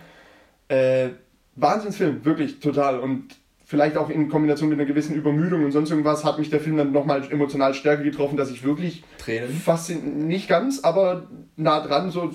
Äh, 0.69 1.09
Wahnsinnsfilm, 1.55 2.23
wirklich 2.23 2.61
total. 2.61 2.99
Und 2.99 3.35
vielleicht 3.65 3.97
auch 3.97 4.09
in 4.09 4.29
Kombination 4.29 4.69
mit 4.69 4.79
einer 4.79 4.87
gewissen 4.87 5.15
Übermüdung 5.15 5.65
und 5.65 5.71
sonst 5.71 5.89
irgendwas 5.89 6.23
hat 6.23 6.39
mich 6.39 6.49
der 6.49 6.61
Film 6.61 6.77
dann 6.77 6.91
nochmal 6.91 7.29
emotional 7.31 7.73
stärker 7.73 8.03
getroffen, 8.03 8.37
dass 8.37 8.49
ich 8.49 8.63
wirklich 8.63 9.03
Tränen? 9.17 9.49
fast 9.49 9.89
nicht 9.89 10.47
ganz, 10.47 10.81
aber 10.83 11.27
nah 11.57 11.85
dran, 11.85 12.11
so 12.11 12.33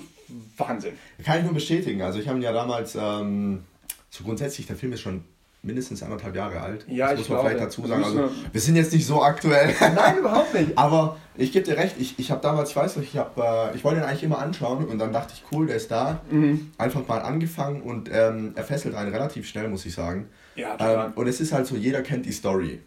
Wahnsinn. 0.57 0.93
Kann 1.23 1.39
ich 1.39 1.43
nur 1.45 1.53
bestätigen. 1.53 2.01
Also 2.01 2.19
ich 2.19 2.27
habe 2.27 2.37
ihn 2.37 2.43
ja 2.43 2.53
damals, 2.53 2.95
ähm, 2.95 3.63
so 4.09 4.23
grundsätzlich, 4.23 4.67
der 4.67 4.75
Film 4.75 4.93
ist 4.93 5.01
schon 5.01 5.23
mindestens 5.61 6.01
anderthalb 6.03 6.35
Jahre 6.35 6.59
alt. 6.61 6.85
Ja, 6.87 7.11
das 7.11 7.13
ich 7.13 7.19
muss 7.19 7.29
man 7.29 7.37
glaube, 7.37 7.49
vielleicht 7.49 7.65
dazu 7.65 7.87
sagen. 7.87 8.03
Also, 8.03 8.17
wir- 8.17 8.31
wir 8.51 8.61
sind 8.61 8.75
jetzt 8.77 8.93
nicht 8.93 9.05
so 9.05 9.21
aktuell. 9.21 9.73
Nein, 9.95 10.17
überhaupt 10.19 10.53
nicht. 10.53 10.77
Aber 10.77 11.17
ich 11.35 11.51
gebe 11.51 11.65
dir 11.65 11.77
recht, 11.77 11.95
ich, 11.99 12.17
ich 12.17 12.31
habe 12.31 12.41
damals, 12.41 12.69
ich 12.69 12.75
weiß 12.75 12.95
noch, 12.95 13.03
ich, 13.03 13.17
hab, 13.17 13.37
äh, 13.37 13.75
ich 13.75 13.83
wollte 13.83 13.99
ihn 13.99 14.05
eigentlich 14.05 14.23
immer 14.23 14.39
anschauen 14.39 14.85
und 14.85 14.99
dann 14.99 15.11
dachte 15.11 15.33
ich, 15.35 15.43
cool, 15.51 15.67
der 15.67 15.75
ist 15.75 15.91
da. 15.91 16.21
Mhm. 16.31 16.71
Einfach 16.77 17.05
mal 17.07 17.19
angefangen 17.19 17.81
und 17.81 18.09
ähm, 18.11 18.53
er 18.55 18.63
fesselt 18.63 18.95
einen 18.95 19.11
relativ 19.11 19.47
schnell, 19.47 19.67
muss 19.67 19.85
ich 19.85 19.93
sagen. 19.93 20.29
Ja, 20.55 20.71
total. 20.77 21.07
Ähm, 21.07 21.13
und 21.15 21.27
es 21.27 21.41
ist 21.41 21.51
halt 21.51 21.67
so, 21.67 21.75
jeder 21.75 22.01
kennt 22.03 22.25
die 22.25 22.31
Story. 22.31 22.79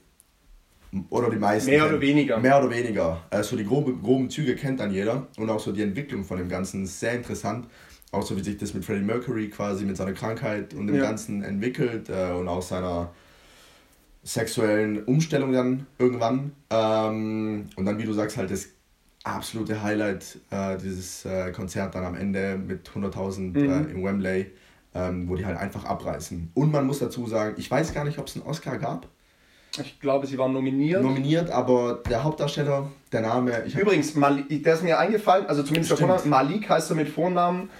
Oder 1.09 1.31
die 1.31 1.37
meisten. 1.37 1.71
Mehr 1.71 1.81
kennen- 1.81 1.93
oder 1.93 2.01
weniger. 2.03 2.39
Mehr 2.39 2.59
oder 2.59 2.71
weniger. 2.71 3.23
Also 3.31 3.57
die 3.57 3.65
grobe, 3.65 3.95
groben 3.95 4.29
Züge 4.29 4.55
kennt 4.57 4.79
dann 4.81 4.93
jeder. 4.93 5.27
Und 5.39 5.49
auch 5.49 5.61
so 5.61 5.73
die 5.73 5.81
Entwicklung 5.83 6.23
von 6.25 6.37
dem 6.37 6.49
Ganzen 6.51 6.85
ist 6.85 7.01
sehr 7.01 7.15
interessant. 7.15 7.67
Auch 8.13 8.23
so 8.23 8.37
wie 8.37 8.43
sich 8.45 8.57
das 8.59 8.73
mit 8.75 8.85
Freddie 8.85 9.03
Mercury 9.03 9.49
quasi 9.49 9.85
mit 9.85 9.97
seiner 9.97 10.13
Krankheit 10.13 10.75
und 10.75 10.87
dem 10.87 10.97
Ja. 10.97 11.03
Ganzen 11.03 11.43
entwickelt 11.43 12.09
äh, 12.11 12.33
und 12.33 12.47
auch 12.47 12.63
seiner 12.63 13.11
sexuellen 14.23 15.03
Umstellung 15.05 15.53
dann 15.53 15.87
irgendwann. 15.99 16.53
Ähm, 16.71 17.67
und 17.77 17.85
dann, 17.85 17.99
wie 17.99 18.05
du 18.05 18.13
sagst, 18.13 18.37
halt 18.37 18.51
das 18.51 18.69
absolute 19.25 19.83
Highlight, 19.83 20.39
äh, 20.51 20.77
dieses 20.79 21.25
äh, 21.25 21.51
Konzert 21.53 21.95
dann 21.95 22.05
am 22.05 22.15
Ende 22.15 22.57
mit 22.57 22.89
100.000 22.91 23.41
Mhm. 23.59 23.71
äh, 23.71 23.91
im 23.93 24.05
Wembley, 24.05 24.51
ähm, 24.95 25.29
wo 25.29 25.37
die 25.37 25.47
halt 25.47 25.57
einfach 25.57 25.85
abreißen. 25.85 26.51
Und 26.55 26.71
man 26.73 26.87
muss 26.87 26.99
dazu 26.99 27.27
sagen, 27.27 27.55
ich 27.57 27.71
weiß 27.71 27.95
gar 27.95 28.05
nicht, 28.05 28.19
ob 28.19 28.27
es 28.29 28.37
einen 28.37 28.45
Oscar 28.45 28.79
gab, 28.79 29.09
Ich 29.81 29.99
glaube, 30.01 30.27
sie 30.27 30.37
waren 30.39 30.53
nominiert. 30.53 31.03
nominiert, 31.03 31.51
aber 31.51 32.03
der 32.09 32.23
Hauptdarsteller, 32.25 32.91
der 33.11 33.21
Name, 33.23 33.65
Übrigens, 33.67 34.15
Malik, 34.15 34.63
der 34.63 34.75
ist 34.75 34.83
mir 34.83 34.99
eingefallen, 34.99 35.47
also 35.47 35.63
zumindest 35.63 35.93
der. 35.93 35.99
Vorname, 35.99 36.27
Malik 36.27 36.69
heißt 36.69 36.91
er 36.91 36.97
mit 36.97 37.09
Vornamen. 37.09 37.71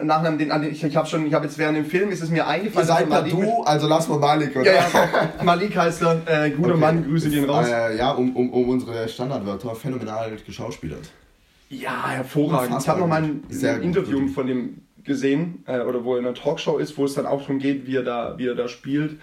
Äh, 0.00 0.04
Nachnamen, 0.04 0.38
den, 0.38 0.50
an 0.52 0.62
den- 0.62 0.72
ich, 0.72 0.82
ich 0.84 0.96
habe 0.96 1.06
schon, 1.08 1.26
ich 1.26 1.34
habe 1.34 1.44
jetzt 1.46 1.58
während 1.58 1.76
dem 1.78 1.86
Film 1.86 2.10
ist 2.10 2.22
es 2.22 2.30
mir 2.30 2.36
ihr 2.38 2.46
eingefallen. 2.46 2.86
seid 2.86 3.10
dass 3.10 3.18
er 3.18 3.22
da 3.24 3.28
du, 3.28 3.62
also 3.64 3.86
lass 3.88 4.08
mal 4.08 4.18
Malik, 4.18 4.54
oder? 4.56 4.64
Ja, 4.66 4.72
ja, 4.92 5.08
Malik 5.44 5.76
heißt 5.76 6.02
er, 6.02 6.22
äh, 6.26 6.50
guter 6.50 6.70
Okay. 6.70 6.80
Mann, 6.80 7.04
Grüße 7.04 7.30
gehen 7.30 7.44
raus. 7.48 7.66
Äh, 7.68 7.96
ja, 7.98 8.12
um, 8.12 8.34
um, 8.36 8.50
um 8.52 8.68
unsere 8.68 9.08
Standardwörter, 9.08 9.74
phänomenal 9.74 10.32
geschauspielert. 10.46 11.10
Ja, 11.68 12.08
hervorragend. 12.08 12.76
Ich 12.80 12.88
habe 12.88 13.00
noch 13.00 13.06
mal 13.06 13.22
ein, 13.22 13.42
gut. 13.48 13.64
Ein 13.64 13.74
gut, 13.76 13.84
Interview 13.84 14.16
wirklich. 14.18 14.34
von 14.34 14.46
dem 14.46 14.78
gesehen, 15.04 15.62
äh, 15.66 15.80
oder 15.80 16.04
wo 16.04 16.14
er 16.14 16.20
in 16.20 16.26
einer 16.26 16.34
Talkshow 16.34 16.78
ist, 16.78 16.96
wo 16.98 17.04
es 17.04 17.14
dann 17.14 17.26
auch 17.26 17.40
darum 17.40 17.58
geht, 17.58 17.86
wie 17.86 17.96
er 17.96 18.02
da, 18.02 18.34
wie 18.38 18.46
er 18.46 18.54
da 18.54 18.68
spielt. 18.68 19.18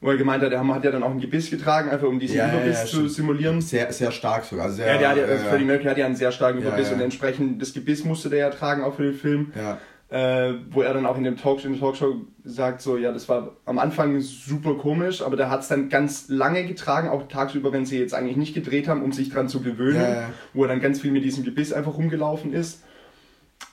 Wo 0.00 0.10
er 0.10 0.16
gemeint 0.16 0.42
hat, 0.42 0.50
er 0.52 0.66
hat 0.66 0.84
ja 0.84 0.90
dann 0.90 1.04
auch 1.04 1.12
ein 1.12 1.20
Gebiss 1.20 1.48
getragen, 1.48 1.88
einfach 1.88 2.08
um 2.08 2.18
diesen 2.18 2.36
Ja, 2.38 2.48
ja, 2.48 2.54
Überbiss 2.54 2.78
ja, 2.80 2.86
zu 2.86 2.96
stimmt. 2.96 3.12
simulieren. 3.12 3.60
Sehr, 3.60 3.92
sehr 3.92 4.10
stark 4.10 4.44
sogar. 4.44 4.68
Sehr, 4.68 4.94
Ja, 4.94 4.98
der 4.98 5.08
hat 5.10 5.16
ja, 5.16 5.22
äh, 5.26 5.38
Freddie 5.38 5.64
Mercury 5.64 5.90
hat 5.90 5.96
ja 5.98 6.06
einen 6.06 6.16
sehr 6.16 6.32
starken 6.32 6.60
Ja, 6.60 6.66
Überbiss 6.68 6.88
ja. 6.88 6.96
und 6.96 7.02
entsprechend 7.02 7.62
das 7.62 7.72
Gebiss 7.72 8.04
musste 8.04 8.28
der 8.28 8.38
ja 8.40 8.50
tragen, 8.50 8.82
auch 8.82 8.96
für 8.96 9.04
den 9.04 9.14
Film. 9.14 9.52
ja. 9.56 9.78
Äh, 10.12 10.52
wo 10.70 10.82
er 10.82 10.92
dann 10.92 11.06
auch 11.06 11.16
in, 11.16 11.24
dem 11.24 11.38
Talk, 11.38 11.64
in 11.64 11.72
der 11.72 11.80
Talkshow 11.80 12.16
sagt, 12.44 12.82
so, 12.82 12.98
ja, 12.98 13.12
das 13.12 13.30
war 13.30 13.56
am 13.64 13.78
Anfang 13.78 14.20
super 14.20 14.74
komisch, 14.74 15.22
aber 15.22 15.36
der 15.36 15.48
hat 15.48 15.60
es 15.62 15.68
dann 15.68 15.88
ganz 15.88 16.28
lange 16.28 16.66
getragen, 16.66 17.08
auch 17.08 17.28
tagsüber, 17.28 17.72
wenn 17.72 17.86
sie 17.86 17.98
jetzt 17.98 18.12
eigentlich 18.12 18.36
nicht 18.36 18.52
gedreht 18.52 18.88
haben, 18.88 19.02
um 19.02 19.12
sich 19.12 19.30
dran 19.30 19.48
zu 19.48 19.62
gewöhnen, 19.62 20.02
Ja, 20.02 20.10
ja. 20.14 20.30
wo 20.52 20.64
er 20.64 20.68
dann 20.68 20.80
ganz 20.82 21.00
viel 21.00 21.12
mit 21.12 21.24
diesem 21.24 21.44
Gebiss 21.44 21.72
einfach 21.72 21.96
rumgelaufen 21.96 22.52
ist. 22.52 22.82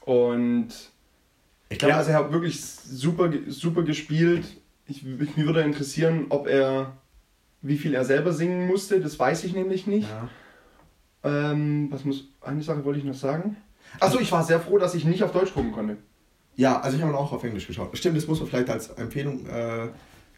Und 0.05 0.69
Ich 1.67 1.81
ja, 1.81 1.87
glaube, 1.87 1.95
also 1.95 2.11
er 2.11 2.17
hat 2.19 2.31
wirklich 2.31 2.63
super, 2.63 3.29
super 3.47 3.83
gespielt. 3.83 4.45
Ich, 4.87 5.03
mich 5.03 5.35
würde 5.35 5.59
interessieren, 5.61 6.27
ob 6.29 6.47
er, 6.47 6.93
wie 7.61 7.77
viel 7.77 7.93
er 7.93 8.05
selber 8.05 8.31
singen 8.31 8.65
musste, 8.65 9.01
das 9.01 9.19
weiß 9.19 9.43
ich 9.43 9.53
nämlich 9.53 9.87
nicht. 9.87 10.07
ja. 10.09 10.29
Ähm, 11.21 11.89
was 11.91 12.05
muss, 12.05 12.29
eine 12.39 12.61
Sache 12.61 12.85
wollte 12.85 12.99
ich 12.99 13.05
noch 13.05 13.13
sagen. 13.13 13.57
Achso, 13.99 14.19
ich 14.21 14.31
war 14.31 14.41
sehr 14.45 14.61
froh, 14.61 14.77
dass 14.77 14.95
ich 14.95 15.03
nicht 15.03 15.21
auf 15.21 15.33
Deutsch 15.33 15.53
gucken 15.53 15.73
konnte. 15.73 15.97
Ja, 16.59 16.81
also 16.81 16.97
ich 16.97 17.03
habe 17.03 17.17
auch 17.17 17.31
auf 17.31 17.41
Englisch 17.45 17.67
geschaut. 17.67 17.97
Stimmt, 17.97 18.17
das 18.17 18.27
muss 18.27 18.41
man 18.41 18.49
vielleicht 18.49 18.69
als 18.69 18.89
Empfehlung 18.89 19.45
äh, 19.45 19.87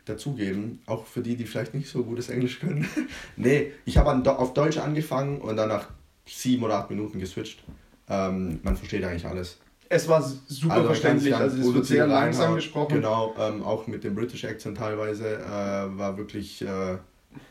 dazugeben, 0.05 0.79
auch 0.85 1.07
für 1.07 1.21
die, 1.21 1.35
die 1.35 1.45
vielleicht 1.45 1.73
nicht 1.73 1.89
so 1.89 2.03
gutes 2.03 2.29
Englisch 2.29 2.59
können. 2.59 2.87
nee, 3.37 3.71
ich 3.85 3.97
habe 3.97 4.11
auf 4.37 4.53
Deutsch 4.53 4.77
angefangen 4.77 5.41
und 5.41 5.55
dann 5.55 5.69
nach 5.69 5.87
sieben 6.27 6.61
oder 6.61 6.75
acht 6.75 6.91
Minuten 6.91 7.17
geswitcht. 7.17 7.63
Ähm, 8.07 8.59
man 8.61 8.77
versteht 8.77 9.03
eigentlich 9.03 9.25
alles. 9.25 9.57
Es 9.89 10.07
war 10.07 10.21
super 10.21 10.75
also 10.75 10.85
verständlich, 10.89 11.35
also 11.35 11.57
es 11.57 11.73
wird 11.73 11.85
sehr 11.87 12.05
langsam 12.05 12.53
gesprochen. 12.53 12.93
Genau, 12.93 13.33
ähm, 13.39 13.63
auch 13.63 13.87
mit 13.87 14.03
dem 14.03 14.13
British 14.13 14.45
Accent 14.45 14.77
teilweise 14.77 15.37
äh, 15.37 15.97
war 15.97 16.17
wirklich 16.19 16.61
äh, 16.61 16.97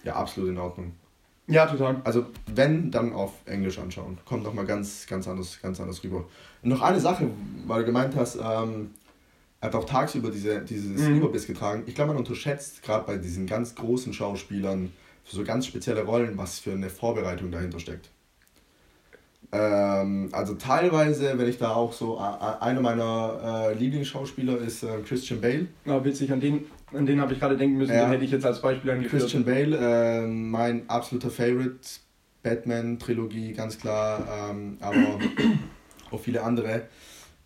ja, 0.04 0.14
absolut 0.14 0.50
in 0.50 0.58
Ordnung. 0.58 0.92
Ja, 1.48 1.66
total. 1.66 2.00
Also 2.04 2.26
wenn, 2.46 2.92
dann 2.92 3.12
auf 3.12 3.32
Englisch 3.46 3.80
anschauen. 3.80 4.18
Kommt 4.24 4.44
nochmal 4.44 4.64
ganz, 4.64 5.08
ganz 5.08 5.26
anders, 5.26 5.58
ganz 5.60 5.80
anders 5.80 6.04
rüber. 6.04 6.26
Und 6.62 6.70
noch 6.70 6.82
eine 6.82 7.00
Sache, 7.00 7.30
weil 7.66 7.80
du 7.80 7.86
gemeint 7.86 8.14
hast, 8.16 8.36
ähm, 8.36 8.90
er 9.60 9.68
hat 9.68 9.74
auch 9.74 9.84
tagsüber 9.84 10.30
diese, 10.30 10.60
dieses 10.62 11.02
mhm. 11.02 11.18
Überbiss 11.18 11.46
getragen. 11.46 11.82
Ich 11.86 11.94
glaube, 11.94 12.08
man 12.12 12.18
unterschätzt 12.18 12.82
gerade 12.82 13.06
bei 13.06 13.16
diesen 13.16 13.46
ganz 13.46 13.74
großen 13.74 14.12
Schauspielern 14.12 14.90
für 15.24 15.36
so 15.36 15.44
ganz 15.44 15.66
spezielle 15.66 16.04
Rollen, 16.04 16.38
was 16.38 16.58
für 16.58 16.72
eine 16.72 16.88
Vorbereitung 16.88 17.50
dahinter 17.50 17.78
steckt. 17.78 18.10
Ähm, 19.52 20.28
also 20.32 20.54
teilweise, 20.54 21.36
wenn 21.36 21.48
ich 21.48 21.58
da 21.58 21.74
auch 21.74 21.92
so, 21.92 22.18
äh, 22.18 22.62
einer 22.64 22.80
meiner 22.80 23.70
äh, 23.70 23.74
Lieblingsschauspieler 23.74 24.58
ist 24.58 24.82
äh, 24.82 25.00
Christian 25.04 25.40
Bale. 25.40 25.66
Ja, 25.84 26.02
witzig, 26.04 26.32
an 26.32 26.40
den, 26.40 26.66
an 26.92 27.04
den 27.04 27.20
habe 27.20 27.32
ich 27.32 27.40
gerade 27.40 27.56
denken 27.56 27.76
müssen, 27.76 27.92
ja. 27.92 28.04
den 28.04 28.12
hätte 28.12 28.24
ich 28.24 28.30
jetzt 28.30 28.46
als 28.46 28.62
Beispiel 28.62 28.92
angeführt. 28.92 29.22
Christian 29.22 29.44
Bale, 29.44 29.76
äh, 29.76 30.26
mein 30.26 30.88
absoluter 30.88 31.30
Favorite, 31.30 31.80
Batman-Trilogie, 32.42 33.52
ganz 33.52 33.78
klar, 33.78 34.26
ähm, 34.50 34.78
aber 34.80 35.18
auch 36.12 36.20
viele 36.20 36.42
andere. 36.42 36.82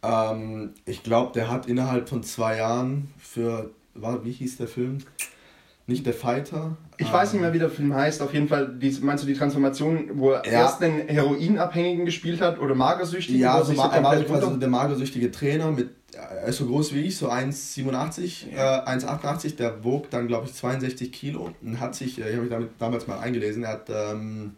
Ähm, 0.03 0.71
ich 0.85 1.03
glaube, 1.03 1.33
der 1.33 1.51
hat 1.51 1.67
innerhalb 1.67 2.09
von 2.09 2.23
zwei 2.23 2.59
Jahren 2.59 3.09
für, 3.19 3.71
war, 3.95 4.25
wie 4.25 4.33
hieß 4.33 4.57
der 4.59 4.69
Film? 4.69 4.99
Nicht 5.87 6.07
der 6.07 6.15
Fighter. 6.15 6.79
Ich 6.97 7.09
ähm, 7.09 7.13
weiß 7.13 7.33
nicht 7.35 7.43
mehr, 7.43 7.53
wie 7.53 7.59
der 7.59 7.69
Film 7.69 7.95
heißt. 7.95 8.23
Auf 8.23 8.33
jeden 8.33 8.49
Fall, 8.49 8.75
die, 8.75 8.91
meinst 9.03 9.25
du 9.25 9.29
die 9.29 9.35
Transformation, 9.35 10.11
wo 10.15 10.31
er 10.31 10.45
ja. 10.47 10.63
erst 10.63 10.81
den 10.81 11.09
Heroinabhängigen 11.09 12.07
gespielt 12.07 12.41
hat 12.41 12.59
oder 12.59 12.75
Magersüchtigen? 12.75 13.41
Ja, 13.41 13.55
also 13.55 13.73
er 13.73 14.03
war 14.03 14.17
quasi 14.17 14.59
der 14.59 14.69
magersüchtige 14.69 15.31
Trainer 15.31 15.71
mit 15.71 15.91
er 16.17 16.45
ist 16.45 16.59
so 16.59 16.67
groß 16.67 16.95
wie 16.95 17.01
ich, 17.01 17.17
so 17.17 17.31
1,87, 17.31 18.55
ja. 18.55 18.85
äh, 18.85 18.99
1,88. 18.99 19.57
Der 19.57 19.85
wog 19.85 20.11
dann, 20.11 20.27
glaube 20.27 20.47
ich, 20.47 20.55
62 20.55 21.13
Kilo 21.13 21.51
und 21.63 21.81
hat 21.81 21.95
sich, 21.95 22.21
äh, 22.21 22.29
ich 22.29 22.35
habe 22.35 22.43
mich 22.43 22.51
damit, 22.51 22.71
damals 22.79 23.07
mal 23.07 23.19
eingelesen, 23.19 23.65
er 23.65 23.71
hat 23.71 23.91
ähm, 23.91 24.55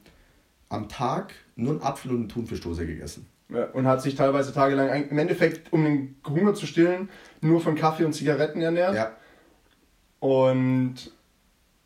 am 0.69 0.89
Tag 0.89 1.35
nur 1.55 1.73
einen 1.73 1.83
Apfel 1.83 2.11
und 2.11 2.19
eine 2.19 2.29
Thunfischdose 2.29 2.87
gegessen. 2.87 3.27
Ja, 3.49 3.67
und 3.67 3.87
hat 3.87 4.03
sich 4.03 4.17
teilweise 4.17 4.53
tagelang, 4.53 5.09
im 5.09 5.19
Endeffekt, 5.19 5.73
um 5.73 5.85
den 5.85 6.17
Hunger 6.29 6.55
zu 6.55 6.67
stillen, 6.67 7.09
nur 7.41 7.61
von 7.61 7.77
Kaffee 7.77 8.05
und 8.05 8.13
Zigaretten 8.13 8.61
ernährt. 8.61 8.97
Ja. 8.97 9.13
Und 10.19 11.13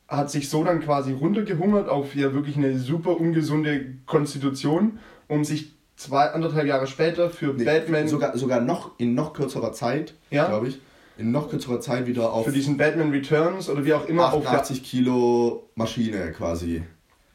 hat 0.09 0.31
sich 0.31 0.49
so 0.49 0.65
dann 0.65 0.81
quasi 0.81 1.13
runtergehungert 1.13 1.89
auf 1.89 2.15
ja 2.15 2.33
wirklich 2.33 2.57
eine 2.57 2.79
super 2.79 3.21
ungesunde 3.21 3.95
Konstitution, 4.07 4.99
um 5.29 5.45
sich 5.45 5.75
zwei, 5.97 6.31
anderthalb 6.31 6.67
Jahre 6.67 6.87
später 6.87 7.31
für 7.31 7.53
nee, 7.53 7.65
Batman. 7.65 8.09
Sogar, 8.09 8.37
sogar 8.37 8.61
noch 8.61 8.99
in 8.99 9.15
noch 9.15 9.35
kürzerer 9.35 9.73
Zeit, 9.73 10.15
ja? 10.31 10.49
glaube 10.49 10.69
ich. 10.69 10.81
In 11.19 11.31
noch 11.31 11.51
kürzerer 11.51 11.81
Zeit 11.81 12.07
wieder 12.07 12.33
auf. 12.33 12.47
Für 12.47 12.53
diesen 12.53 12.79
Batman 12.79 13.11
Returns 13.11 13.69
oder 13.69 13.85
wie 13.85 13.93
auch 13.93 14.07
immer 14.07 14.29
88 14.29 14.81
auf 14.81 14.87
Kilo 14.87 15.71
Maschine 15.75 16.33
quasi. 16.33 16.83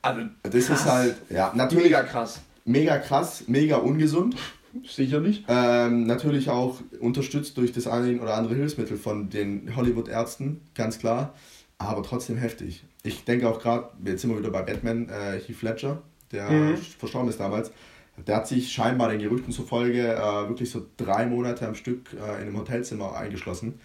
Also, 0.02 0.22
das 0.42 0.52
krass. 0.66 0.80
ist 0.80 0.86
halt, 0.92 1.16
ja, 1.30 1.52
natürlich. 1.56 1.86
Mega 1.86 2.04
krass. 2.04 2.42
Mega 2.66 2.98
krass, 2.98 3.46
mega 3.48 3.78
ungesund. 3.78 4.36
Sicherlich. 4.84 5.46
Ähm, 5.48 6.06
natürlich 6.06 6.50
auch 6.50 6.80
unterstützt 7.00 7.58
durch 7.58 7.72
das 7.72 7.88
eine 7.88 8.20
oder 8.20 8.36
andere 8.36 8.56
Hilfsmittel 8.56 8.98
von 8.98 9.30
den 9.30 9.76
Hollywood-Ärzten, 9.76 10.62
ganz 10.74 11.00
klar. 11.00 11.34
Aber 11.78 12.04
trotzdem 12.04 12.38
heftig. 12.38 12.84
Ich 13.04 13.24
denke 13.24 13.48
auch 13.48 13.60
gerade, 13.60 13.90
jetzt 14.04 14.22
sind 14.22 14.32
wir 14.32 14.40
wieder 14.40 14.50
bei 14.50 14.64
Batman, 14.64 15.10
äh, 15.10 15.40
Heath 15.40 15.62
Ledger, 15.62 16.02
der 16.32 16.50
mhm. 16.50 16.78
verstorben 16.78 17.30
ist 17.30 17.40
damals. 17.40 17.72
Der 18.26 18.38
hat 18.38 18.48
sich 18.48 18.72
scheinbar 18.72 19.10
den 19.10 19.20
Gerüchten 19.20 19.52
zufolge 19.52 20.14
äh, 20.14 20.48
wirklich 20.48 20.72
so 20.72 20.86
drei 20.98 21.26
Monate 21.26 21.68
am 21.68 21.76
Stück 21.76 22.14
äh, 22.14 22.42
in 22.42 22.48
einem 22.48 22.58
Hotelzimmer 22.58 23.16
eingeschlossen. 23.16 23.80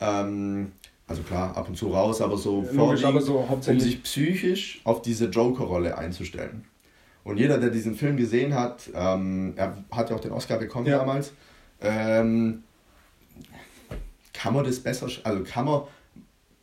Ähm, 0.00 0.72
also 1.06 1.22
klar, 1.22 1.56
ab 1.56 1.68
und 1.68 1.76
zu 1.76 1.88
raus, 1.88 2.20
aber 2.20 2.36
so, 2.36 2.66
Logisch, 2.72 3.04
aber 3.04 3.20
so 3.20 3.38
um 3.38 3.80
sich 3.80 4.02
psychisch 4.02 4.80
auf 4.82 5.02
diese 5.02 5.26
Joker-Rolle 5.26 5.96
einzustellen. 5.96 6.64
Und 7.26 7.38
jeder, 7.38 7.58
der 7.58 7.70
diesen 7.70 7.96
Film 7.96 8.16
gesehen 8.16 8.54
hat, 8.54 8.88
ähm, 8.94 9.54
er 9.56 9.82
hat 9.90 10.10
ja 10.10 10.16
auch 10.16 10.20
den 10.20 10.30
Oscar 10.30 10.58
bekommen 10.58 10.86
ja. 10.86 10.98
damals, 10.98 11.32
ähm, 11.80 12.62
kann 14.32 14.54
man 14.54 14.64
das 14.64 14.78
besser, 14.78 15.08
also 15.24 15.42
kann 15.42 15.64
man, 15.64 15.82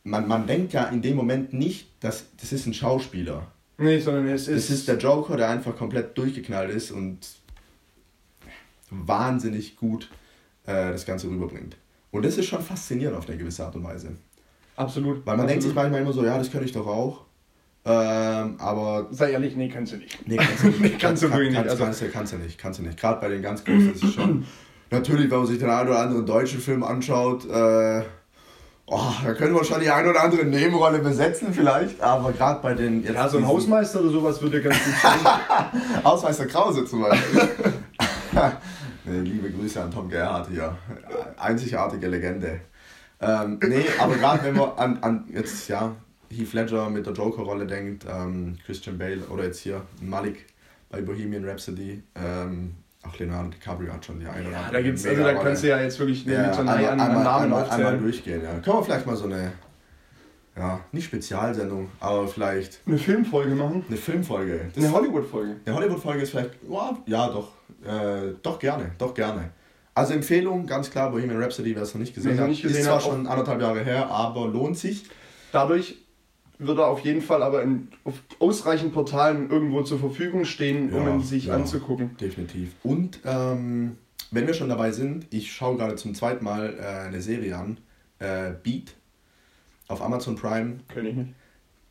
man, 0.04 0.26
man 0.26 0.46
denkt 0.46 0.72
ja 0.72 0.84
in 0.84 1.02
dem 1.02 1.16
Moment 1.16 1.52
nicht, 1.52 1.90
dass 2.00 2.24
das 2.40 2.52
ist 2.54 2.64
ein 2.64 2.72
Schauspieler. 2.72 3.46
Nee, 3.76 3.98
sondern 3.98 4.26
es 4.28 4.48
ist... 4.48 4.64
Es 4.64 4.70
ist 4.70 4.88
der 4.88 4.96
Joker, 4.96 5.36
der 5.36 5.50
einfach 5.50 5.76
komplett 5.76 6.16
durchgeknallt 6.16 6.70
ist 6.70 6.90
und 6.92 7.18
wahnsinnig 8.88 9.76
gut 9.76 10.10
äh, 10.64 10.92
das 10.92 11.04
Ganze 11.04 11.28
rüberbringt. 11.28 11.76
Und 12.10 12.24
das 12.24 12.38
ist 12.38 12.46
schon 12.46 12.62
faszinierend 12.62 13.18
auf 13.18 13.28
eine 13.28 13.36
gewisse 13.36 13.66
Art 13.66 13.76
und 13.76 13.84
Weise. 13.84 14.16
Absolut. 14.76 15.26
Weil 15.26 15.36
man 15.36 15.40
Absolut. 15.40 15.50
denkt 15.50 15.62
sich 15.64 15.74
manchmal 15.74 16.00
immer 16.00 16.14
so, 16.14 16.24
ja, 16.24 16.38
das 16.38 16.50
könnte 16.50 16.64
ich 16.64 16.72
doch 16.72 16.86
auch. 16.86 17.26
Ähm, 17.86 18.56
aber. 18.58 19.08
Sei 19.10 19.32
ehrlich, 19.32 19.56
nee, 19.56 19.68
kannst 19.68 19.92
du 19.92 19.96
nicht. 19.98 20.26
Nee, 20.26 20.36
kannst 20.36 20.62
du 20.62 20.66
nicht. 20.68 20.80
nee, 20.80 20.90
kannst 20.98 21.22
du 21.22 21.30
wirklich 21.30 21.50
nicht. 21.50 21.68
Also, 21.68 21.84
kannst, 21.84 22.00
du, 22.00 22.08
kannst 22.08 22.32
du 22.32 22.36
nicht, 22.38 22.58
kannst 22.58 22.78
du 22.78 22.82
nicht. 22.82 22.98
Gerade 22.98 23.20
bei 23.20 23.28
den 23.28 23.42
ganz 23.42 23.64
großen 23.64 23.94
ist 23.94 24.02
es 24.04 24.14
schon. 24.14 24.46
Natürlich, 24.90 25.30
wenn 25.30 25.38
man 25.38 25.46
sich 25.46 25.58
den 25.58 25.70
einen 25.70 25.88
oder 25.88 25.98
anderen 25.98 26.24
deutschen 26.24 26.60
Film 26.60 26.82
anschaut, 26.82 27.44
äh, 27.46 28.02
oh, 28.86 29.00
da 29.24 29.34
können 29.34 29.54
wir 29.54 29.64
schon 29.64 29.80
die 29.80 29.90
eine 29.90 30.10
oder 30.10 30.22
andere 30.22 30.44
Nebenrolle 30.44 31.00
besetzen 31.00 31.52
vielleicht, 31.52 32.00
aber 32.00 32.32
gerade 32.32 32.60
bei 32.62 32.74
den... 32.74 33.02
ja, 33.02 33.28
so 33.28 33.38
ein 33.38 33.46
Hausmeister 33.46 34.00
oder 34.00 34.10
sowas 34.10 34.40
würde 34.40 34.62
ganz 34.62 34.76
gut 34.84 34.94
sein. 35.02 36.04
Hausmeister 36.04 36.46
Krause 36.46 36.84
zum 36.84 37.02
Beispiel. 37.02 37.48
nee, 39.04 39.20
liebe 39.20 39.50
Grüße 39.50 39.82
an 39.82 39.90
Tom 39.90 40.08
Gerhardt 40.08 40.48
hier. 40.48 40.76
Einzigartige 41.36 42.06
Legende. 42.06 42.60
Ähm, 43.20 43.58
nee, 43.66 43.86
aber 43.98 44.16
gerade 44.16 44.44
wenn 44.44 44.56
man 44.56 44.70
an, 44.76 44.98
an 45.00 45.24
jetzt, 45.32 45.68
ja, 45.68 45.92
Heath 46.34 46.52
Ledger 46.52 46.90
mit 46.90 47.06
der 47.06 47.12
Joker-Rolle 47.12 47.66
denkt, 47.66 48.04
ähm, 48.08 48.56
Christian 48.64 48.98
Bale 48.98 49.22
oder 49.30 49.44
jetzt 49.44 49.60
hier 49.60 49.82
Malik 50.00 50.46
bei 50.90 51.00
Bohemian 51.00 51.44
Rhapsody, 51.44 52.02
ähm, 52.14 52.74
auch 53.02 53.18
Leonardo 53.18 53.50
DiCaprio 53.50 53.92
hat 53.92 54.04
schon 54.04 54.20
die 54.20 54.26
eine 54.26 54.48
oder 54.48 54.56
andere. 54.58 54.72
Da 54.72 54.82
gibt's, 54.82 55.06
also 55.06 55.22
da 55.22 55.34
kannst 55.34 55.62
du 55.62 55.68
ja 55.68 55.80
jetzt 55.80 55.98
wirklich 55.98 56.24
ja, 56.24 56.46
mit 56.46 56.54
so 56.54 56.60
einmal, 56.60 56.84
an, 56.84 57.00
einmal, 57.00 57.24
Namen 57.24 57.44
einmal, 57.44 57.70
einmal 57.70 57.98
durchgehen. 57.98 58.42
Ja. 58.42 58.52
Können 58.60 58.78
wir 58.78 58.82
vielleicht 58.82 59.06
mal 59.06 59.16
so 59.16 59.24
eine, 59.24 59.52
ja, 60.56 60.80
nicht 60.92 61.04
Spezialsendung, 61.04 61.90
aber 62.00 62.26
vielleicht. 62.28 62.80
Eine 62.86 62.98
Filmfolge 62.98 63.54
machen? 63.54 63.84
Eine 63.88 63.96
Filmfolge. 63.96 64.60
Das 64.74 64.84
eine 64.84 64.92
Hollywood-Folge. 64.92 65.56
Eine 65.64 65.74
Hollywood-Folge 65.74 66.22
ist 66.22 66.30
vielleicht, 66.30 66.50
oh, 66.68 66.96
ja, 67.06 67.28
doch, 67.28 67.52
äh, 67.84 68.34
doch 68.42 68.58
gerne, 68.58 68.92
doch 68.98 69.12
gerne. 69.12 69.50
Also 69.96 70.14
Empfehlung, 70.14 70.66
ganz 70.66 70.90
klar, 70.90 71.10
Bohemian 71.10 71.40
Rhapsody, 71.40 71.74
wer 71.76 71.82
es 71.82 71.94
noch 71.94 72.00
nicht 72.00 72.14
gesehen 72.14 72.40
hat. 72.40 72.48
Nicht 72.48 72.62
gesehen 72.62 72.80
ist 72.80 72.86
zwar 72.86 73.00
schon 73.00 73.26
anderthalb 73.26 73.60
Jahre 73.60 73.84
her, 73.84 74.08
aber 74.10 74.48
lohnt 74.48 74.76
sich. 74.76 75.04
Dadurch 75.52 76.03
wird 76.58 76.78
er 76.78 76.88
auf 76.88 77.00
jeden 77.00 77.20
Fall 77.20 77.42
aber 77.42 77.62
in, 77.62 77.88
auf 78.04 78.14
ausreichend 78.38 78.92
Portalen 78.92 79.50
irgendwo 79.50 79.82
zur 79.82 79.98
Verfügung 79.98 80.44
stehen, 80.44 80.92
um 80.92 81.06
ja, 81.06 81.14
ihn 81.14 81.20
sich 81.20 81.46
ja, 81.46 81.54
anzugucken. 81.54 82.16
Definitiv. 82.16 82.70
Und 82.82 83.20
ähm, 83.24 83.96
wenn 84.30 84.46
wir 84.46 84.54
schon 84.54 84.68
dabei 84.68 84.92
sind, 84.92 85.26
ich 85.30 85.52
schaue 85.52 85.76
gerade 85.76 85.96
zum 85.96 86.14
zweiten 86.14 86.44
Mal 86.44 86.74
äh, 86.78 87.06
eine 87.06 87.20
Serie 87.20 87.56
an, 87.56 87.78
äh, 88.18 88.52
Beat, 88.62 88.94
auf 89.88 90.02
Amazon 90.02 90.36
Prime. 90.36 90.78
Kenn 90.92 91.06
ich 91.06 91.14
nicht. 91.14 91.34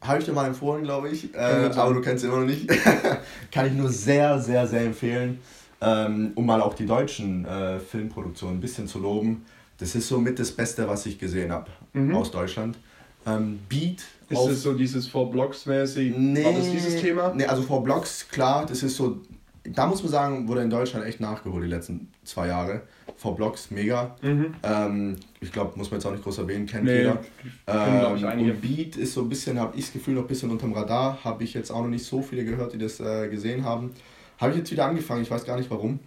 Habe 0.01 0.19
ich 0.19 0.25
dir 0.25 0.33
mal 0.33 0.47
empfohlen, 0.47 0.83
glaube 0.83 1.09
ich, 1.09 1.33
äh, 1.33 1.37
aber 1.37 1.93
du 1.93 2.01
kennst 2.01 2.23
sie 2.23 2.27
immer 2.27 2.39
noch 2.39 2.45
nicht. 2.45 2.69
Kann 3.51 3.67
ich 3.67 3.73
nur 3.73 3.87
sehr, 3.87 4.37
sehr, 4.39 4.67
sehr 4.67 4.81
empfehlen, 4.81 5.39
ähm, 5.79 6.33
um 6.35 6.45
mal 6.45 6.61
auch 6.61 6.73
die 6.73 6.85
deutschen 6.85 7.45
äh, 7.45 7.79
Filmproduktionen 7.79 8.57
ein 8.57 8.61
bisschen 8.61 8.87
zu 8.87 8.99
loben. 8.99 9.45
Das 9.77 9.95
ist 9.95 10.09
somit 10.09 10.39
das 10.39 10.51
Beste, 10.51 10.89
was 10.89 11.05
ich 11.05 11.17
gesehen 11.19 11.53
habe 11.53 11.71
mhm. 11.93 12.15
aus 12.15 12.31
Deutschland. 12.31 12.77
Ähm, 13.25 13.59
Beat. 13.69 14.03
Ist 14.29 14.47
es 14.47 14.63
so 14.63 14.73
dieses 14.73 15.07
Four 15.07 15.31
Blocks 15.31 15.65
mäßig? 15.65 16.15
Nee, 16.17 16.43
War 16.43 16.53
das 16.53 16.71
dieses 16.71 17.01
Thema? 17.01 17.33
Nee, 17.35 17.45
also 17.45 17.61
Four 17.61 17.83
Blocks, 17.83 18.27
klar, 18.29 18.65
das 18.65 18.83
ist 18.83 18.95
so. 18.95 19.21
Da 19.65 19.87
muss 19.87 20.03
man 20.03 20.11
sagen, 20.11 20.47
wurde 20.49 20.61
in 20.61 20.69
Deutschland 20.69 21.05
echt 21.05 21.21
nachgeholt 21.21 21.63
die 21.63 21.69
letzten 21.69 22.11
zwei 22.25 22.47
Jahre. 22.47 22.81
Four 23.15 23.35
Blocks, 23.35 23.71
mega. 23.71 24.15
Mhm. 24.21 24.55
Ähm, 24.61 25.15
ich 25.39 25.53
glaube, 25.53 25.77
muss 25.77 25.89
man 25.89 25.99
jetzt 25.99 26.05
auch 26.05 26.11
nicht 26.11 26.23
groß 26.23 26.39
erwähnen, 26.39 26.65
kennt 26.65 26.83
nee, 26.83 26.97
jeder. 26.97 27.21
Ähm, 27.67 28.39
und 28.41 28.61
Beat 28.61 28.97
ist 28.97 29.13
so 29.13 29.21
ein 29.21 29.29
bisschen, 29.29 29.57
habe 29.57 29.77
ich 29.77 29.85
das 29.85 29.93
Gefühl, 29.93 30.15
noch 30.15 30.23
ein 30.23 30.27
bisschen 30.27 30.51
unterm 30.51 30.73
Radar. 30.73 31.23
Habe 31.23 31.45
ich 31.45 31.53
jetzt 31.53 31.71
auch 31.71 31.81
noch 31.81 31.87
nicht 31.87 32.05
so 32.05 32.21
viele 32.21 32.43
gehört, 32.43 32.73
die 32.73 32.77
das 32.77 32.99
äh, 32.99 33.29
gesehen 33.29 33.63
haben. 33.63 33.91
Habe 34.37 34.51
ich 34.51 34.57
jetzt 34.57 34.71
wieder 34.71 34.85
angefangen, 34.85 35.21
ich 35.21 35.31
weiß 35.31 35.45
gar 35.45 35.57
nicht 35.57 35.71
warum. 35.71 35.99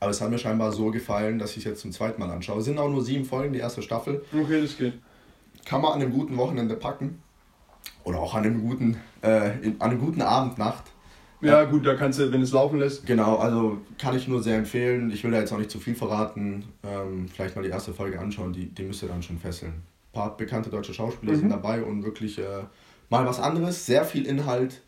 Aber 0.00 0.10
es 0.10 0.20
hat 0.20 0.30
mir 0.30 0.38
scheinbar 0.38 0.72
so 0.72 0.90
gefallen, 0.90 1.38
dass 1.38 1.52
ich 1.52 1.58
es 1.58 1.64
jetzt 1.64 1.82
zum 1.82 1.92
zweiten 1.92 2.20
Mal 2.20 2.30
anschaue. 2.30 2.58
Es 2.58 2.64
sind 2.64 2.78
auch 2.78 2.90
nur 2.90 3.04
sieben 3.04 3.24
Folgen, 3.24 3.52
die 3.52 3.60
erste 3.60 3.82
Staffel. 3.82 4.24
Okay, 4.32 4.60
das 4.60 4.76
geht 4.76 4.94
kann 5.66 5.82
man 5.82 5.92
an 5.92 6.00
einem 6.00 6.12
guten 6.12 6.38
Wochenende 6.38 6.74
packen. 6.76 7.20
Oder 8.04 8.20
auch 8.20 8.34
an 8.34 8.44
einem 8.44 8.66
guten, 8.66 8.96
äh, 9.22 9.58
in, 9.60 9.80
an 9.80 9.90
einem 9.90 10.00
guten 10.00 10.22
Abend, 10.22 10.56
Nacht. 10.58 10.84
Ja, 11.42 11.64
gut, 11.64 11.84
da 11.84 11.94
kannst 11.94 12.18
du, 12.18 12.32
wenn 12.32 12.40
es 12.40 12.52
laufen 12.52 12.78
lässt. 12.78 13.04
Genau, 13.04 13.36
also 13.36 13.78
kann 13.98 14.16
ich 14.16 14.26
nur 14.26 14.42
sehr 14.42 14.56
empfehlen. 14.56 15.10
Ich 15.10 15.22
will 15.22 15.32
da 15.32 15.38
jetzt 15.38 15.52
auch 15.52 15.58
nicht 15.58 15.70
zu 15.70 15.78
viel 15.78 15.94
verraten. 15.94 16.64
Ähm, 16.82 17.28
vielleicht 17.28 17.56
mal 17.56 17.62
die 17.62 17.68
erste 17.68 17.92
Folge 17.92 18.18
anschauen, 18.18 18.52
die, 18.52 18.66
die 18.66 18.84
müsst 18.84 19.02
ihr 19.02 19.08
dann 19.08 19.22
schon 19.22 19.38
fesseln. 19.38 19.72
Ein 19.72 20.12
paar 20.12 20.36
bekannte 20.36 20.70
deutsche 20.70 20.94
Schauspieler 20.94 21.32
mhm. 21.32 21.36
sind 21.36 21.48
dabei 21.50 21.82
und 21.82 22.04
wirklich 22.04 22.38
äh, 22.38 22.64
mal 23.10 23.26
was 23.26 23.38
anderes. 23.38 23.84
Sehr 23.84 24.04
viel 24.04 24.24
Inhalt. 24.24 24.80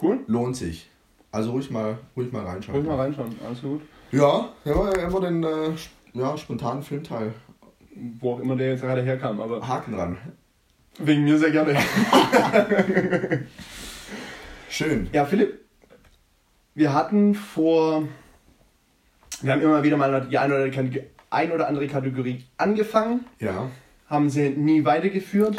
Cool. 0.00 0.20
Lohnt 0.26 0.56
sich. 0.56 0.90
Also 1.30 1.52
ruhig 1.52 1.70
mal, 1.70 1.98
ruhig 2.14 2.30
mal 2.30 2.44
reinschauen. 2.44 2.76
Ruhig 2.76 2.88
mal 2.88 3.00
reinschauen, 3.00 3.34
alles 3.46 3.62
gut. 3.62 3.80
Ja, 4.10 4.50
haben 4.66 5.12
wir 5.12 5.20
den 5.20 5.42
äh, 5.42 5.70
ja, 6.12 6.36
spontanen 6.36 6.82
Filmteil. 6.82 7.32
Wo 7.94 8.34
auch 8.34 8.40
immer 8.40 8.56
der 8.56 8.70
jetzt 8.70 8.82
gerade 8.82 9.02
herkam, 9.02 9.40
aber. 9.40 9.66
Haken 9.66 9.92
dran. 9.92 10.18
Wegen 10.98 11.24
mir 11.24 11.38
sehr 11.38 11.50
gerne. 11.50 11.76
Schön. 14.68 15.08
Ja, 15.12 15.24
Philipp, 15.24 15.60
wir 16.74 16.92
hatten 16.92 17.34
vor. 17.34 18.08
Wir 19.40 19.52
haben 19.52 19.62
immer 19.62 19.82
wieder 19.82 19.96
mal 19.96 20.26
die 20.30 20.38
eine 20.38 20.54
oder, 20.54 20.70
ein 21.30 21.52
oder 21.52 21.68
andere 21.68 21.86
Kategorie 21.88 22.44
angefangen. 22.56 23.24
Ja. 23.40 23.68
Haben 24.08 24.30
sie 24.30 24.50
nie 24.50 24.84
weitergeführt. 24.84 25.56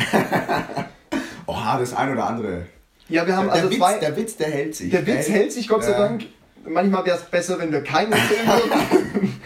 Oha, 1.48 1.80
das 1.80 1.94
ein 1.94 2.12
oder 2.12 2.28
andere. 2.28 2.66
Ja, 3.10 3.28
wir 3.28 3.36
haben 3.36 3.48
der 3.48 3.56
also 3.56 3.70
Witz, 3.70 3.78
zwei. 3.78 3.98
Der 4.00 4.18
Witz, 4.18 4.38
der 4.38 4.50
hält 4.50 4.76
sich. 4.76 4.92
Der 4.92 5.06
Witz 5.06 5.30
hält 5.30 5.52
sich, 5.52 5.68
Gott 5.68 5.84
sei 5.84 5.92
Ja. 5.92 6.00
Dank. 6.00 6.26
Manchmal 6.66 7.06
wäre 7.06 7.18
es 7.18 7.24
besser, 7.24 7.60
wenn 7.60 7.72
wir 7.72 7.84
keinen 7.84 8.14
erzählen 8.14 8.48
würden. 8.48 9.42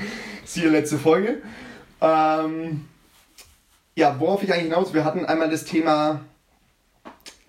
Siehe 0.46 0.70
letzte 0.70 0.98
Folge. 0.98 1.42
Ähm, 2.02 2.86
ja, 3.96 4.20
worauf 4.20 4.44
ich 4.44 4.52
eigentlich 4.54 4.66
hinaus? 4.66 4.94
Wir 4.94 5.04
hatten 5.04 5.26
einmal 5.26 5.50
das 5.50 5.66
Thema, 5.66 6.22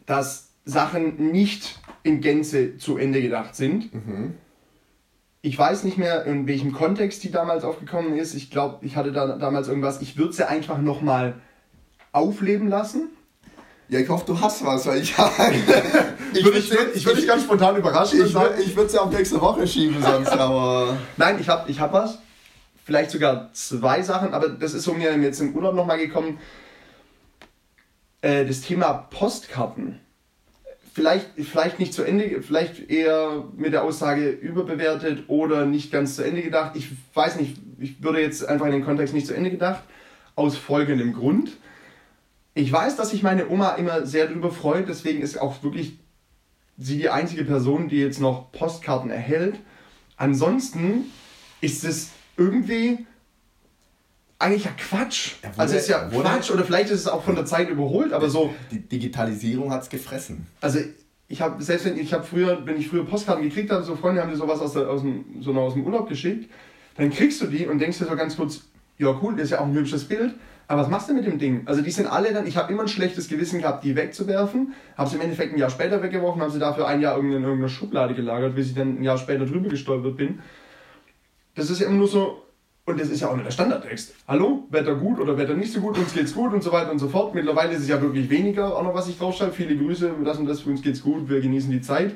dass 0.07 0.49
Sachen 0.65 1.31
nicht 1.31 1.79
in 2.03 2.21
Gänze 2.21 2.79
zu 2.79 2.97
Ende 2.97 3.21
gedacht 3.21 3.55
sind. 3.55 3.93
Mhm. 3.95 4.35
Ich 5.41 5.59
weiß 5.59 5.85
nicht 5.85 5.99
mehr, 5.99 6.25
in 6.25 6.47
welchem 6.47 6.73
Kontext 6.73 7.23
die 7.23 7.31
damals 7.31 7.65
aufgekommen 7.65 8.17
ist. 8.19 8.35
Ich 8.35 8.51
glaube, 8.51 8.85
ich 8.85 8.97
hatte 8.97 9.13
da 9.13 9.37
damals 9.37 9.69
irgendwas. 9.69 10.01
Ich 10.03 10.17
würde 10.17 10.33
sie 10.33 10.49
einfach 10.49 10.79
nochmal 10.79 11.35
aufleben 12.13 12.69
lassen. 12.69 13.11
Ja, 13.89 14.01
ich 14.01 14.09
hoffe, 14.09 14.25
du 14.27 14.41
hast 14.41 14.65
was, 14.65 14.87
weil 14.87 15.03
ich. 15.03 15.15
Ich 16.35 16.45
würde 16.45 16.61
dich, 16.61 16.71
ich 16.95 17.07
würd 17.07 17.17
dich 17.17 17.27
ganz 17.27 17.45
spontan 17.45 17.75
überraschen. 17.77 18.21
Ich, 18.21 18.27
ich 18.27 18.77
würde 18.77 18.87
es 18.87 18.93
ja 18.93 19.01
auf 19.01 19.11
nächste 19.11 19.41
Woche 19.41 19.67
schieben 19.67 20.03
sonst, 20.03 20.29
aber. 20.33 20.99
Nein, 21.17 21.39
ich 21.41 21.49
habe 21.49 21.71
ich 21.71 21.81
hab 21.81 21.91
was. 21.95 22.19
Vielleicht 22.89 23.11
sogar 23.11 23.53
zwei 23.53 24.01
Sachen, 24.01 24.33
aber 24.33 24.49
das 24.49 24.73
ist 24.73 24.85
so 24.85 24.95
mir 24.95 25.15
jetzt 25.19 25.43
im 25.43 25.55
Urlaub 25.55 25.75
nochmal 25.75 25.99
gekommen. 25.99 26.39
Äh, 28.23 28.47
das 28.47 28.63
Thema 28.63 28.95
Postkarten. 29.11 30.01
Vielleicht, 30.95 31.27
vielleicht 31.37 31.81
nicht 31.81 31.93
zu 31.93 32.03
Ende, 32.03 32.41
vielleicht 32.41 32.89
eher 32.89 33.45
mit 33.59 33.75
der 33.75 33.85
Aussage 33.85 34.31
überbewertet 34.31 35.25
oder 35.29 35.67
nicht 35.67 35.93
ganz 35.93 36.17
zu 36.17 36.25
Ende 36.25 36.41
gedacht. 36.41 36.77
Ich 36.77 36.89
weiß 37.13 37.39
nicht, 37.39 37.59
ich 37.79 38.03
würde 38.03 38.23
jetzt 38.23 38.49
einfach 38.49 38.65
in 38.65 38.73
den 38.73 38.87
Kontext 38.87 39.13
nicht 39.13 39.27
zu 39.27 39.35
Ende 39.35 39.51
gedacht. 39.51 39.83
Aus 40.35 40.57
folgendem 40.57 41.13
Grund. 41.13 41.59
Ich 42.55 42.73
weiß, 42.73 42.97
dass 42.97 43.11
sich 43.11 43.23
meine 43.23 43.51
Oma 43.51 43.73
immer 43.73 44.07
sehr 44.07 44.29
darüber 44.29 44.51
freut, 44.51 44.89
deswegen 44.89 45.21
ist 45.21 45.39
auch 45.39 45.63
wirklich 45.63 45.99
sie 46.79 46.97
die 46.97 47.11
einzige 47.11 47.45
Person, 47.45 47.89
die 47.89 47.99
jetzt 47.99 48.19
noch 48.19 48.51
Postkarten 48.51 49.11
erhält. 49.11 49.57
Ansonsten 50.17 51.05
ist 51.61 51.85
es 51.85 52.13
irgendwie 52.39 53.07
eigentlich 54.39 54.65
ja 54.65 54.71
Quatsch. 54.79 55.33
Ja, 55.43 55.51
also 55.57 55.75
es 55.75 55.83
ist 55.83 55.89
ja 55.89 56.09
Quatsch 56.09 56.51
oder 56.51 56.65
vielleicht 56.65 56.91
ist 56.91 57.01
es 57.01 57.09
auch 57.09 57.25
von 57.25 57.35
der 57.35 57.45
Zeit 57.45 57.69
überholt, 57.69 58.13
aber 58.13 58.31
so, 58.31 58.55
Die 58.71 58.81
Digitalisierung 58.81 59.73
hat's 59.73 59.89
gefressen. 59.89 60.47
also 60.61 60.79
ich 61.31 61.43
habe 61.43 61.63
selbst 61.63 61.85
wenn 61.85 61.99
ich 61.99 62.15
habe 62.15 62.25
früher, 62.25 62.65
wenn 62.65 62.79
ich 62.79 62.89
früher 62.89 63.05
Postkarten 63.05 63.45
gekriegt 63.45 63.71
habe, 63.71 63.83
so 63.83 63.97
Freunde 63.97 64.23
haben 64.23 64.31
dir 64.31 64.37
sowas 64.37 64.61
aus, 64.61 64.73
der, 64.73 64.89
aus, 64.89 65.03
dem, 65.03 65.43
so 65.43 65.53
aus 65.53 65.75
dem 65.75 65.85
Urlaub 65.85 66.09
geschickt, 66.09 66.51
dann 66.97 67.11
kriegst 67.11 67.43
du 67.43 67.47
die 67.47 67.67
und 67.67 67.81
denkst 67.81 67.99
dir 67.99 68.07
so 68.07 68.17
ganz 68.17 68.37
kurz, 68.37 68.63
ja 68.97 69.15
cool, 69.23 69.35
das 69.35 69.45
ist 69.45 69.51
ja 69.51 69.61
auch 69.61 69.67
ein 69.67 69.75
hübsches 69.75 70.05
Bild, 70.05 70.35
aber 70.69 70.83
was 70.83 70.89
machst 70.89 71.09
du 71.11 71.15
mit 71.15 71.27
dem 71.27 71.39
Ding? 71.39 71.63
Also 71.67 71.83
die 71.83 71.91
sind 71.91 72.07
alle 72.07 72.33
dann, 72.33 72.47
ich 72.47 72.57
habe 72.57 72.73
immer 72.73 72.83
ein 72.83 72.89
schlechtes 72.89 73.29
Gewissen 73.29 73.61
gehabt, 73.61 73.85
die 73.85 73.97
wegzuwerfen, 73.97 74.73
habe 74.97 75.11
sie 75.11 75.17
im 75.17 75.23
Endeffekt 75.23 75.53
ein 75.53 75.59
Jahr 75.59 75.71
später 75.71 76.03
weggeworfen, 76.03 76.41
habe 76.41 76.51
sie 76.53 76.59
dafür 76.59 76.87
ein 76.87 77.01
Jahr 77.01 77.19
in 77.19 77.31
irgendeiner 77.31 77.69
Schublade 77.69 78.15
gelagert, 78.15 78.55
bis 78.55 78.69
ich 78.69 78.75
dann 78.75 79.01
ein 79.01 79.03
Jahr 79.03 79.19
später 79.19 79.45
drüber 79.45 79.69
gestolpert 79.69 80.17
bin. 80.17 80.39
Das 81.59 81.71
ist 81.71 81.81
ja 81.81 81.89
immer 81.89 81.97
nur 81.97 82.07
so, 82.07 82.45
und 82.85 83.01
das 83.01 83.09
ist 83.09 83.21
ja 83.21 83.29
auch 83.29 83.35
nur 83.35 83.43
der 83.43 83.51
Standardtext. 83.51 84.15
Hallo, 84.29 84.69
Wetter 84.71 84.95
gut 84.95 85.19
oder 85.19 85.37
Wetter 85.37 85.55
nicht 85.55 85.73
so 85.73 85.81
gut, 85.81 85.99
uns 85.99 86.15
geht's 86.15 86.33
gut 86.33 86.53
und 86.55 86.63
so 86.63 86.71
weiter 86.71 86.93
und 86.93 87.01
so 87.01 87.09
fort. 87.09 87.35
Mittlerweile 87.35 87.73
ist 87.73 87.81
es 87.81 87.89
ja 87.89 88.01
wirklich 88.01 88.31
weniger, 88.31 88.77
auch 88.77 88.85
noch 88.85 88.95
was 88.95 89.09
ich 89.09 89.19
draufschreibe. 89.19 89.53
Viele 89.53 89.77
Grüße, 89.77 90.13
das 90.25 90.39
und 90.39 90.47
das, 90.47 90.61
für 90.61 90.71
uns 90.71 90.83
geht's 90.83 91.03
gut, 91.03 91.29
wir 91.29 91.41
genießen 91.41 91.69
die 91.73 91.81
Zeit. 91.81 92.13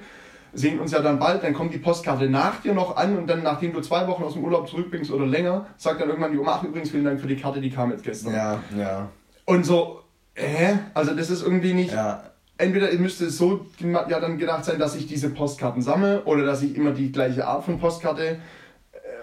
Sehen 0.52 0.78
uns 0.78 0.92
ja 0.92 1.00
dann 1.02 1.18
bald, 1.18 1.42
dann 1.42 1.54
kommt 1.54 1.74
die 1.74 1.78
Postkarte 1.78 2.30
nach 2.30 2.62
dir 2.62 2.72
noch 2.72 2.96
an 2.96 3.18
und 3.18 3.26
dann, 3.26 3.42
nachdem 3.42 3.72
du 3.72 3.80
zwei 3.80 4.06
Wochen 4.06 4.22
aus 4.22 4.34
dem 4.34 4.44
Urlaub 4.44 4.68
zurückbringst 4.68 5.10
oder 5.10 5.26
länger, 5.26 5.66
sagt 5.76 6.00
dann 6.00 6.08
irgendwann 6.08 6.30
die 6.30 6.38
Oma, 6.38 6.60
ach 6.60 6.62
übrigens, 6.62 6.92
vielen 6.92 7.04
Dank 7.04 7.20
für 7.20 7.26
die 7.26 7.36
Karte, 7.36 7.60
die 7.60 7.70
kam 7.70 7.90
jetzt 7.90 8.04
gestern. 8.04 8.34
Ja, 8.34 8.60
ja. 8.78 9.08
Und 9.44 9.66
so, 9.66 10.02
hä? 10.34 10.78
Also 10.94 11.16
das 11.16 11.30
ist 11.30 11.42
irgendwie 11.42 11.72
nicht, 11.72 11.92
Ja, 11.92 12.22
entweder 12.58 12.92
müsste 12.92 13.24
es 13.24 13.38
so 13.38 13.66
ja 13.80 14.20
dann 14.20 14.38
gedacht 14.38 14.64
sein, 14.64 14.78
dass 14.78 14.94
ich 14.94 15.08
diese 15.08 15.30
Postkarten 15.30 15.82
sammle 15.82 16.22
oder 16.26 16.44
dass 16.44 16.62
ich 16.62 16.76
immer 16.76 16.92
die 16.92 17.10
gleiche 17.10 17.44
Art 17.48 17.64
von 17.64 17.80
Postkarte 17.80 18.38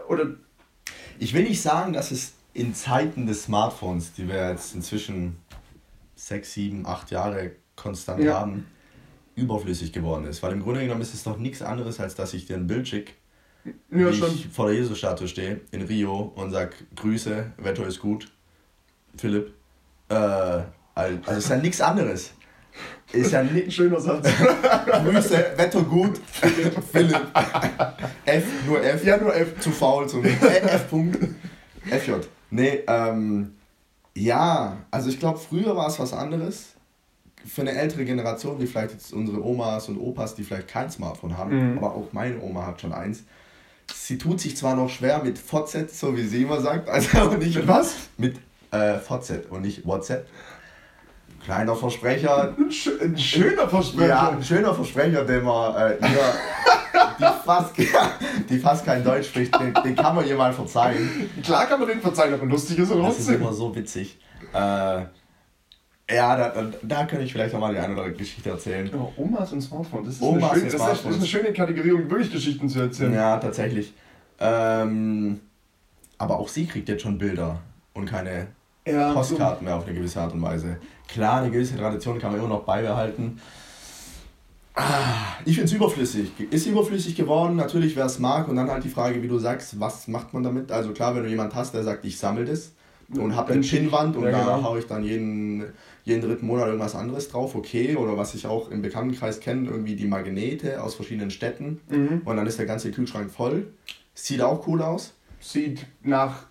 oder 0.09 0.25
Ich 1.19 1.33
will 1.33 1.43
nicht 1.43 1.61
sagen, 1.61 1.93
dass 1.93 2.11
es 2.11 2.33
in 2.53 2.73
Zeiten 2.73 3.25
des 3.27 3.43
Smartphones, 3.43 4.13
die 4.13 4.27
wir 4.27 4.49
jetzt 4.49 4.73
inzwischen 4.73 5.37
sechs, 6.15 6.53
sieben, 6.53 6.85
acht 6.85 7.11
Jahre 7.11 7.51
konstant 7.75 8.23
Ja. 8.23 8.39
haben, 8.39 8.65
überflüssig 9.35 9.93
geworden 9.93 10.25
ist. 10.25 10.41
Weil 10.43 10.53
im 10.53 10.61
Grunde 10.63 10.81
genommen 10.81 11.01
ist 11.01 11.13
es 11.13 11.23
doch 11.23 11.37
nichts 11.37 11.61
anderes, 11.61 11.99
als 11.99 12.15
dass 12.15 12.33
ich 12.33 12.45
dir 12.45 12.57
ein 12.57 12.67
Bild 12.67 12.87
schicke, 12.87 13.13
ja 13.91 14.11
wie 14.11 14.25
ich 14.25 14.47
vor 14.47 14.67
der 14.67 14.75
Jesusstatue 14.75 15.27
stehe 15.27 15.61
in 15.71 15.81
Rio 15.83 16.33
und 16.35 16.51
sag 16.51 16.75
Grüße, 16.95 17.53
Wetter 17.57 17.85
ist 17.85 17.99
gut, 17.99 18.31
Philipp. 19.17 19.53
Äh, 20.09 20.15
also 20.95 21.19
es 21.27 21.37
ist 21.37 21.49
ja 21.49 21.57
nichts 21.57 21.81
anderes. 21.81 22.31
Ist 23.11 23.31
ja 23.31 23.39
ein 23.39 23.53
ni 23.53 23.69
schöner 23.71 23.99
Satz. 23.99 24.27
Grüße, 25.03 25.45
Wetter 25.55 25.81
gut, 25.81 26.19
Philipp. 26.91 27.21
F, 28.25 28.43
nur 28.67 28.83
F. 28.83 29.03
ja, 29.03 29.17
nur 29.17 29.35
F. 29.35 29.59
zu 29.59 29.71
faul 29.71 30.07
zum 30.07 30.23
F. 30.25 30.89
Punkt. 30.89 31.17
FJ. 31.89 32.11
Nee, 32.51 32.83
ähm, 32.87 33.55
ja, 34.15 34.77
also 34.91 35.09
ich 35.09 35.19
glaube, 35.19 35.39
früher 35.39 35.75
war 35.75 35.87
es 35.87 35.99
was 35.99 36.13
anderes. 36.13 36.73
Für 37.47 37.61
eine 37.61 37.71
ältere 37.71 38.05
Generation, 38.05 38.59
wie 38.59 38.67
vielleicht 38.67 38.91
jetzt 38.91 39.13
unsere 39.13 39.43
Omas 39.43 39.87
und 39.89 39.97
Opas, 39.97 40.35
die 40.35 40.43
vielleicht 40.43 40.67
kein 40.67 40.91
Smartphone 40.91 41.37
haben, 41.37 41.71
Mhm. 41.71 41.77
aber 41.77 41.95
auch 41.95 42.07
meine 42.11 42.39
Oma 42.41 42.65
hat 42.67 42.81
schon 42.81 42.93
eins. 42.93 43.23
Sie 43.91 44.17
tut 44.19 44.39
sich 44.39 44.55
zwar 44.55 44.75
noch 44.75 44.89
schwer 44.89 45.23
mit 45.23 45.39
VZ, 45.39 45.89
so 45.91 46.15
wie 46.15 46.27
sie 46.27 46.43
immer 46.43 46.59
sagt, 46.61 46.89
also 46.89 47.29
nicht 47.39 47.55
Mit 47.55 47.67
was? 47.67 47.95
Mit 48.17 48.37
äh, 48.71 48.99
VZ 48.99 49.47
und 49.49 49.61
nicht 49.61 49.85
WhatsApp. 49.87 50.27
Kleiner 51.43 51.75
Versprecher, 51.75 52.55
Ein, 52.57 52.71
schö 52.71 52.91
ein 53.01 53.17
schöner 53.17 53.67
Versprecher. 53.67 54.07
ja, 54.07 54.29
ein 54.29 54.43
schöner 54.43 54.73
Versprecher, 54.73 55.23
den 55.25 55.43
man 55.43 55.75
äh, 55.75 55.93
ihr, 55.95 55.99
die, 57.19 57.45
fast, 57.45 57.73
die 58.49 58.57
fast 58.59 58.85
kein 58.85 59.03
Deutsch 59.03 59.27
spricht, 59.27 59.59
den, 59.59 59.73
den 59.73 59.95
kann 59.95 60.15
man 60.15 60.27
ihr 60.27 60.35
mal 60.35 60.53
verzeihen. 60.53 61.29
Klar 61.43 61.65
kann 61.65 61.79
man 61.79 61.89
den 61.89 62.01
verzeihen, 62.01 62.33
aber 62.33 62.45
lustig 62.45 62.77
ist 62.79 62.91
er 62.91 62.97
Das 63.01 63.19
ist 63.19 63.29
immer 63.29 63.53
so 63.53 63.75
witzig. 63.75 64.19
Äh, 64.53 64.57
ja, 64.57 66.35
da, 66.35 66.49
da, 66.49 66.63
da 66.81 67.03
kann 67.05 67.21
ich 67.21 67.31
vielleicht 67.31 67.53
nochmal 67.53 67.71
die 67.73 67.79
eine 67.79 67.93
oder 67.93 68.01
andere 68.03 68.17
Geschichte 68.17 68.49
erzählen. 68.49 68.89
Oh, 68.93 69.11
Omas 69.15 69.53
und 69.53 69.61
Smartphone, 69.61 70.05
das 70.05 70.15
ist, 70.15 70.21
Omas 70.23 70.51
eine, 70.51 70.59
schöne, 70.61 70.71
das, 70.71 70.81
ist, 70.81 71.05
das 71.05 71.11
ist 71.11 71.17
eine 71.17 71.25
schöne 71.27 71.53
Kategorie, 71.53 71.91
um 71.91 72.09
wirklich 72.09 72.31
Geschichten 72.31 72.67
zu 72.67 72.79
erzählen. 72.79 73.13
Ja, 73.13 73.37
tatsächlich. 73.37 73.93
Ähm, 74.39 75.39
aber 76.17 76.39
auch 76.39 76.47
sie 76.47 76.65
kriegt 76.65 76.89
jetzt 76.89 77.03
schon 77.03 77.17
Bilder 77.17 77.59
und 77.93 78.05
keine 78.05 78.47
Ja, 78.87 79.13
Postkarten 79.13 79.65
mehr 79.65 79.75
auf 79.75 79.85
eine 79.85 79.93
gewisse 79.95 80.19
Art 80.19 80.33
und 80.33 80.41
Weise. 80.41 80.77
Klar, 81.11 81.41
eine 81.41 81.51
gewisse 81.51 81.77
Tradition 81.77 82.19
kann 82.19 82.31
man 82.31 82.39
immer 82.39 82.49
noch 82.49 82.63
beibehalten. 82.63 83.39
Ah, 84.75 85.37
Ich 85.45 85.55
finde 85.55 85.65
es 85.65 85.73
überflüssig. 85.73 86.31
Ist 86.51 86.67
überflüssig 86.67 87.15
geworden, 87.15 87.55
natürlich 87.55 87.95
wer 87.95 88.05
es 88.05 88.19
mag. 88.19 88.47
Und 88.47 88.55
dann 88.55 88.69
halt 88.69 88.83
die 88.83 88.89
Frage, 88.89 89.21
wie 89.21 89.27
du 89.27 89.39
sagst, 89.39 89.79
was 89.79 90.07
macht 90.07 90.33
man 90.33 90.43
damit? 90.43 90.71
Also 90.71 90.91
klar, 90.91 91.15
wenn 91.15 91.23
du 91.23 91.29
jemanden 91.29 91.55
hast, 91.55 91.73
der 91.73 91.83
sagt, 91.83 92.05
ich 92.05 92.17
sammle 92.17 92.45
das 92.45 92.71
und 93.17 93.35
habe 93.35 93.53
eine 93.53 93.61
Pinnwand 93.61 94.15
und 94.15 94.23
ja, 94.25 94.31
da 94.31 94.39
genau. 94.55 94.63
haue 94.63 94.79
ich 94.79 94.85
dann 94.85 95.03
jeden, 95.03 95.65
jeden 96.05 96.21
dritten 96.21 96.45
Monat 96.45 96.67
irgendwas 96.67 96.95
anderes 96.95 97.27
drauf, 97.29 97.55
okay. 97.55 97.95
Oder 97.95 98.15
was 98.17 98.35
ich 98.35 98.45
auch 98.45 98.69
im 98.69 98.81
Bekanntenkreis 98.81 99.39
kenne, 99.39 99.69
irgendwie 99.69 99.95
die 99.95 100.05
Magnete 100.05 100.81
aus 100.81 100.95
verschiedenen 100.95 101.31
Städten. 101.31 101.81
Mhm. 101.89 102.21
Und 102.23 102.37
dann 102.37 102.45
ist 102.45 102.59
der 102.59 102.67
ganze 102.67 102.91
Kühlschrank 102.91 103.31
voll. 103.31 103.67
Sieht 104.13 104.41
auch 104.41 104.67
cool 104.67 104.81
aus. 104.81 105.13
Sieht 105.39 105.87
nach 106.03 106.43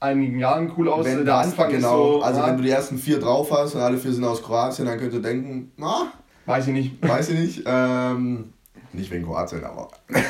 einigen 0.00 0.38
Jahren 0.38 0.72
cool 0.76 0.88
aus. 0.88 1.04
Wenn 1.06 1.16
der 1.16 1.24
das- 1.24 1.46
Anfang 1.48 1.70
genau, 1.70 2.16
ist 2.16 2.20
so, 2.20 2.22
also 2.22 2.40
ah, 2.40 2.46
wenn 2.48 2.56
du 2.58 2.62
die 2.62 2.70
ersten 2.70 2.98
vier 2.98 3.18
drauf 3.20 3.50
hast 3.50 3.74
und 3.74 3.80
alle 3.80 3.98
vier 3.98 4.12
sind 4.12 4.24
aus 4.24 4.42
Kroatien, 4.42 4.86
dann 4.86 4.98
könntest 4.98 5.18
du 5.18 5.22
denken, 5.28 5.72
na, 5.76 6.12
weiß 6.46 6.68
ich 6.68 6.72
nicht. 6.72 7.08
weiß 7.08 7.30
ich 7.30 7.38
nicht. 7.38 7.62
Ähm, 7.66 8.52
nicht 8.92 9.10
wegen 9.10 9.24
Kroatien, 9.24 9.64
aber. 9.64 9.88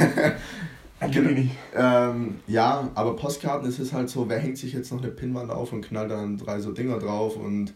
Ich 1.00 1.14
nicht. 1.16 1.52
Ähm, 1.76 2.40
ja, 2.48 2.88
aber 2.96 3.14
Postkarten 3.14 3.68
ist 3.68 3.78
es 3.78 3.92
halt 3.92 4.10
so, 4.10 4.28
wer 4.28 4.40
hängt 4.40 4.58
sich 4.58 4.72
jetzt 4.72 4.90
noch 4.90 5.00
eine 5.00 5.12
Pinnwand 5.12 5.48
auf 5.52 5.72
und 5.72 5.82
knallt 5.82 6.10
dann 6.10 6.36
drei 6.38 6.58
so 6.58 6.72
Dinger 6.72 6.98
drauf 6.98 7.36
und. 7.36 7.72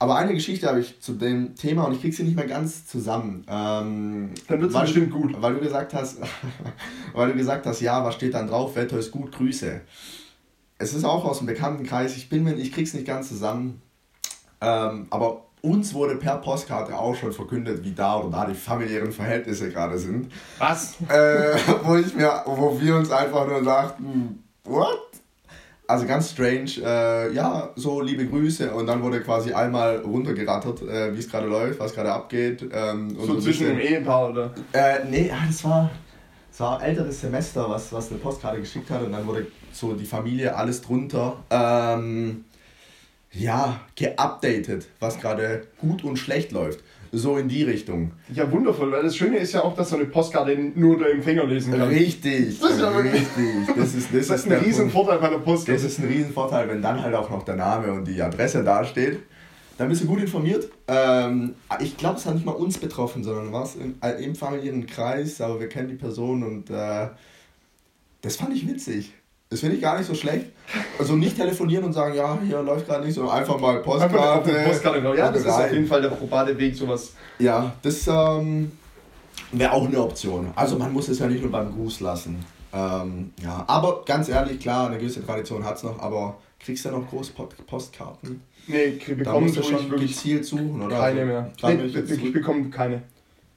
Aber 0.00 0.16
eine 0.16 0.32
Geschichte 0.34 0.66
habe 0.66 0.80
ich 0.80 0.98
zu 1.00 1.12
dem 1.12 1.54
Thema 1.54 1.84
und 1.84 1.92
ich 1.94 2.00
krieg 2.00 2.12
sie 2.12 2.22
nicht 2.24 2.34
mehr 2.34 2.46
ganz 2.48 2.86
zusammen. 2.86 3.44
Ähm, 3.48 4.30
Dann 4.48 4.60
wird's 4.60 4.74
weil- 4.74 4.82
bestimmt 4.82 5.12
gut. 5.12 5.40
Weil 5.40 5.54
du 5.54 5.60
gesagt 5.60 5.94
hast, 5.94 6.18
weil 7.14 7.28
du 7.30 7.34
gesagt 7.36 7.66
hast, 7.66 7.80
ja, 7.82 8.02
was 8.04 8.14
steht 8.16 8.34
dann 8.34 8.48
drauf? 8.48 8.74
Wetter 8.74 8.98
ist 8.98 9.12
gut, 9.12 9.30
Grüße. 9.30 9.82
Es 10.80 10.94
ist 10.94 11.04
auch 11.04 11.26
aus 11.26 11.38
dem 11.38 11.46
Bekanntenkreis, 11.46 12.16
ich 12.16 12.30
bin 12.30 12.42
mir, 12.42 12.54
ich 12.54 12.72
krieg's 12.72 12.94
nicht 12.94 13.06
ganz 13.06 13.28
zusammen. 13.28 13.82
Ähm, 14.62 15.08
aber 15.10 15.42
uns 15.60 15.92
wurde 15.92 16.16
per 16.16 16.38
Postkarte 16.38 16.98
auch 16.98 17.14
schon 17.14 17.32
verkündet, 17.32 17.84
wie 17.84 17.92
da 17.92 18.18
oder 18.18 18.30
da 18.30 18.46
die 18.46 18.54
familiären 18.54 19.12
Verhältnisse 19.12 19.68
gerade 19.68 19.98
sind. 19.98 20.32
Was? 20.58 20.94
Äh, 21.02 21.54
wo, 21.84 21.96
ich 21.96 22.14
mir, 22.14 22.42
wo 22.46 22.80
wir 22.80 22.96
uns 22.96 23.10
einfach 23.10 23.46
nur 23.46 23.62
dachten, 23.62 24.42
what? 24.64 24.98
Also 25.86 26.06
ganz 26.06 26.30
strange, 26.30 26.70
äh, 26.82 27.34
ja, 27.34 27.70
so 27.76 28.00
liebe 28.00 28.26
Grüße 28.26 28.72
und 28.72 28.86
dann 28.86 29.02
wurde 29.02 29.20
quasi 29.20 29.52
einmal 29.52 29.98
runtergerattert, 29.98 30.80
äh, 30.82 31.14
wie 31.14 31.18
es 31.18 31.28
gerade 31.28 31.46
läuft, 31.46 31.78
was 31.78 31.92
gerade 31.92 32.12
abgeht. 32.12 32.66
Ähm, 32.72 33.14
so, 33.18 33.26
so 33.26 33.40
zwischen 33.40 33.66
dem 33.66 33.80
Ehepaar, 33.80 34.30
oder? 34.30 34.54
Äh, 34.72 35.04
nee, 35.10 35.30
das 35.46 35.62
war, 35.62 35.90
das 36.50 36.60
war 36.60 36.78
ein 36.78 36.88
älteres 36.88 37.20
Semester, 37.20 37.68
was, 37.68 37.92
was 37.92 38.08
eine 38.08 38.18
Postkarte 38.18 38.60
geschickt 38.60 38.88
hat 38.88 39.02
und 39.02 39.12
dann 39.12 39.26
wurde 39.26 39.46
so 39.72 39.94
die 39.94 40.06
Familie, 40.06 40.56
alles 40.56 40.82
drunter. 40.82 41.42
Ähm, 41.50 42.44
ja, 43.32 43.80
geupdatet, 43.94 44.88
was 44.98 45.20
gerade 45.20 45.66
gut 45.78 46.02
und 46.04 46.16
schlecht 46.16 46.52
läuft. 46.52 46.80
So 47.12 47.38
in 47.38 47.48
die 47.48 47.64
Richtung. 47.64 48.12
Ja, 48.32 48.50
wundervoll, 48.52 48.92
weil 48.92 49.02
das 49.02 49.16
Schöne 49.16 49.38
ist 49.38 49.52
ja 49.52 49.64
auch, 49.64 49.74
dass 49.74 49.90
so 49.90 49.96
eine 49.96 50.04
Postkarte 50.04 50.56
nur 50.76 50.96
der 50.96 51.10
Empfänger 51.10 51.44
lesen 51.44 51.72
kann. 51.72 51.88
Richtig, 51.88 52.60
das 52.60 52.70
ist 52.70 52.80
ja 52.80 52.88
richtig. 52.90 53.76
Das 53.76 53.94
ist, 53.94 54.14
das, 54.14 54.28
das 54.28 54.40
ist 54.40 54.52
ein 54.52 54.58
Riesenvorteil 54.58 55.18
bei 55.18 55.28
der 55.28 55.38
Postkarte. 55.38 55.82
Das 55.82 55.90
ist 55.90 55.98
ein 55.98 56.06
Riesenvorteil, 56.06 56.68
wenn 56.68 56.80
dann 56.80 57.02
halt 57.02 57.14
auch 57.14 57.28
noch 57.28 57.42
der 57.44 57.56
Name 57.56 57.92
und 57.92 58.06
die 58.06 58.22
Adresse 58.22 58.62
dasteht. 58.62 59.18
Dann 59.76 59.88
bist 59.88 60.04
du 60.04 60.06
gut 60.06 60.20
informiert. 60.20 60.68
Ähm, 60.86 61.54
ich 61.80 61.96
glaube, 61.96 62.18
es 62.18 62.26
hat 62.26 62.34
nicht 62.34 62.46
mal 62.46 62.52
uns 62.52 62.78
betroffen, 62.78 63.24
sondern 63.24 63.52
war 63.52 63.64
es 63.64 63.74
im, 63.74 63.96
äh, 64.02 64.22
im 64.22 64.36
familiären 64.36 64.86
Kreis, 64.86 65.40
aber 65.40 65.58
wir 65.58 65.68
kennen 65.68 65.88
die 65.88 65.94
Person 65.96 66.44
und 66.44 66.70
äh, 66.70 67.08
das 68.20 68.36
fand 68.36 68.54
ich 68.54 68.68
witzig. 68.68 69.14
Das 69.50 69.58
finde 69.58 69.74
ich 69.74 69.82
gar 69.82 69.98
nicht 69.98 70.06
so 70.06 70.14
schlecht. 70.14 70.46
Also 70.96 71.16
nicht 71.16 71.34
telefonieren 71.34 71.84
und 71.84 71.92
sagen, 71.92 72.14
ja, 72.14 72.38
hier 72.46 72.62
läuft 72.62 72.86
gerade 72.86 73.04
nicht, 73.04 73.14
sondern 73.14 73.36
einfach 73.36 73.58
mal 73.58 73.82
Postkarte. 73.82 74.48
Einfach 74.48 74.64
Postkarte 74.64 74.98
genau. 75.02 75.14
Ja, 75.14 75.32
das 75.32 75.42
ist 75.42 75.48
auf 75.48 75.72
jeden 75.72 75.88
Fall 75.88 76.00
der 76.00 76.10
probate 76.10 76.56
Weg, 76.56 76.76
sowas. 76.76 77.14
Ja, 77.40 77.72
das 77.82 78.06
ähm, 78.06 78.70
wäre 79.50 79.72
auch 79.72 79.88
eine 79.88 80.00
Option. 80.00 80.52
Also 80.54 80.78
man 80.78 80.92
muss 80.92 81.08
es 81.08 81.18
ja 81.18 81.26
nicht 81.26 81.42
nur 81.42 81.50
beim 81.50 81.72
Gruß 81.72 81.98
lassen. 81.98 82.44
Ähm, 82.72 83.32
ja, 83.42 83.64
aber 83.66 84.04
ganz 84.04 84.28
ehrlich, 84.28 84.60
klar, 84.60 84.86
eine 84.86 84.98
gewisse 84.98 85.26
Tradition 85.26 85.64
hat 85.64 85.78
es 85.78 85.82
noch, 85.82 85.98
aber 85.98 86.36
kriegst 86.60 86.84
du 86.84 86.90
ja 86.90 86.96
noch 86.96 87.10
große 87.10 87.32
Postkarten? 87.66 88.40
Nee, 88.68 89.00
bekommen 89.16 89.52
du 89.52 89.62
schon 89.64 89.90
wirklich 89.90 90.12
gezielt 90.12 90.44
suchen, 90.44 90.80
oder? 90.80 90.96
Keine 90.96 91.24
mehr. 91.24 91.50
Nee, 91.64 91.86
ich 91.86 92.32
bekomme 92.32 92.70
keine. 92.70 93.02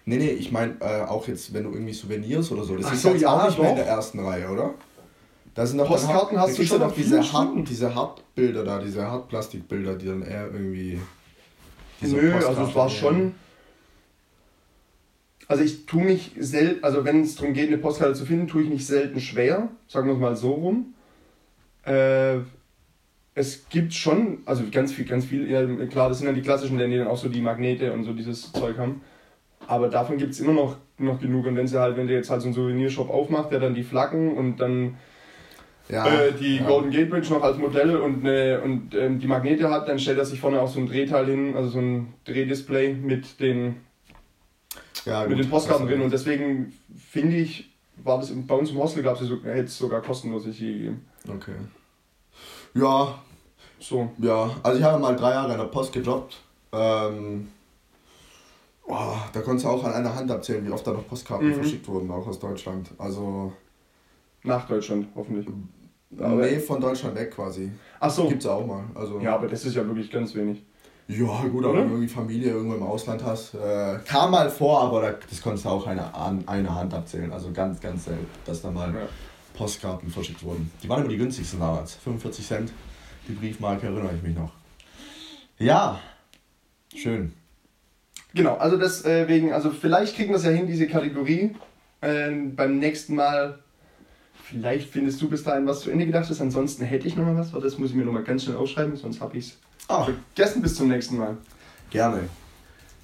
Nee, 0.06 0.18
nee, 0.18 0.30
ich 0.32 0.52
meine 0.52 0.74
äh, 0.80 1.04
auch 1.04 1.28
jetzt, 1.28 1.54
wenn 1.54 1.66
du 1.66 1.70
irgendwie 1.70 1.94
Souvenirs 1.94 2.52
oder 2.52 2.64
so, 2.64 2.76
das 2.76 2.88
Ach 2.88 2.94
ist 2.94 3.04
so, 3.04 3.10
jetzt 3.10 3.22
ja, 3.22 3.30
auch 3.30 3.46
nicht 3.46 3.60
mehr 3.60 3.70
in 3.70 3.76
der 3.76 3.86
ersten 3.86 4.20
Reihe, 4.20 4.50
oder? 4.50 4.74
Da 5.56 5.66
sind 5.66 5.78
noch 5.78 5.88
Postkarten 5.88 6.39
hast 6.39 6.58
du 6.58 6.64
schon 6.64 6.80
noch 6.80 6.93
diese, 6.93 7.32
Hart, 7.32 7.70
diese 7.70 7.93
Hartbilder 7.93 8.64
da, 8.64 8.80
diese 8.80 9.10
Hartplastikbilder, 9.10 9.95
die 9.95 10.08
dann 10.08 10.24
eher 10.24 10.49
irgendwie. 10.51 10.99
Nö, 12.01 12.34
also 12.34 12.64
es 12.64 12.76
war 12.76 12.89
schon. 12.89 13.36
Also 15.47 15.64
ich 15.64 15.86
tue 15.86 16.04
mich 16.04 16.32
selten, 16.39 16.84
also 16.84 17.06
wenn 17.06 17.22
es 17.22 17.36
darum 17.36 17.54
geht, 17.54 17.68
eine 17.68 17.78
Postkarte 17.78 18.14
zu 18.14 18.26
finden, 18.26 18.47
tue 18.47 18.64
ich 18.64 18.70
mich 18.70 18.88
selten 18.88 19.20
schwer, 19.20 19.70
sagen 19.88 20.08
wir 20.08 20.14
es 20.14 20.20
mal 20.20 20.36
so 20.36 20.54
rum. 20.54 20.93
Äh, 21.86 22.38
es 23.36 23.68
gibt 23.70 23.93
schon, 23.93 24.39
also 24.45 24.64
ganz 24.72 24.93
viel, 24.93 25.06
ganz 25.06 25.26
viel, 25.26 25.49
ja, 25.49 25.66
klar, 25.88 26.10
das 26.10 26.20
sind 26.20 26.28
ja 26.28 26.34
die 26.34 26.41
klassischen, 26.41 26.78
die 26.78 26.97
dann 26.97 27.08
auch 27.08 27.18
so 27.18 27.30
die 27.30 27.41
Magnete 27.41 27.91
und 27.91 28.04
so 28.04 28.14
dieses 28.14 28.51
Zeug 28.54 28.78
haben. 28.78 29.01
Aber 29.68 29.89
davon 29.89 30.18
gibt 30.18 30.34
es 30.34 30.39
immer 30.39 30.54
noch, 30.54 30.78
noch 30.97 31.20
genug. 31.20 31.45
Und 31.45 31.56
wenn 31.56 31.68
sie 31.68 31.80
halt, 31.80 31.97
wenn 31.97 32.08
der 32.08 32.18
jetzt 32.18 32.30
halt 32.30 32.41
so 32.41 32.47
einen 32.47 32.56
Souvenirshop 32.56 33.10
aufmacht, 33.10 33.51
der 33.51 33.60
dann 33.60 33.76
die 33.76 33.84
Flaggen 33.84 34.36
und 34.36 34.58
dann 34.58 34.97
ja, 35.90 36.08
äh, 36.08 36.32
die 36.34 36.58
ja. 36.58 36.68
Golden 36.68 36.92
Gate 36.92 37.10
Bridge 37.10 37.30
noch 37.34 37.44
als 37.44 37.58
Modell 37.58 37.98
und, 37.98 38.26
eine, 38.26 38.62
und 38.62 38.96
ähm, 38.96 39.20
die 39.20 39.28
Magnete 39.28 39.70
hat, 39.70 39.88
dann 39.88 40.00
stellt 40.00 40.18
er 40.18 40.26
sich 40.26 40.40
vorne 40.40 40.62
auch 40.62 40.70
so 40.70 40.80
ein 40.80 40.88
Drehteil 40.88 41.26
hin, 41.26 41.56
also 41.56 41.70
so 41.70 41.80
ein 41.80 42.14
Drehdisplay 42.26 42.94
mit 42.94 43.40
den, 43.40 43.78
ja, 45.06 45.28
mit 45.28 45.40
den 45.40 45.50
Postkarten 45.50 45.88
drin. 45.88 46.02
Und 46.02 46.14
deswegen 46.14 46.74
finde 46.98 47.38
ich, 47.38 47.70
war 47.98 48.20
das 48.20 48.32
bei 48.34 48.56
uns 48.56 48.72
im 48.72 48.78
Hostel 48.78 49.04
gab 49.04 49.20
es 49.20 49.30
hätte 49.30 49.64
es 49.64 49.78
sogar 49.78 50.02
kostenlos 50.02 50.46
hier 50.46 50.74
gegeben. 50.74 51.06
Okay. 51.28 51.56
Ja. 52.74 53.20
So. 53.80 54.10
Ja, 54.18 54.50
also 54.64 54.80
ich 54.80 54.86
habe 54.86 55.00
mal 55.00 55.16
drei 55.16 55.32
Jahre 55.32 55.52
in 55.52 55.60
der 55.60 55.66
Post 55.66 55.92
gejobbt. 55.92 56.40
Ähm, 56.72 57.50
oh, 58.88 59.16
da 59.34 59.42
konntest 59.42 59.66
du 59.66 59.70
auch 59.70 59.84
an 59.84 59.92
einer 59.92 60.16
Hand 60.16 60.30
erzählen, 60.30 60.66
wie 60.66 60.72
oft 60.72 60.88
da 60.88 60.92
noch 60.92 61.06
Postkarten 61.08 61.50
mhm. 61.50 61.56
verschickt 61.56 61.88
wurden, 61.90 62.10
auch 62.10 62.26
aus 62.26 62.40
Deutschland. 62.40 62.92
Also 62.98 63.52
nach 64.44 64.68
Deutschland, 64.68 65.08
hoffentlich. 65.16 65.48
Aber 66.20 66.41
nee, 66.41 66.60
von 66.60 66.80
Deutschland 66.80 67.16
weg 67.16 67.32
quasi. 67.32 67.72
Ach 68.00 68.10
so. 68.10 68.28
Gibt's 68.28 68.46
auch 68.46 68.66
mal. 68.66 68.84
Also 68.94 69.20
ja, 69.20 69.36
aber 69.36 69.48
das 69.48 69.66
ist 69.66 69.76
ja 69.76 69.86
wirklich 69.86 70.12
ganz 70.12 70.36
wenig. 70.36 70.64
Ja, 71.08 71.44
gut, 71.52 71.66
aber 71.66 71.76
wenn 71.76 71.89
du 71.89 71.96
irgendwie 71.96 72.08
Familie 72.08 72.52
irgendwo 72.52 72.76
im 72.76 72.84
Ausland 72.84 73.24
hast. 73.24 73.56
Äh, 73.56 74.00
kam 74.06 74.32
mal 74.32 74.50
vor, 74.50 74.82
aber 74.82 75.20
das 75.30 75.41
konntest 75.41 75.66
du 75.66 75.70
auch 75.70 75.86
eine, 75.86 76.14
an 76.14 76.48
einer 76.48 76.76
Hand 76.76 76.94
abzählen. 76.94 77.32
Also 77.32 77.52
ganz, 77.52 77.82
ganz 77.82 78.06
selten, 78.06 78.26
dass 78.46 78.62
da 78.62 78.72
mal 78.72 78.94
ja. 78.94 79.02
Postkarten 79.54 80.10
verschickt 80.10 80.44
wurden. 80.44 80.72
Die 80.82 80.88
waren 80.88 81.02
immer 81.02 81.10
die 81.10 81.18
günstigsten 81.18 81.60
damals. 81.60 81.96
45 81.96 82.48
Cent. 82.48 82.74
Die 83.28 83.34
Briefmarke 83.34 83.88
erinnere 83.88 84.16
ich 84.16 84.24
mich 84.24 84.36
noch. 84.36 84.52
Ja, 85.58 86.00
schön. 86.96 87.34
Genau, 88.34 88.56
also 88.56 88.78
deswegen, 88.78 89.54
also 89.54 89.70
vielleicht 89.70 90.16
kriegen 90.16 90.30
wir 90.30 90.38
es 90.38 90.44
ja 90.44 90.52
hin, 90.52 90.68
diese 90.68 90.88
Kategorie. 90.88 91.56
Ähm, 92.02 92.56
beim 92.56 92.80
nächsten 92.80 93.16
Mal 93.16 93.62
Vielleicht 94.50 94.89
findest 94.89 95.22
du 95.22 95.30
bis 95.30 95.44
dahin 95.44 95.66
was 95.66 95.82
zu 95.82 95.89
Ende 95.89 96.06
gedacht 96.06 96.30
ist. 96.30 96.41
Ansonsten 96.41 96.84
hätte 96.84 97.08
ich 97.08 97.16
noch 97.16 97.26
mal 97.26 97.38
was. 97.38 97.52
Das 97.52 97.78
muss 97.78 97.91
ich 97.91 97.96
mir 97.96 98.04
noch 98.04 98.12
mal 98.12 98.24
ganz 98.24 98.44
schnell 98.44 98.58
aufschreiben, 98.58 98.96
sonst 98.98 99.22
habe 99.22 99.38
ich 99.38 99.48
es 99.48 99.58
oh. 99.88 100.04
vergessen 100.04 100.62
bis 100.62 100.76
zum 100.76 100.89
nächsten 100.89 101.18
Mal. 101.18 101.38
Gerne. 101.89 102.22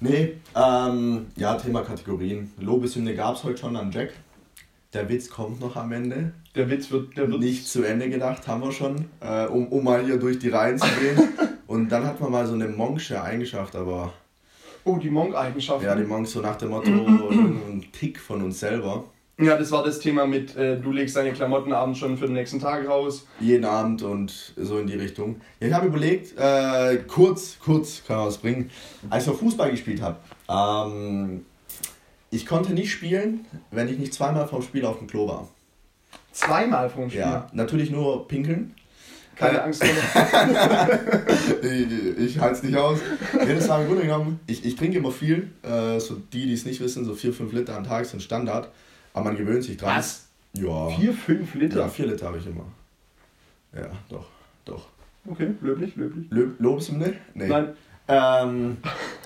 Nee, 0.00 0.36
ähm, 0.54 1.26
ja, 1.36 1.54
Thema 1.56 1.82
Kategorien. 1.82 2.52
Lobeshymne 2.58 3.14
gab 3.14 3.36
es 3.36 3.44
heute 3.44 3.58
schon 3.58 3.76
an 3.76 3.90
Jack. 3.90 4.12
Der 4.92 5.08
Witz 5.08 5.30
kommt 5.30 5.60
noch 5.60 5.76
am 5.76 5.92
Ende. 5.92 6.32
Der 6.54 6.68
Witz 6.68 6.90
wird, 6.90 7.16
der 7.16 7.30
wird 7.30 7.40
nicht 7.40 7.66
zu 7.66 7.84
Ende 7.84 8.10
gedacht, 8.10 8.48
haben 8.48 8.62
wir 8.62 8.72
schon, 8.72 9.06
äh, 9.20 9.46
um, 9.46 9.68
um 9.68 9.84
mal 9.84 10.04
hier 10.04 10.18
durch 10.18 10.38
die 10.38 10.48
Reihen 10.48 10.78
zu 10.78 10.88
gehen. 11.00 11.28
Und 11.66 11.90
dann 11.90 12.04
hat 12.04 12.20
man 12.20 12.32
mal 12.32 12.46
so 12.46 12.54
eine 12.54 12.66
Monksche 12.66 13.22
eingeschafft, 13.22 13.76
aber. 13.76 14.12
Oh, 14.84 14.96
die 14.96 15.10
Monk-Eigenschaften. 15.10 15.84
Ja, 15.84 15.94
die 15.94 16.04
Monks 16.04 16.32
so 16.32 16.40
nach 16.40 16.56
dem 16.56 16.70
Motto, 16.70 16.90
ein 16.90 17.84
Tick 17.92 18.18
von 18.18 18.42
uns 18.42 18.58
selber. 18.58 19.04
Ja, 19.40 19.56
das 19.56 19.70
war 19.70 19.82
das 19.82 20.00
Thema 20.00 20.26
mit, 20.26 20.54
äh, 20.56 20.76
du 20.78 20.92
legst 20.92 21.16
deine 21.16 21.32
Klamotten 21.32 21.72
abends 21.72 21.98
schon 21.98 22.18
für 22.18 22.26
den 22.26 22.34
nächsten 22.34 22.60
Tag 22.60 22.86
raus. 22.86 23.26
Jeden 23.40 23.64
Abend 23.64 24.02
und 24.02 24.52
so 24.56 24.78
in 24.78 24.86
die 24.86 24.96
Richtung. 24.96 25.40
Ja, 25.60 25.68
ich 25.68 25.72
habe 25.72 25.86
überlegt, 25.86 26.38
äh, 26.38 26.98
kurz, 27.08 27.58
kurz 27.58 28.02
kann 28.06 28.18
man 28.18 28.26
was 28.26 28.36
bringen, 28.36 28.70
als 29.08 29.24
ich 29.24 29.30
noch 29.30 29.38
Fußball 29.38 29.70
gespielt 29.70 30.02
habe. 30.02 30.18
Ähm, 30.48 31.46
ich 32.30 32.44
konnte 32.44 32.74
nicht 32.74 32.92
spielen, 32.92 33.46
wenn 33.70 33.88
ich 33.88 33.98
nicht 33.98 34.12
zweimal 34.12 34.46
vom 34.46 34.60
Spiel 34.60 34.84
auf 34.84 34.98
dem 34.98 35.06
Klo 35.06 35.26
war. 35.26 35.48
Zweimal 36.32 36.90
vom 36.90 37.08
Spiel? 37.08 37.22
Ja, 37.22 37.46
natürlich 37.52 37.90
nur 37.90 38.28
pinkeln. 38.28 38.74
Keine 39.36 39.58
äh, 39.58 39.62
Angst 39.62 39.82
ich 41.62 42.18
ich 42.18 42.38
halte 42.38 42.56
es 42.56 42.62
nicht 42.62 42.76
aus. 42.76 42.98
Nee, 43.32 43.54
das 43.54 43.68
war 43.70 43.80
im 43.80 43.86
Grunde 43.86 44.02
genommen, 44.02 44.38
ich, 44.46 44.66
ich 44.66 44.76
trinke 44.76 44.98
immer 44.98 45.12
viel. 45.12 45.50
Äh, 45.62 45.98
so 45.98 46.16
die, 46.32 46.46
die 46.46 46.52
es 46.52 46.66
nicht 46.66 46.80
wissen, 46.80 47.06
so 47.06 47.14
4-5 47.14 47.54
Liter 47.54 47.74
am 47.74 47.84
Tag 47.84 48.04
sind 48.04 48.22
Standard. 48.22 48.70
Aber 49.12 49.24
man 49.24 49.36
gewöhnt 49.36 49.64
sich 49.64 49.76
dran. 49.76 49.96
Was? 49.96 50.28
Ja. 50.52 50.88
Vier, 50.88 51.12
fünf 51.12 51.54
Liter? 51.54 51.80
Ja, 51.80 51.88
vier 51.88 52.06
Liter 52.06 52.26
habe 52.26 52.38
ich 52.38 52.46
immer. 52.46 52.64
Ja, 53.74 53.90
doch, 54.08 54.26
doch. 54.64 54.86
Okay, 55.28 55.50
löblich, 55.60 55.96
löblich. 55.96 56.26
Löb, 56.30 56.56
Lobeshymne? 56.58 57.14
Nee. 57.34 57.48
Nein. 57.48 57.74
Ähm, 58.08 58.78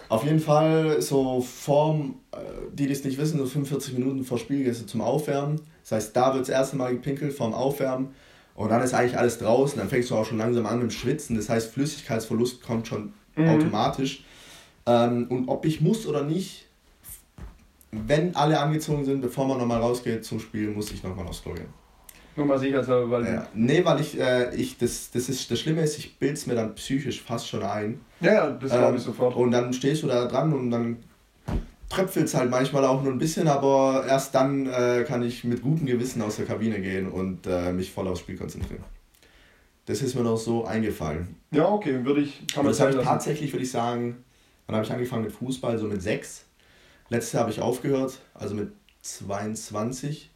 auf 0.08 0.24
jeden 0.24 0.40
Fall 0.40 1.00
so 1.00 1.40
Form, 1.40 2.16
äh, 2.32 2.36
die 2.72 2.86
das 2.86 3.04
nicht 3.04 3.16
wissen, 3.16 3.38
so 3.38 3.46
45 3.46 3.94
Minuten 3.94 4.24
vor 4.24 4.38
Spiel 4.38 4.64
gehst 4.64 4.82
du 4.82 4.86
zum 4.86 5.00
Aufwärmen. 5.00 5.60
Das 5.82 5.92
heißt, 5.92 6.16
da 6.16 6.34
wird 6.34 6.42
das 6.42 6.48
erste 6.50 6.76
Mal 6.76 6.92
gepinkelt 6.92 7.32
vorm 7.32 7.54
Aufwärmen. 7.54 8.08
Und 8.54 8.70
dann 8.70 8.82
ist 8.82 8.94
eigentlich 8.94 9.18
alles 9.18 9.38
draußen. 9.38 9.78
Dann 9.78 9.88
fängst 9.88 10.10
du 10.10 10.16
auch 10.16 10.26
schon 10.26 10.38
langsam 10.38 10.66
an 10.66 10.78
mit 10.78 10.90
dem 10.90 10.90
Schwitzen. 10.90 11.36
Das 11.36 11.48
heißt, 11.48 11.72
Flüssigkeitsverlust 11.72 12.62
kommt 12.62 12.86
schon 12.86 13.14
mhm. 13.36 13.48
automatisch. 13.48 14.24
Ähm, 14.86 15.26
und 15.28 15.48
ob 15.48 15.64
ich 15.64 15.80
muss 15.80 16.06
oder 16.06 16.22
nicht, 16.22 16.66
wenn 18.06 18.34
alle 18.36 18.58
angezogen 18.60 19.04
sind, 19.04 19.20
bevor 19.20 19.46
man 19.46 19.58
nochmal 19.58 19.80
rausgeht 19.80 20.24
zum 20.24 20.40
Spiel, 20.40 20.70
muss 20.70 20.90
ich 20.90 21.02
nochmal 21.02 21.26
aufs 21.26 21.42
Klo 21.42 21.54
gehen. 21.54 21.68
Nochmal 22.36 22.58
sicher, 22.58 23.10
weil. 23.10 23.24
Ja. 23.24 23.46
Nee, 23.54 23.84
weil 23.84 24.00
ich, 24.00 24.18
äh, 24.18 24.54
ich 24.56 24.76
das, 24.76 25.10
das, 25.12 25.28
ist, 25.28 25.50
das 25.50 25.60
Schlimme 25.60 25.82
ist, 25.82 25.98
ich 25.98 26.18
bilde 26.18 26.34
es 26.34 26.46
mir 26.46 26.54
dann 26.54 26.74
psychisch 26.74 27.22
fast 27.22 27.48
schon 27.48 27.62
ein. 27.62 28.00
Ja, 28.20 28.50
das 28.50 28.70
glaube 28.70 28.88
ähm, 28.88 28.96
ich 28.96 29.02
sofort. 29.02 29.36
Und 29.36 29.52
dann 29.52 29.72
stehst 29.72 30.02
du 30.02 30.08
da 30.08 30.26
dran 30.26 30.52
und 30.52 30.70
dann 30.70 30.96
tröpfelt 31.88 32.26
es 32.26 32.34
halt 32.34 32.50
manchmal 32.50 32.84
auch 32.84 33.02
nur 33.02 33.12
ein 33.12 33.18
bisschen, 33.18 33.46
aber 33.46 34.04
erst 34.08 34.34
dann 34.34 34.66
äh, 34.66 35.04
kann 35.06 35.22
ich 35.22 35.44
mit 35.44 35.62
gutem 35.62 35.86
Gewissen 35.86 36.22
aus 36.22 36.36
der 36.36 36.46
Kabine 36.46 36.80
gehen 36.80 37.08
und 37.08 37.46
äh, 37.46 37.72
mich 37.72 37.92
voll 37.92 38.08
aufs 38.08 38.20
Spiel 38.20 38.36
konzentrieren. 38.36 38.82
Das 39.86 40.00
ist 40.02 40.14
mir 40.14 40.22
noch 40.22 40.38
so 40.38 40.64
eingefallen. 40.64 41.36
Ja, 41.50 41.68
okay, 41.68 42.04
würde 42.04 42.22
ich. 42.22 42.46
Kann 42.52 42.64
man 42.64 42.72
das 42.72 42.80
habe 42.80 42.92
ich 42.92 43.02
tatsächlich, 43.02 43.52
würde 43.52 43.64
ich 43.64 43.70
sagen, 43.70 44.24
dann 44.66 44.76
habe 44.76 44.86
ich 44.86 44.92
angefangen 44.92 45.24
mit 45.24 45.32
Fußball, 45.32 45.78
so 45.78 45.86
mit 45.86 46.02
sechs. 46.02 46.46
Letztes 47.14 47.32
Jahr 47.34 47.42
habe 47.42 47.52
ich 47.52 47.60
aufgehört, 47.60 48.18
also 48.34 48.56
mit 48.56 48.72
22. 49.02 50.32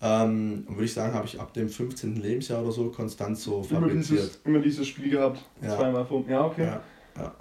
Ähm, 0.00 0.64
und 0.68 0.76
würde 0.76 0.84
ich 0.84 0.94
sagen, 0.94 1.12
habe 1.12 1.26
ich 1.26 1.40
ab 1.40 1.52
dem 1.54 1.68
15. 1.68 2.22
Lebensjahr 2.22 2.62
oder 2.62 2.70
so 2.70 2.88
konstant 2.90 3.36
so 3.36 3.64
fabriziert. 3.64 3.82
Immer 3.82 3.92
dieses, 3.92 4.40
immer 4.44 4.58
dieses 4.60 4.86
Spiel 4.86 5.10
gehabt, 5.10 5.40
ja. 5.60 5.76
zweimal 5.76 6.06
vor. 6.06 6.24
Ja, 6.28 6.46
okay. 6.46 6.66
Ja, 6.66 6.82
ja. 7.16 7.34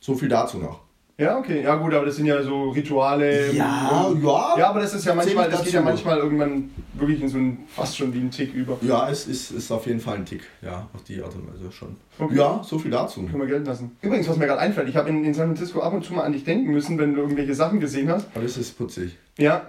So 0.00 0.14
viel 0.14 0.30
dazu 0.30 0.56
noch. 0.56 0.80
Ja, 1.20 1.36
okay. 1.36 1.64
Ja 1.64 1.74
gut, 1.74 1.92
aber 1.94 2.06
das 2.06 2.14
sind 2.14 2.26
ja 2.26 2.40
so 2.44 2.70
Rituale. 2.70 3.52
Ja, 3.52 4.08
ja. 4.22 4.54
Ja, 4.56 4.70
aber 4.70 4.78
das 4.78 4.94
ist 4.94 5.04
ja 5.04 5.14
manchmal, 5.16 5.50
das 5.50 5.64
geht 5.64 5.72
ja 5.72 5.80
manchmal 5.82 6.18
irgendwann 6.18 6.70
wirklich 6.94 7.20
in 7.20 7.28
so 7.28 7.38
ein, 7.38 7.64
fast 7.74 7.96
schon 7.96 8.14
wie 8.14 8.20
ein 8.20 8.30
Tick 8.30 8.54
über. 8.54 8.78
Ja, 8.82 9.10
es 9.10 9.26
ist, 9.26 9.50
ist 9.50 9.72
auf 9.72 9.86
jeden 9.86 9.98
Fall 9.98 10.18
ein 10.18 10.24
Tick. 10.24 10.42
Ja, 10.62 10.86
auf 10.94 11.02
die 11.02 11.20
Art 11.20 11.34
und 11.34 11.52
Weise 11.52 11.72
schon. 11.72 11.96
Okay. 12.20 12.36
Ja, 12.36 12.62
so 12.64 12.78
viel 12.78 12.92
dazu. 12.92 13.22
Können 13.22 13.40
wir 13.40 13.48
gelten 13.48 13.66
lassen. 13.66 13.96
Übrigens, 14.00 14.28
was 14.28 14.36
mir 14.36 14.46
gerade 14.46 14.60
einfällt, 14.60 14.88
ich 14.88 14.96
habe 14.96 15.08
in, 15.08 15.24
in 15.24 15.34
San 15.34 15.48
Francisco 15.48 15.80
ab 15.80 15.92
und 15.92 16.04
zu 16.04 16.14
mal 16.14 16.22
an 16.22 16.32
dich 16.32 16.44
denken 16.44 16.70
müssen, 16.70 16.98
wenn 16.98 17.14
du 17.14 17.22
irgendwelche 17.22 17.54
Sachen 17.54 17.80
gesehen 17.80 18.08
hast. 18.08 18.28
Aber 18.34 18.44
das 18.44 18.56
ist 18.56 18.78
putzig. 18.78 19.16
Ja, 19.38 19.66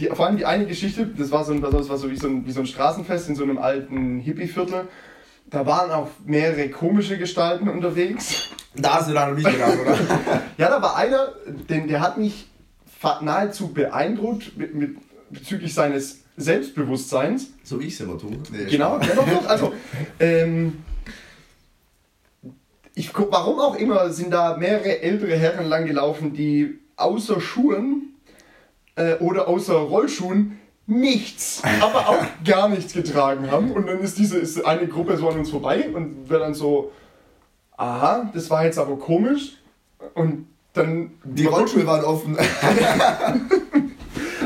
die, 0.00 0.06
vor 0.06 0.26
allem 0.26 0.36
die 0.36 0.46
eine 0.46 0.66
Geschichte, 0.66 1.06
das 1.06 1.30
war 1.30 1.44
so, 1.44 1.52
ein, 1.52 1.60
das 1.60 1.88
war 1.88 1.96
so, 1.96 2.10
wie, 2.10 2.16
so 2.16 2.26
ein, 2.26 2.44
wie 2.44 2.52
so 2.52 2.60
ein 2.60 2.66
Straßenfest 2.66 3.28
in 3.28 3.36
so 3.36 3.44
einem 3.44 3.58
alten 3.58 4.18
Hippie-Viertel. 4.18 4.88
Da 5.52 5.66
waren 5.66 5.90
auch 5.90 6.08
mehrere 6.24 6.70
komische 6.70 7.18
Gestalten 7.18 7.68
unterwegs. 7.68 8.48
Da 8.74 8.94
hast 8.94 9.10
du 9.10 9.12
dann 9.12 9.34
nicht 9.34 9.50
gedacht, 9.50 9.78
oder? 9.78 9.98
Ja, 10.56 10.70
da 10.70 10.80
war 10.80 10.96
einer, 10.96 11.32
den, 11.68 11.88
der 11.88 12.00
hat 12.00 12.16
mich 12.16 12.48
nahezu 13.20 13.68
beeindruckt 13.68 14.56
mit, 14.56 14.74
mit, 14.74 14.96
bezüglich 15.28 15.74
seines 15.74 16.20
Selbstbewusstseins. 16.38 17.48
so 17.62 17.78
wie 17.80 17.86
ich 17.86 17.94
es 17.94 18.00
immer 18.00 18.16
tue. 18.16 18.30
Nee, 18.50 18.70
Genau, 18.70 18.98
ja, 18.98 19.14
doch, 19.14 19.28
doch. 19.28 19.46
Also, 19.46 19.74
ähm, 20.20 20.82
ich, 22.94 23.10
warum 23.14 23.58
auch 23.60 23.76
immer 23.76 24.10
sind 24.10 24.32
da 24.32 24.56
mehrere 24.56 25.00
ältere 25.00 25.36
Herren 25.36 25.66
lang 25.66 25.86
gelaufen, 25.86 26.32
die 26.32 26.78
außer 26.96 27.40
Schuhen 27.40 28.14
äh, 28.96 29.16
oder 29.16 29.48
außer 29.48 29.74
Rollschuhen 29.74 30.58
nichts, 30.86 31.62
aber 31.80 32.08
auch 32.08 32.24
gar 32.44 32.68
nichts 32.68 32.92
getragen 32.92 33.50
haben. 33.50 33.72
Und 33.72 33.86
dann 33.86 34.00
ist 34.00 34.18
diese 34.18 34.38
ist 34.38 34.64
eine 34.64 34.86
Gruppe 34.86 35.16
so 35.16 35.28
an 35.28 35.38
uns 35.38 35.50
vorbei 35.50 35.88
und 35.92 36.28
wir 36.28 36.38
dann 36.38 36.54
so, 36.54 36.92
aha, 37.76 38.30
das 38.34 38.50
war 38.50 38.64
jetzt 38.64 38.78
aber 38.78 38.96
komisch. 38.96 39.58
Und 40.14 40.46
dann. 40.72 41.12
Die 41.24 41.46
Rollschuhe 41.46 41.86
waren 41.86 42.04
offen. 42.04 42.36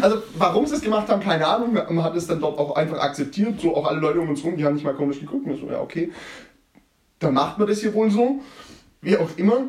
Also, 0.03 0.22
warum 0.37 0.66
sie 0.66 0.74
es 0.74 0.82
gemacht 0.82 1.09
haben, 1.09 1.22
keine 1.22 1.47
Ahnung. 1.47 1.72
Man 1.72 2.03
hat 2.03 2.14
es 2.16 2.26
dann 2.26 2.39
dort 2.39 2.59
auch 2.59 2.76
einfach 2.76 2.99
akzeptiert. 2.99 3.61
So 3.61 3.74
auch 3.74 3.87
alle 3.87 3.99
Leute 3.99 4.20
um 4.20 4.28
uns 4.28 4.45
rum, 4.45 4.57
die 4.57 4.64
haben 4.64 4.74
nicht 4.74 4.84
mal 4.84 4.95
komisch 4.95 5.20
geguckt. 5.20 5.47
Und 5.47 5.57
so, 5.57 5.68
ja, 5.68 5.80
okay. 5.80 6.12
Dann 7.18 7.34
macht 7.34 7.59
man 7.59 7.66
das 7.66 7.80
hier 7.80 7.95
wohl 7.95 8.11
so. 8.11 8.41
Wie 9.01 9.16
auch 9.16 9.30
immer. 9.37 9.68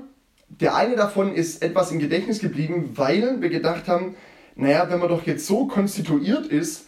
Der 0.49 0.75
eine 0.75 0.95
davon 0.95 1.33
ist 1.33 1.63
etwas 1.63 1.91
im 1.91 1.99
Gedächtnis 1.99 2.39
geblieben, 2.39 2.91
weil 2.95 3.41
wir 3.41 3.49
gedacht 3.49 3.87
haben, 3.87 4.15
naja, 4.57 4.89
wenn 4.89 4.99
man 4.99 5.09
doch 5.09 5.25
jetzt 5.25 5.47
so 5.47 5.67
konstituiert 5.67 6.47
ist, 6.47 6.87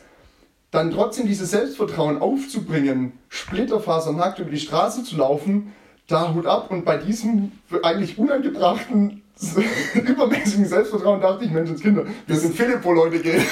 dann 0.72 0.92
trotzdem 0.92 1.28
dieses 1.28 1.52
Selbstvertrauen 1.52 2.22
aufzubringen, 2.22 3.14
splitterfasernackt 3.30 4.40
über 4.40 4.52
die 4.52 4.60
Straße 4.60 5.04
zu 5.04 5.18
laufen, 5.18 5.74
da 6.08 6.34
Hut 6.34 6.46
ab. 6.46 6.70
Und 6.72 6.86
bei 6.86 6.98
diesem 6.98 7.52
eigentlich 7.84 8.18
unangebrachten, 8.18 9.24
übermäßigen 9.94 10.66
Selbstvertrauen 10.66 11.22
dachte 11.22 11.46
ich, 11.46 11.52
Menschenskinder, 11.52 12.06
wir 12.28 12.36
sind 12.36 12.56
Filippo-Leute, 12.56 13.20
gell? 13.20 13.42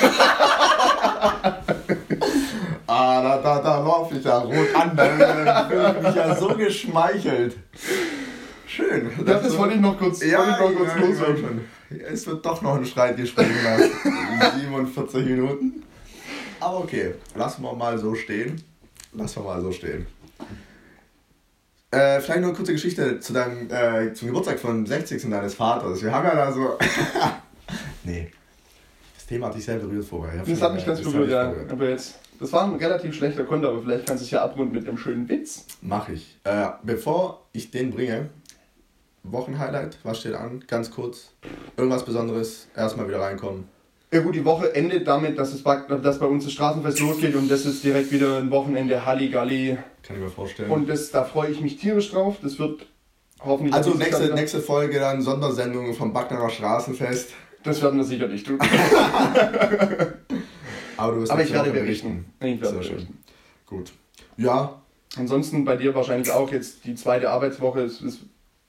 Ah, 2.90 3.22
da, 3.22 3.38
da, 3.40 3.60
da 3.60 3.80
laufe 3.80 4.16
ich 4.16 4.24
ja 4.24 4.38
rot 4.38 4.74
an. 4.74 4.96
Da 4.96 5.66
fühle 5.68 5.96
ich 5.98 6.08
mich 6.08 6.16
ja 6.16 6.36
so 6.36 6.48
geschmeichelt. 6.48 7.58
Schön. 8.78 9.10
Ja, 9.26 9.40
das 9.40 9.58
wollte 9.58 9.74
ich 9.74 9.82
noch 9.82 9.98
kurz, 9.98 10.24
Ja, 10.24 10.44
ich 10.44 10.60
noch 10.60 10.76
kurz 10.76 10.90
ja, 10.90 10.98
ich 10.98 11.02
loswerden. 11.02 11.62
Es 11.90 12.28
wird 12.28 12.46
doch 12.46 12.62
noch 12.62 12.76
ein 12.76 12.86
Streitgespräch 12.86 13.48
nach 13.64 14.54
47 14.54 15.26
Minuten. 15.26 15.84
Aber 16.60 16.82
okay, 16.82 17.16
lassen 17.34 17.64
wir 17.64 17.74
mal 17.74 17.98
so 17.98 18.14
stehen. 18.14 18.62
Lassen 19.14 19.38
wir 19.38 19.46
mal 19.46 19.62
so 19.62 19.72
stehen. 19.72 20.06
Äh, 21.90 22.20
vielleicht 22.20 22.42
noch 22.42 22.50
eine 22.50 22.54
kurze 22.56 22.74
Geschichte 22.74 23.20
zu 23.20 23.34
deinem, 23.34 23.68
äh, 23.72 24.14
zum 24.14 24.28
Geburtstag 24.28 24.60
vom 24.60 24.86
60. 24.86 25.28
deines 25.28 25.56
Vaters. 25.56 26.04
Wir 26.04 26.12
haben 26.12 26.28
ja 26.28 26.36
da 26.36 26.52
so. 26.52 26.78
nee. 28.04 28.30
Das 29.16 29.26
Thema 29.26 29.48
hat 29.48 29.56
dich 29.56 29.66
sehr 29.66 29.78
berührt 29.78 30.06
vorher. 30.06 30.44
Das 30.44 30.62
hat 30.62 30.76
mich 30.76 30.86
ganz 30.86 31.02
das 31.02 31.12
berührt, 31.12 31.32
ja. 31.32 31.50
berührt. 31.50 31.72
Aber 31.72 31.90
jetzt, 31.90 32.20
das 32.40 32.54
war 32.54 32.66
ein 32.66 32.76
relativ 32.76 33.16
schlechter 33.16 33.44
Konter, 33.44 33.70
aber 33.70 33.82
vielleicht 33.82 34.06
kannst 34.06 34.22
du 34.22 34.26
es 34.26 34.32
ja 34.32 34.44
abrunden 34.44 34.76
mit 34.76 34.88
einem 34.88 35.00
schönen 35.00 35.28
Witz. 35.28 35.66
Mach 35.82 36.10
ich. 36.10 36.38
Äh, 36.44 36.68
bevor 36.84 37.48
ich 37.54 37.72
den 37.72 37.90
bringe, 37.90 38.30
Wochenhighlight, 39.32 39.98
was 40.04 40.20
steht 40.20 40.34
an? 40.34 40.64
Ganz 40.68 40.92
kurz. 40.92 41.32
Irgendwas 41.76 42.06
Besonderes, 42.06 42.68
erstmal 42.76 43.08
wieder 43.08 43.22
reinkommen. 43.22 43.68
Ja 44.12 44.22
gut, 44.22 44.36
die 44.36 44.46
Woche 44.46 44.74
endet 44.74 45.06
damit, 45.08 45.38
dass, 45.38 45.54
es 45.54 45.64
bei, 45.64 45.76
dass 45.76 46.20
bei 46.20 46.26
uns 46.26 46.46
das 46.46 46.54
Straßenfest 46.54 47.00
losgeht 47.02 47.36
und 47.36 47.52
das 47.52 47.66
ist 47.66 47.84
direkt 47.84 48.12
wieder 48.12 48.38
ein 48.38 48.50
Wochenende 48.52 49.06
Halligalli. 49.06 49.78
Kann 50.02 50.16
ich 50.16 50.22
mir 50.24 50.30
vorstellen. 50.30 50.72
Und 50.72 50.88
das, 50.88 51.12
da 51.12 51.26
freue 51.26 51.52
ich 51.52 51.60
mich 51.60 51.78
tierisch 51.78 52.12
drauf. 52.12 52.38
Das 52.42 52.58
wird 52.58 52.86
hoffentlich... 53.42 53.76
also 53.76 53.96
nächste, 53.96 54.34
nächste 54.34 54.62
Folge 54.62 55.00
dann 55.00 55.22
Sondersendung 55.22 55.94
vom 55.94 56.14
Backnerer 56.14 56.50
Straßenfest. 56.50 57.32
Das 57.64 57.82
werden 57.82 57.98
wir 57.98 58.06
sicherlich 58.06 58.44
tun. 58.44 58.60
Aber 60.98 61.14
du 61.14 61.22
wirst 61.22 61.32
Aber 61.32 61.44
ich 61.44 61.52
werde 61.52 61.72
berichten. 61.72 62.26
Ich 62.40 62.62
werde 62.62 62.76
Sehr 62.76 62.84
schön. 62.84 62.96
berichten. 62.96 63.24
Gut. 63.66 63.92
Ja, 64.38 64.82
Ansonsten 65.18 65.66
bei 65.66 65.76
dir 65.76 65.96
wahrscheinlich 65.96 66.32
auch 66.32 66.52
jetzt 66.52 66.86
die 66.86 66.96
zweite 66.96 67.30
Arbeitswoche 67.30 67.82
ist, 67.82 68.02
ist 68.02 68.20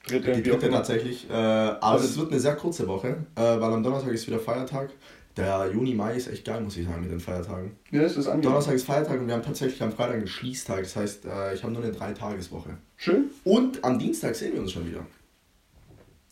dritte. 0.09 0.33
die 0.33 0.43
dritte 0.51 0.71
tatsächlich. 0.71 1.29
Äh, 1.31 1.33
aber 1.33 1.83
Also- 1.83 2.05
es 2.07 2.19
wird 2.19 2.31
eine 2.33 2.41
sehr 2.41 2.57
kurze 2.57 2.87
Woche, 2.89 3.09
äh, 3.37 3.41
weil 3.41 3.73
am 3.73 3.83
Donnerstag 3.83 4.13
ist 4.13 4.27
wieder 4.27 4.39
Feiertag. 4.41 4.91
Der 5.37 5.71
Juni, 5.73 5.95
Mai 5.95 6.17
ist 6.17 6.27
echt 6.27 6.45
geil, 6.45 6.61
muss 6.61 6.77
ich 6.77 6.85
sagen, 6.87 7.01
mit 7.03 7.13
den 7.13 7.21
Feiertagen. 7.21 7.77
Ja, 7.93 8.03
das 8.03 8.17
ist 8.17 8.27
angenehm. 8.27 8.51
Donnerstag 8.51 8.75
ist 8.75 8.85
Feiertag 8.85 9.21
und 9.21 9.29
wir 9.29 9.35
haben 9.35 9.45
tatsächlich 9.45 9.81
am 9.83 9.93
Freitag 9.93 10.17
einen 10.17 10.27
Schließtag. 10.27 10.81
Das 10.83 10.97
heißt, 10.97 11.27
äh, 11.27 11.55
ich 11.55 11.63
habe 11.63 11.73
nur 11.73 11.83
eine 11.85 11.93
Dreitageswoche. 11.93 12.71
Schön. 12.97 13.27
Und 13.45 13.85
am 13.85 14.01
Dienstag 14.01 14.35
sehen 14.35 14.55
wir 14.55 14.61
uns 14.63 14.73
schon 14.73 14.87
wieder. 14.89 15.07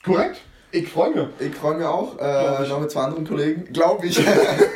Korrekt. 0.05 0.41
Ich 0.73 0.89
freue 0.89 1.11
mich. 1.15 1.27
Ich 1.39 1.55
freue 1.55 1.77
mich 1.79 1.87
auch, 1.87 2.19
äh, 2.19 2.67
noch 2.69 2.81
mit 2.81 2.91
zwei 2.91 3.03
anderen 3.03 3.25
Kollegen, 3.27 3.73
glaube 3.73 4.07
ich. 4.07 4.21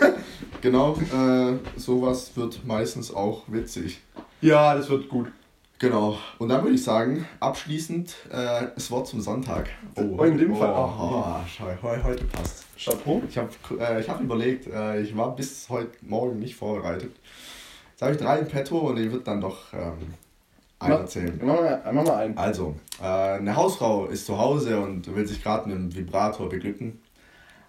genau, 0.60 0.96
äh, 0.96 1.54
sowas 1.76 2.30
wird 2.36 2.64
meistens 2.64 3.12
auch 3.12 3.42
witzig. 3.48 4.00
Ja, 4.40 4.74
das 4.76 4.88
wird 4.88 5.08
gut. 5.08 5.26
Genau, 5.80 6.18
und 6.38 6.50
dann 6.50 6.62
würde 6.62 6.74
ich 6.74 6.84
sagen, 6.84 7.26
abschließend 7.40 8.14
äh, 8.30 8.66
das 8.74 8.90
Wort 8.90 9.06
zum 9.08 9.22
Sonntag. 9.22 9.70
Oh, 9.96 10.22
in 10.24 10.36
dem 10.36 10.52
oh, 10.52 10.56
Fall. 10.56 10.74
Oh, 10.76 11.24
Oh. 11.24 11.24
schau, 11.48 11.64
heu, 11.82 11.96
heute 12.04 12.24
passt. 12.24 12.66
Chapeau. 12.78 13.22
Ich 13.26 13.38
habe 13.38 13.48
äh, 13.80 13.98
ich 13.98 14.06
hab 14.10 14.20
überlegt, 14.20 14.66
äh, 14.66 15.00
ich 15.00 15.16
war 15.16 15.34
bis 15.34 15.70
heute 15.70 15.92
Morgen 16.02 16.38
nicht 16.38 16.54
vorbereitet. 16.54 17.12
Jetzt 17.92 18.02
habe 18.02 18.12
ich 18.12 18.18
drei 18.18 18.40
im 18.40 18.48
Petto 18.48 18.76
und 18.78 18.98
ich 18.98 19.10
würde 19.10 19.24
dann 19.24 19.40
doch 19.40 19.72
ähm, 19.72 20.12
einen 20.80 20.92
Mach- 20.92 21.00
erzählen. 21.00 21.40
Mach 21.42 21.54
mal, 21.54 21.82
mach 21.94 22.04
mal 22.04 22.16
ein. 22.16 22.36
Also, 22.36 22.76
äh, 23.00 23.06
eine 23.06 23.56
Hausfrau 23.56 24.04
ist 24.04 24.26
zu 24.26 24.36
Hause 24.38 24.78
und 24.80 25.14
will 25.16 25.26
sich 25.26 25.42
gerade 25.42 25.66
mit 25.66 25.78
einem 25.78 25.94
Vibrator 25.94 26.50
beglücken. 26.50 27.00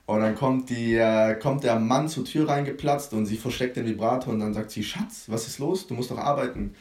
Und 0.06 0.20
dann 0.20 0.36
kommt, 0.36 0.70
die, 0.70 0.96
äh, 0.96 1.36
kommt 1.36 1.64
der 1.64 1.80
Mann 1.80 2.10
zur 2.10 2.26
Tür 2.26 2.50
reingeplatzt 2.50 3.14
und 3.14 3.26
sie 3.26 3.38
versteckt 3.38 3.78
den 3.78 3.86
Vibrator 3.86 4.34
und 4.34 4.42
dann 4.42 4.54
sagt 4.54 4.72
sie, 4.72 4.84
Schatz, 4.84 5.24
was 5.28 5.48
ist 5.48 5.60
los? 5.60 5.88
Du 5.88 5.94
musst 5.94 6.12
doch 6.12 6.18
arbeiten. 6.18 6.76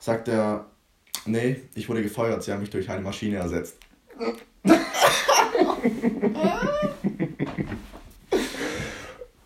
Sagt 0.00 0.28
er, 0.28 0.66
nee, 1.26 1.60
ich 1.74 1.88
wurde 1.88 2.02
gefeuert, 2.02 2.42
sie 2.42 2.52
haben 2.52 2.60
mich 2.60 2.70
durch 2.70 2.88
eine 2.90 3.02
Maschine 3.02 3.36
ersetzt. 3.36 3.76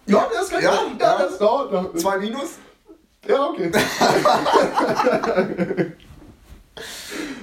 Ja, 0.06 0.28
das 0.30 0.50
kann 0.50 0.62
Ja, 0.62 0.74
ja, 0.98 1.18
das 1.18 1.38
dauert 1.38 1.72
noch. 1.72 1.94
Zwei 1.94 2.18
Minus? 2.18 2.58
Ja, 3.26 3.48
okay. 3.48 3.72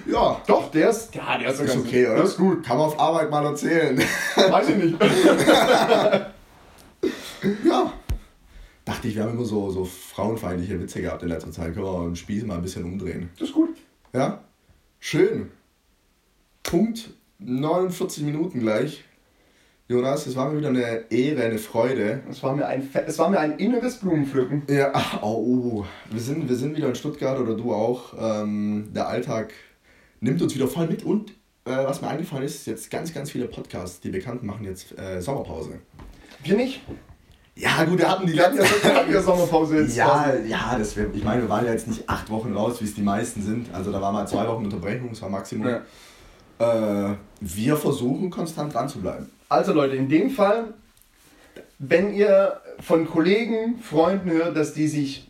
Ja, 0.06 0.42
Doch, 0.46 0.70
der 0.72 0.90
ist. 0.90 1.16
Ja, 1.16 1.38
der 1.38 1.52
ist, 1.52 1.62
ist 1.62 1.78
okay, 1.78 2.06
oder? 2.06 2.16
Der 2.16 2.26
ist 2.26 2.36
gut. 2.38 2.66
Kann 2.66 2.78
man 2.78 2.88
auf 2.88 3.00
Arbeit 3.00 3.32
mal 3.32 3.46
erzählen. 3.46 3.98
Weiß 4.36 4.68
ich 4.70 4.76
nicht. 4.76 4.98
ja. 7.66 7.94
Dachte 8.86 9.08
ich, 9.08 9.16
wir 9.16 9.24
haben 9.24 9.34
immer 9.34 9.46
so, 9.46 9.70
so 9.70 9.86
frauenfeindliche 9.86 10.80
Witze 10.80 11.02
gehabt 11.02 11.22
in 11.24 11.30
letzter 11.30 11.52
Zeit. 11.52 11.74
Können 11.74 11.86
wir 11.86 12.06
den 12.06 12.16
Spieß 12.16 12.46
mal 12.46 12.56
ein 12.56 12.62
bisschen 12.62 12.84
umdrehen. 12.84 13.30
Das 13.38 13.50
ist 13.50 13.54
gut. 13.54 13.78
Ja, 14.14 14.44
schön. 15.00 15.52
Punkt 16.64 17.12
49 17.40 18.24
Minuten 18.24 18.60
gleich. 18.60 19.04
Jonas, 19.88 20.26
es 20.26 20.38
war 20.38 20.50
mir 20.50 20.60
wieder 20.60 20.70
eine 20.70 21.12
Ehre, 21.12 21.44
eine 21.44 21.58
Freude. 21.58 22.22
Es 22.30 22.42
war 22.44 22.56
mir 22.56 22.66
ein, 22.66 22.90
es 23.06 23.20
war 23.20 23.30
mir 23.30 23.40
ein 23.40 23.58
inneres 23.58 23.98
Blumenpflücken. 23.98 24.64
Ja, 24.70 24.94
oh, 25.22 25.26
oh. 25.26 25.86
Wir, 26.10 26.22
sind, 26.22 26.48
wir 26.48 26.56
sind 26.56 26.78
wieder 26.78 26.88
in 26.88 26.96
Stuttgart 26.96 27.38
oder 27.40 27.56
du 27.56 27.74
auch. 27.74 28.14
Ähm, 28.18 28.90
der 28.96 29.10
Alltag 29.10 29.54
nimmt 30.22 30.42
uns 30.42 30.56
wieder 30.56 30.68
voll 30.68 30.88
mit 30.88 31.04
und 31.04 31.32
äh, 31.66 31.72
was 31.72 32.02
mir 32.02 32.08
eingefallen 32.08 32.46
ist, 32.46 32.66
jetzt 32.68 32.90
ganz, 32.90 33.14
ganz 33.14 33.32
viele 33.32 33.48
Podcasts, 33.48 34.00
die 34.00 34.10
Bekannten 34.10 34.46
machen 34.46 34.64
jetzt 34.64 34.98
äh, 34.98 35.22
Sommerpause. 35.22 35.80
Wir 36.44 36.56
nicht. 36.56 36.82
Ja, 37.56 37.84
gut, 37.84 38.00
wir 38.00 38.10
hatten 38.10 38.26
die 38.26 38.40
hatten 38.40 38.58
ja, 39.12 39.22
Sommerpause 39.22 39.82
jetzt. 39.82 39.96
Ja, 39.96 40.34
ja, 40.48 40.76
das 40.78 40.96
wär, 40.96 41.08
ich 41.14 41.24
meine, 41.24 41.44
wir 41.44 41.50
waren 41.50 41.66
ja 41.66 41.74
jetzt 41.74 41.88
nicht 41.88 42.10
acht 42.10 42.30
Wochen 42.30 42.54
raus, 42.54 42.80
wie 42.80 42.86
es 42.86 42.96
die 42.96 43.02
meisten 43.02 43.44
sind. 43.44 43.74
Also 43.74 43.92
da 43.92 44.02
war 44.02 44.12
mal 44.12 44.28
zwei 44.28 44.48
Wochen 44.48 44.64
Unterbrechung, 44.64 45.10
das 45.10 45.22
war 45.22 45.30
Maximum. 45.30 45.68
Ja. 45.68 47.12
Äh, 47.12 47.16
wir 47.42 47.76
versuchen 47.76 48.30
konstant 48.30 48.74
dran 48.74 48.88
zu 48.88 49.00
bleiben. 49.02 49.30
Also 49.50 49.74
Leute, 49.74 49.96
in 49.96 50.08
dem 50.08 50.30
Fall, 50.30 50.74
wenn 51.78 52.14
ihr 52.14 52.62
von 52.80 53.06
Kollegen, 53.06 53.80
Freunden 53.80 54.32
hört, 54.32 54.56
dass 54.56 54.74
die 54.74 54.88
sich, 54.88 55.30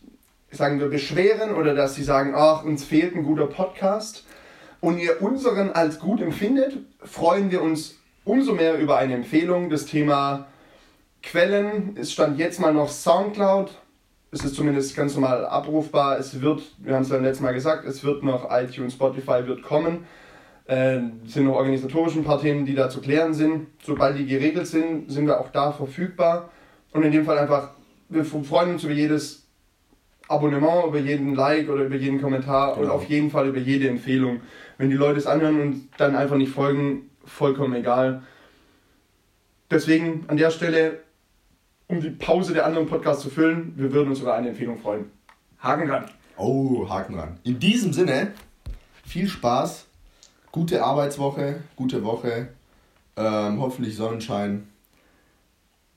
sagen 0.52 0.80
wir, 0.80 0.90
beschweren 0.90 1.56
oder 1.56 1.74
dass 1.74 1.96
sie 1.96 2.04
sagen, 2.04 2.34
ach, 2.36 2.64
uns 2.64 2.84
fehlt 2.84 3.16
ein 3.16 3.24
guter 3.24 3.48
Podcast, 3.48 4.26
und 4.82 4.98
ihr 4.98 5.22
unseren 5.22 5.70
als 5.70 6.00
gut 6.00 6.22
empfindet, 6.22 6.78
freuen 7.04 7.52
wir 7.52 7.62
uns 7.62 8.00
umso 8.26 8.54
mehr 8.54 8.78
über 8.78 8.98
eine 8.98 9.14
Empfehlung. 9.14 9.70
Das 9.70 9.86
Thema 9.86 10.48
Quellen 11.22 11.96
ist 11.96 12.14
stand 12.14 12.38
jetzt 12.40 12.60
mal 12.60 12.74
noch 12.74 12.90
Soundcloud. 12.90 13.72
Es 14.32 14.44
ist 14.44 14.56
zumindest 14.56 14.96
ganz 14.96 15.14
normal 15.16 15.46
abrufbar. 15.46 16.18
Es 16.18 16.42
wird, 16.42 16.62
wir 16.80 16.96
haben 16.96 17.04
es 17.04 17.10
ja 17.10 17.18
letztes 17.18 17.42
Mal 17.42 17.54
gesagt, 17.54 17.86
es 17.86 18.04
wird 18.04 18.24
noch 18.24 18.50
iTunes, 18.50 18.94
Spotify 18.94 19.46
wird 19.46 19.62
kommen. 19.62 20.06
Äh, 20.66 21.00
sind 21.26 21.46
noch 21.46 21.56
organisatorisch 21.56 22.16
ein 22.16 22.24
paar 22.24 22.40
Themen, 22.40 22.66
die 22.66 22.76
da 22.76 22.90
zu 22.90 23.02
klären 23.02 23.34
sind. 23.34 23.68
Sobald 23.84 24.18
die 24.18 24.26
geregelt 24.26 24.68
sind, 24.68 25.12
sind 25.12 25.28
wir 25.28 25.40
auch 25.40 25.50
da 25.50 25.72
verfügbar. 25.72 26.50
Und 26.94 27.04
in 27.04 27.12
dem 27.12 27.26
Fall 27.26 27.38
einfach, 27.38 27.72
wir 28.10 28.24
freuen 28.24 28.72
uns 28.72 28.84
über 28.84 28.94
jedes 28.94 29.48
Abonnement, 30.28 30.88
über 30.88 31.00
jeden 31.00 31.36
Like 31.36 31.70
oder 31.70 31.84
über 31.84 31.96
jeden 31.96 32.22
Kommentar 32.22 32.76
genau. 32.76 32.86
und 32.86 32.92
auf 32.92 33.04
jeden 33.06 33.30
Fall 33.30 33.50
über 33.50 33.60
jede 33.60 33.90
Empfehlung. 33.90 34.42
Wenn 34.78 34.90
die 34.90 34.96
Leute 34.96 35.20
es 35.20 35.28
anhören 35.28 35.62
und 35.62 35.90
dann 35.98 36.16
einfach 36.16 36.38
nicht 36.38 36.52
folgen, 36.52 37.10
vollkommen 37.26 37.76
egal. 37.76 38.24
Deswegen 39.70 40.26
an 40.28 40.38
der 40.38 40.52
Stelle, 40.52 41.00
um 41.92 42.02
die 42.02 42.10
Pause 42.10 42.54
der 42.54 42.66
anderen 42.66 42.88
Podcasts 42.88 43.22
zu 43.22 43.30
füllen, 43.30 43.74
wir 43.76 43.92
würden 43.94 44.10
uns 44.10 44.20
über 44.22 44.34
eine 44.34 44.50
Empfehlung 44.50 44.80
freuen. 44.80 45.12
Haken 45.60 45.90
ran. 45.90 46.06
Oh, 46.38 46.88
Haken 46.90 47.20
ran. 47.20 47.38
In 47.44 47.60
diesem 47.60 47.94
Sinne, 47.94 48.32
viel 49.06 49.28
Spaß 49.28 49.86
gute 50.52 50.84
Arbeitswoche, 50.84 51.62
gute 51.76 52.04
Woche, 52.04 52.50
ähm, 53.16 53.62
hoffentlich 53.62 53.96
Sonnenschein. 53.96 54.68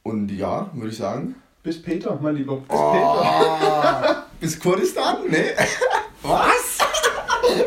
Und 0.03 0.31
ja, 0.31 0.71
würde 0.75 0.91
ich 0.91 0.97
sagen. 0.97 1.37
Bis 1.63 1.81
Peter, 1.81 2.19
mein 2.21 2.37
Lieber. 2.37 2.57
Bis 2.57 2.79
oh, 2.79 2.93
Peter. 2.93 4.27
Bis 4.41 4.61
Kurdistan? 4.61 5.17
Nee. 5.29 5.53
Was? 6.23 6.79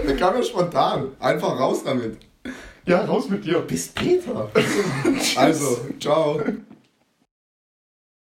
Wir 0.03 0.15
kamen 0.15 0.37
ja 0.37 0.43
spontan. 0.43 1.07
Einfach 1.19 1.59
raus 1.59 1.83
damit. 1.83 2.17
Ja, 2.85 3.05
raus 3.05 3.29
mit 3.29 3.43
dir. 3.43 3.59
Bis 3.61 3.87
Peter. 3.89 4.49
also, 5.35 5.79
ciao. 5.99 6.39